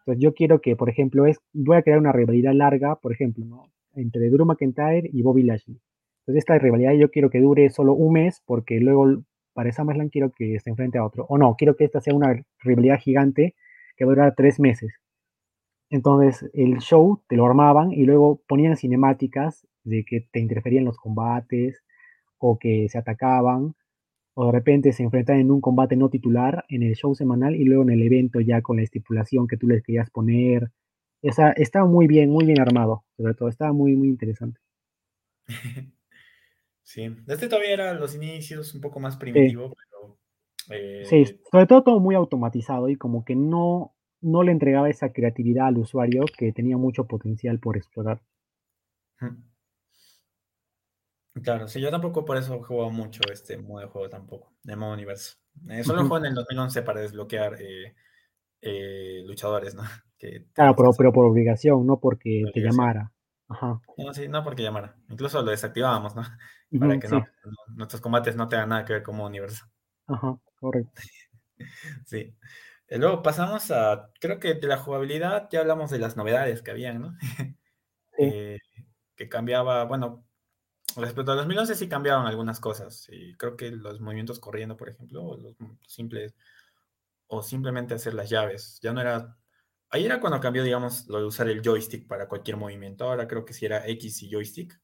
[0.00, 3.44] Entonces yo quiero que, por ejemplo, es voy a crear una rivalidad larga, por ejemplo,
[3.44, 3.64] ¿no?
[3.94, 5.80] entre Drew McIntyre y Bobby Lashley.
[6.20, 9.22] Entonces esta rivalidad yo quiero que dure solo un mes porque luego
[9.54, 11.26] para SummerSlam quiero que se enfrente a otro.
[11.28, 13.56] O no, quiero que esta sea una rivalidad gigante
[13.96, 14.92] que dura tres meses
[15.90, 20.98] entonces el show te lo armaban y luego ponían cinemáticas de que te interferían los
[20.98, 21.82] combates
[22.38, 23.74] o que se atacaban
[24.34, 27.64] o de repente se enfrentaban en un combate no titular en el show semanal y
[27.64, 30.70] luego en el evento ya con la estipulación que tú les querías poner.
[31.22, 34.60] Esa, estaba muy bien, muy bien armado, sobre todo, estaba muy, muy interesante.
[36.88, 40.18] Sí, este todavía era los inicios un poco más primitivo, pero...
[41.04, 45.12] Sí, eh, sobre todo todo muy automatizado y como que no, no le entregaba esa
[45.12, 48.20] creatividad al usuario que tenía mucho potencial por explorar.
[51.42, 54.94] Claro, sí, yo tampoco por eso juego mucho este modo de juego tampoco, de modo
[54.94, 55.36] universo.
[55.68, 57.94] Eh, solo juego en el 2011 para desbloquear eh,
[58.60, 59.82] eh, luchadores, ¿no?
[60.52, 63.12] claro, pero, por obligación, no porque te llamara.
[63.48, 63.80] Ajá.
[63.96, 64.96] No, sí, no porque llamara.
[65.08, 66.22] Incluso lo desactivábamos, ¿no?
[66.78, 67.26] Para que no,
[67.74, 69.64] nuestros combates no tengan nada que ver como universo.
[70.06, 71.00] Ajá, correcto.
[72.06, 72.34] sí.
[72.88, 76.70] Eh, luego pasamos a, creo que de la jugabilidad ya hablamos de las novedades que
[76.70, 77.16] habían, ¿no?
[78.20, 78.58] Eh,
[79.14, 80.24] que cambiaba, bueno,
[80.96, 83.08] respecto a 2011 sí cambiaban algunas cosas.
[83.12, 85.54] Y creo que los movimientos corriendo, por ejemplo, los
[85.86, 86.34] simples,
[87.28, 88.80] o simplemente hacer las llaves.
[88.82, 89.36] Ya no era.
[89.90, 93.04] Ahí era cuando cambió, digamos, lo de usar el joystick para cualquier movimiento.
[93.04, 94.76] Ahora creo que sí era X y joystick.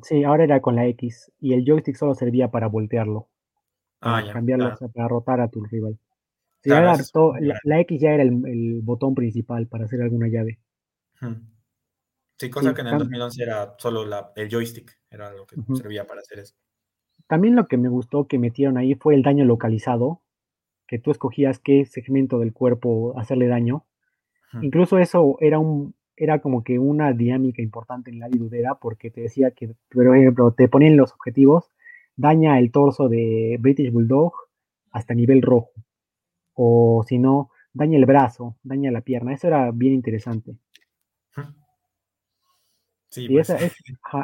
[0.00, 1.30] Sí, ahora era con la X.
[1.40, 3.28] Y el joystick solo servía para voltearlo.
[3.98, 5.98] Para ah, cambiarlo, para rotar a tu rival
[6.64, 10.58] la, X ya era el, botón principal para hacer alguna llave.
[12.38, 14.04] Sí, cosa que en el 2011 era solo
[14.36, 16.54] el joystick, era lo que servía para hacer eso.
[17.26, 20.22] También lo que me gustó que metieron ahí fue el daño localizado,
[20.86, 23.84] que tú escogías qué segmento del cuerpo hacerle daño.
[24.62, 29.20] Incluso eso era un era como que una dinámica importante en la vidudera porque te
[29.20, 31.70] decía que, por ejemplo, te ponían los objetivos,
[32.16, 34.32] daña el torso de British Bulldog
[34.90, 35.70] hasta nivel rojo
[36.60, 39.32] o si no, daña el brazo, daña la pierna.
[39.32, 40.56] Eso era bien interesante.
[43.10, 43.48] Sí, pues.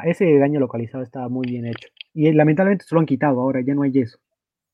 [0.04, 1.88] ese daño localizado estaba muy bien hecho.
[2.12, 4.18] Y lamentablemente se lo han quitado ahora, ya no hay eso.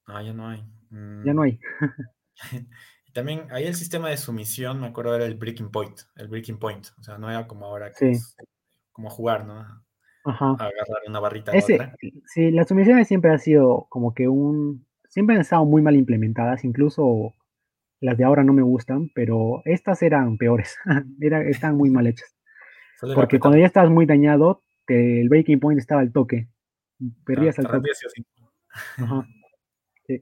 [0.06, 0.64] Ah, ya no hay.
[0.90, 1.44] Ya no mm.
[1.44, 1.60] hay.
[3.12, 6.88] también ahí el sistema de sumisión, me acuerdo, era el breaking point, el breaking point.
[6.98, 8.36] O sea, no era como ahora que es
[8.90, 9.64] como jugar, ¿no?
[10.24, 10.50] Ajá.
[10.52, 11.94] agarrar una barrita otra.
[12.26, 14.86] Sí, las sumisiones siempre han sido como que un.
[15.08, 17.34] Siempre han estado muy mal implementadas, incluso
[18.00, 20.76] las de ahora no me gustan, pero estas eran peores.
[21.20, 22.34] Era, están muy mal hechas.
[23.14, 26.48] Porque cuando ya estabas muy dañado, el breaking point estaba al toque.
[27.24, 27.90] Perdías al toque.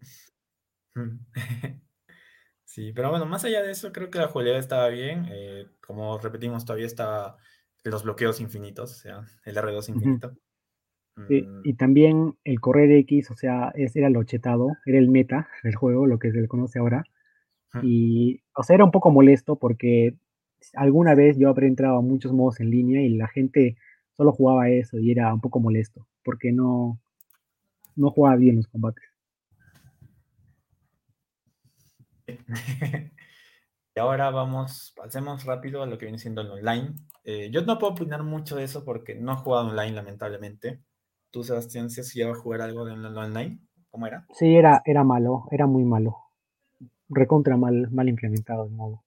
[2.64, 2.92] Sí.
[2.92, 5.26] pero bueno, más allá de eso, creo que la jugabilidad estaba bien.
[5.30, 7.36] Eh, como repetimos, todavía está
[7.84, 10.36] los bloqueos infinitos, o sea, el R2 infinito.
[11.26, 11.60] Sí, mm.
[11.64, 15.74] y también el correr X, o sea, ese era lo chetado, era el meta del
[15.74, 17.04] juego, lo que se le conoce ahora.
[17.82, 20.16] Y, o sea, era un poco molesto porque
[20.74, 23.76] alguna vez yo habría entrado a muchos modos en línea y la gente
[24.16, 26.98] solo jugaba eso y era un poco molesto porque no,
[27.96, 29.04] no jugaba bien los combates.
[33.94, 36.94] y ahora vamos, pasemos rápido a lo que viene siendo el online.
[37.24, 40.82] Eh, yo no puedo opinar mucho de eso porque no he jugado online, lamentablemente.
[41.30, 43.60] ¿Tú, Sebastián, si has llegado a jugar algo de online?
[43.90, 44.26] ¿Cómo era?
[44.32, 46.27] Sí, era, era malo, era muy malo.
[47.08, 49.02] Recontra mal, mal implementado el modo.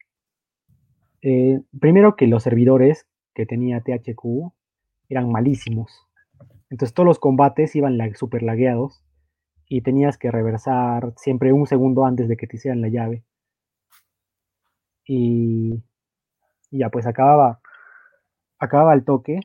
[1.22, 4.52] Eh, primero que los servidores que tenía THQ
[5.10, 5.92] eran malísimos.
[6.70, 9.04] Entonces todos los combates iban super lagueados
[9.68, 13.24] y tenías que reversar siempre un segundo antes de que te hicieran la llave.
[15.06, 15.84] Y,
[16.72, 17.62] ya pues acababa,
[18.58, 19.40] acababa el toque,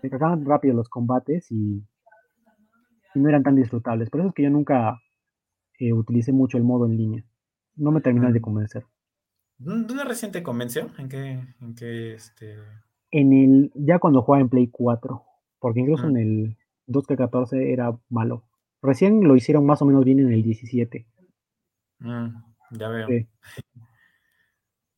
[0.00, 1.84] se acababan rápido los combates y,
[3.14, 4.10] no eran tan disfrutables.
[4.10, 5.00] Por eso es que yo nunca
[5.80, 7.24] eh, utilicé mucho el modo en línea.
[7.78, 8.84] No me terminó de convencer.
[9.58, 10.90] ¿Dónde recién te convenció?
[10.98, 12.58] ¿En qué, en qué este...
[13.10, 15.24] En el, ya cuando jugaba en Play 4,
[15.58, 16.56] porque incluso en el
[16.86, 18.44] 2K14 era malo.
[18.82, 21.06] Recién lo hicieron más o menos bien en el 17.
[22.00, 22.28] Mm,
[22.72, 23.08] ya veo.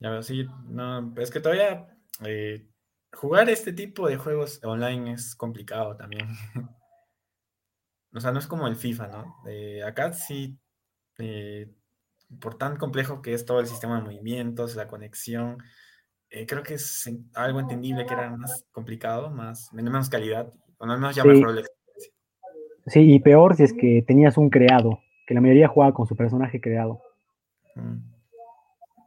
[0.03, 0.47] Ya veo, sí.
[0.65, 1.87] No, es que todavía
[2.25, 2.67] eh,
[3.13, 6.27] jugar este tipo de juegos online es complicado también.
[8.15, 9.37] o sea, no es como el FIFA, ¿no?
[9.87, 10.59] acá sí,
[11.19, 11.71] eh,
[12.39, 15.59] por tan complejo que es todo el sistema de movimientos, la conexión,
[16.31, 20.95] eh, creo que es algo entendible que era más complicado, más, menos calidad, o no
[20.95, 21.63] menos ya mejoró la
[22.87, 26.17] Sí, y peor si es que tenías un creado, que la mayoría jugaba con su
[26.17, 27.03] personaje creado.
[27.75, 27.99] Mm.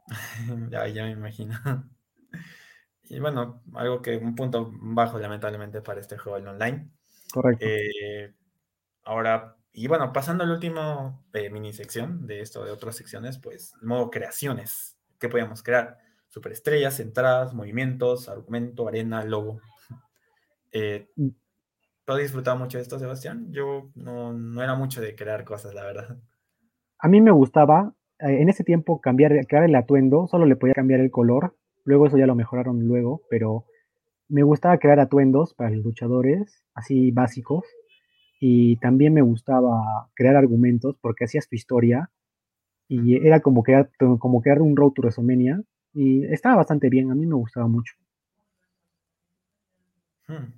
[0.70, 1.54] ya, ya me imagino.
[3.06, 6.88] Y bueno, algo que un punto bajo lamentablemente para este juego el online.
[7.32, 7.64] Correcto.
[7.66, 8.32] Eh,
[9.04, 13.74] ahora, y bueno, pasando al último eh, mini sección de esto, de otras secciones, pues
[13.82, 14.96] modo creaciones.
[15.18, 15.98] ¿Qué podíamos crear?
[16.28, 19.60] Superestrellas, entradas, movimientos, argumento, arena, logo.
[20.76, 21.28] Eh, mm.
[22.04, 23.46] ¿Tú has disfrutado mucho de esto, Sebastián?
[23.52, 26.18] Yo no, era mucho de crear cosas, la verdad.
[26.98, 30.74] A mí me gustaba, eh, en ese tiempo, cambiar, crear el atuendo, solo le podía
[30.74, 33.66] cambiar el color, luego eso ya lo mejoraron luego, pero
[34.28, 37.64] me gustaba crear atuendos para los luchadores, así básicos,
[38.40, 42.10] y también me gustaba crear argumentos porque hacías tu historia
[42.88, 45.62] y era como crear, como crear un road to WrestleMania
[45.92, 47.94] y estaba bastante bien, a mí me gustaba mucho.
[50.26, 50.52] Hmm.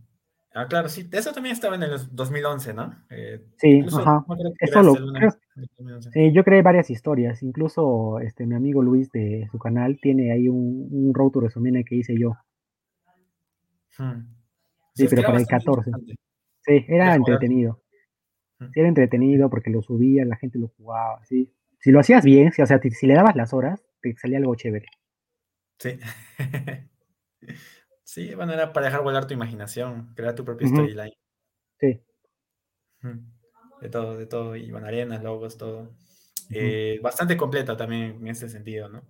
[0.54, 1.06] Ah, claro, sí.
[1.12, 2.94] Eso también estaba en el 2011, ¿no?
[3.10, 4.24] Eh, sí, ajá.
[4.58, 4.94] Eso lo,
[6.14, 7.42] sí, yo creé varias historias.
[7.42, 11.84] Incluso este, mi amigo Luis de su canal tiene ahí un, un road to WrestleMania
[11.84, 12.38] que hice yo.
[13.98, 14.34] Hmm.
[14.94, 15.90] Sí, pero para el 14.
[16.66, 17.82] Sí, era entretenido.
[18.58, 21.52] Sí, era entretenido porque lo subía, la gente lo jugaba, sí.
[21.78, 24.86] Si lo hacías bien, o sea, si le dabas las horas, te salía algo chévere.
[25.78, 25.98] Sí.
[28.16, 31.12] Sí, bueno, era para dejar volar tu imaginación, crear tu propia storyline.
[31.78, 32.00] Sí.
[33.82, 34.56] De todo, de todo.
[34.56, 35.90] Y bueno, arenas, logos, todo.
[36.50, 39.02] Eh, bastante completo también en ese sentido, ¿no?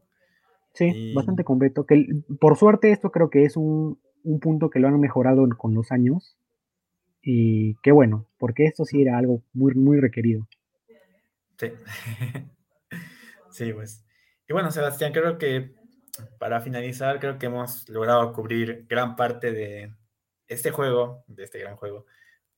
[0.72, 1.86] Sí, bastante completo.
[1.86, 2.06] Que
[2.40, 4.00] por suerte esto creo que es un,
[4.40, 6.36] punto que lo han mejorado con los años.
[7.28, 10.46] Y qué bueno, porque esto sí era algo muy, muy requerido.
[11.58, 11.72] Sí.
[13.50, 14.04] sí, pues.
[14.48, 15.74] Y bueno, Sebastián, creo que
[16.38, 19.92] para finalizar, creo que hemos logrado cubrir gran parte de
[20.46, 22.06] este juego, de este gran juego,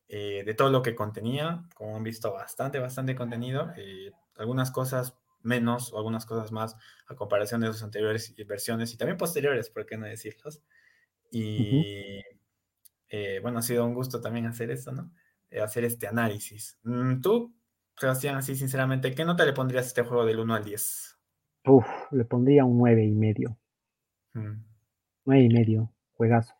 [0.06, 1.64] eh, de todo lo que contenía.
[1.74, 3.72] Como han visto, bastante, bastante contenido.
[3.78, 6.76] Eh, algunas cosas menos o algunas cosas más
[7.06, 10.60] a comparación de sus anteriores versiones y también posteriores, por qué no decirlos.
[11.30, 12.22] Y
[13.08, 15.12] eh, bueno, ha sido un gusto también hacer esto, ¿no?
[15.62, 16.78] hacer este análisis.
[16.82, 17.54] Mm, tú,
[17.96, 21.18] Sebastián, así sinceramente, ¿qué nota le pondrías a este juego del 1 al 10?
[21.64, 23.58] Uf, le pondría un nueve y medio.
[24.34, 24.62] Mm.
[25.26, 26.54] Nueve y medio, juegazo.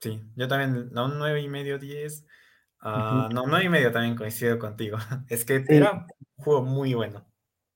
[0.00, 2.26] Sí, yo también, no, un nueve y medio, diez.
[2.80, 4.98] Ah, no, nueve y medio también coincido contigo.
[5.28, 6.06] Es que era
[6.36, 7.26] un juego muy bueno.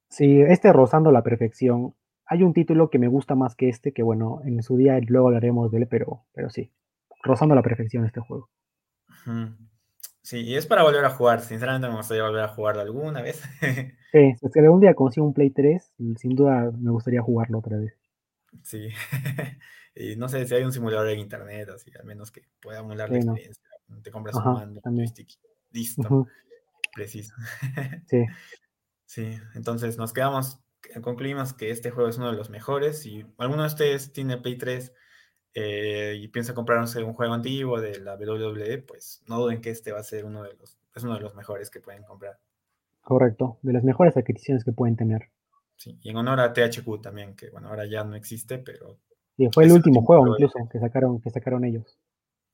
[0.08, 1.94] Sí, este rozando la perfección.
[2.26, 5.28] Hay un título que me gusta más que este, que bueno, en su día luego
[5.28, 6.72] hablaremos de él, pero, pero sí,
[7.22, 8.48] rozando la perfección este juego.
[10.22, 11.40] Sí, y es para volver a jugar.
[11.40, 13.42] Sinceramente me gustaría volver a jugar alguna vez.
[14.12, 17.98] sí, si algún día consigo un Play 3, sin duda me gustaría jugarlo otra vez.
[18.62, 18.88] Sí.
[19.94, 23.10] y no sé si hay un simulador en internet, así, al menos que pueda emular
[23.10, 23.64] la experiencia.
[24.02, 25.30] Te compras un mando, un joystick.
[25.72, 26.26] Listo.
[26.94, 27.34] Preciso.
[28.06, 28.24] sí.
[29.06, 30.60] Sí, entonces nos quedamos,
[31.02, 33.00] concluimos que este juego es uno de los mejores.
[33.00, 34.92] Si alguno de ustedes tiene Play 3,
[35.54, 39.92] eh, y piensa comprarse un juego antiguo de la WWE, pues no duden que este
[39.92, 42.38] va a ser uno de los, es uno de los mejores que pueden comprar.
[43.00, 45.30] Correcto, de las mejores adquisiciones que pueden tener.
[45.76, 48.98] Sí, y en honor a THQ también, que bueno, ahora ya no existe, pero...
[49.36, 51.98] Sí, fue el último juego incluso que sacaron, que sacaron ellos.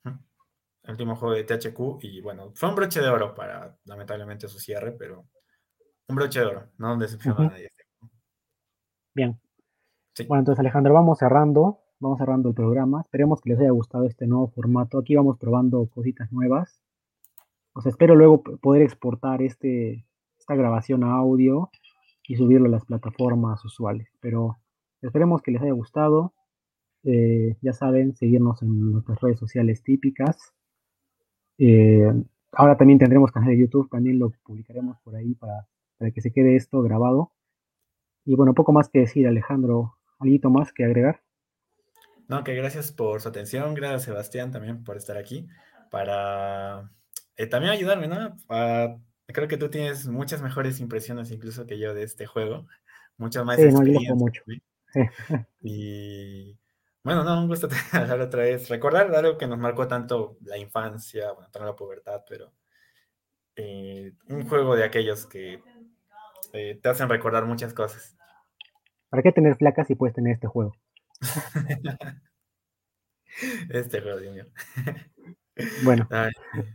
[0.04, 4.60] El último juego de THQ y bueno, fue un broche de oro para lamentablemente su
[4.60, 5.26] cierre, pero
[6.06, 7.70] un broche de oro, no decepcionó a nadie.
[9.12, 9.40] Bien.
[10.28, 13.00] Bueno, entonces Alejandro, vamos cerrando, vamos cerrando el programa.
[13.00, 14.98] Esperemos que les haya gustado este nuevo formato.
[14.98, 16.82] Aquí vamos probando cositas nuevas.
[17.72, 20.06] O sea, espero luego poder exportar este,
[20.38, 21.70] esta grabación a audio
[22.26, 24.08] y subirlo a las plataformas usuales.
[24.20, 24.56] Pero
[25.02, 26.34] esperemos que les haya gustado.
[27.04, 30.54] Eh, ya saben, seguirnos en nuestras redes sociales típicas.
[31.58, 32.12] Eh,
[32.52, 35.68] ahora también tendremos canal de YouTube, también lo publicaremos por ahí para,
[35.98, 37.32] para que se quede esto grabado.
[38.24, 39.94] Y bueno, poco más que decir, Alejandro.
[40.18, 41.25] ¿Algo más que agregar?
[42.28, 45.46] No, que gracias por su atención, gracias Sebastián también por estar aquí,
[45.90, 46.90] para
[47.36, 48.36] eh, también ayudarme, ¿no?
[49.28, 52.66] creo que tú tienes muchas mejores impresiones incluso que yo de este juego,
[53.16, 54.10] muchas más sí, experiencia.
[54.10, 54.42] No, mucho.
[55.60, 56.58] y
[57.02, 61.32] bueno, no, un gusto hablar otra vez, recordar algo que nos marcó tanto la infancia,
[61.32, 62.52] bueno, toda la pubertad, pero
[63.56, 65.62] eh, un juego de aquellos que
[66.52, 68.16] eh, te hacen recordar muchas cosas.
[69.08, 70.72] ¿Para qué tener placas si puedes tener este juego?
[73.70, 74.44] este Dios mío.
[75.84, 76.06] Bueno.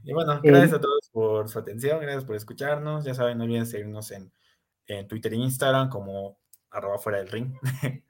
[0.04, 3.06] y bueno, gracias a todos por su atención, gracias por escucharnos.
[3.06, 4.34] Ya saben, no olviden seguirnos en,
[5.08, 6.40] Twitter e Instagram como
[6.72, 7.54] arroba fuera del ring.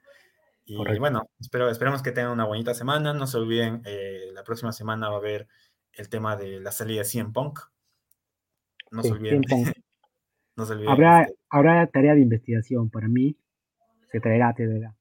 [0.64, 3.12] y bueno, espero, esperemos que tengan una bonita semana.
[3.12, 5.46] No se olviden, eh, la próxima semana va a haber
[5.92, 7.60] el tema de la salida de CM Punk.
[8.90, 9.42] No se olviden.
[10.56, 10.90] no se olviden.
[10.90, 13.36] Habrá, este habrá tarea de investigación para mí
[14.10, 14.94] se traerá, se traerá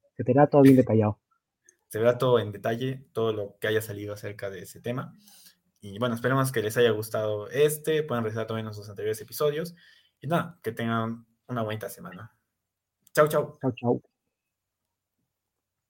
[0.50, 1.20] todo bien detallado.
[1.88, 5.16] Se verá todo en detalle, todo lo que haya salido acerca de ese tema.
[5.82, 9.76] Y bueno, esperemos que les haya gustado este, puedan revisar también nuestros anteriores episodios.
[10.22, 12.36] Y nada, que tengan una bonita semana.
[13.14, 13.58] Chau, chau.
[13.62, 14.11] Chau, chau.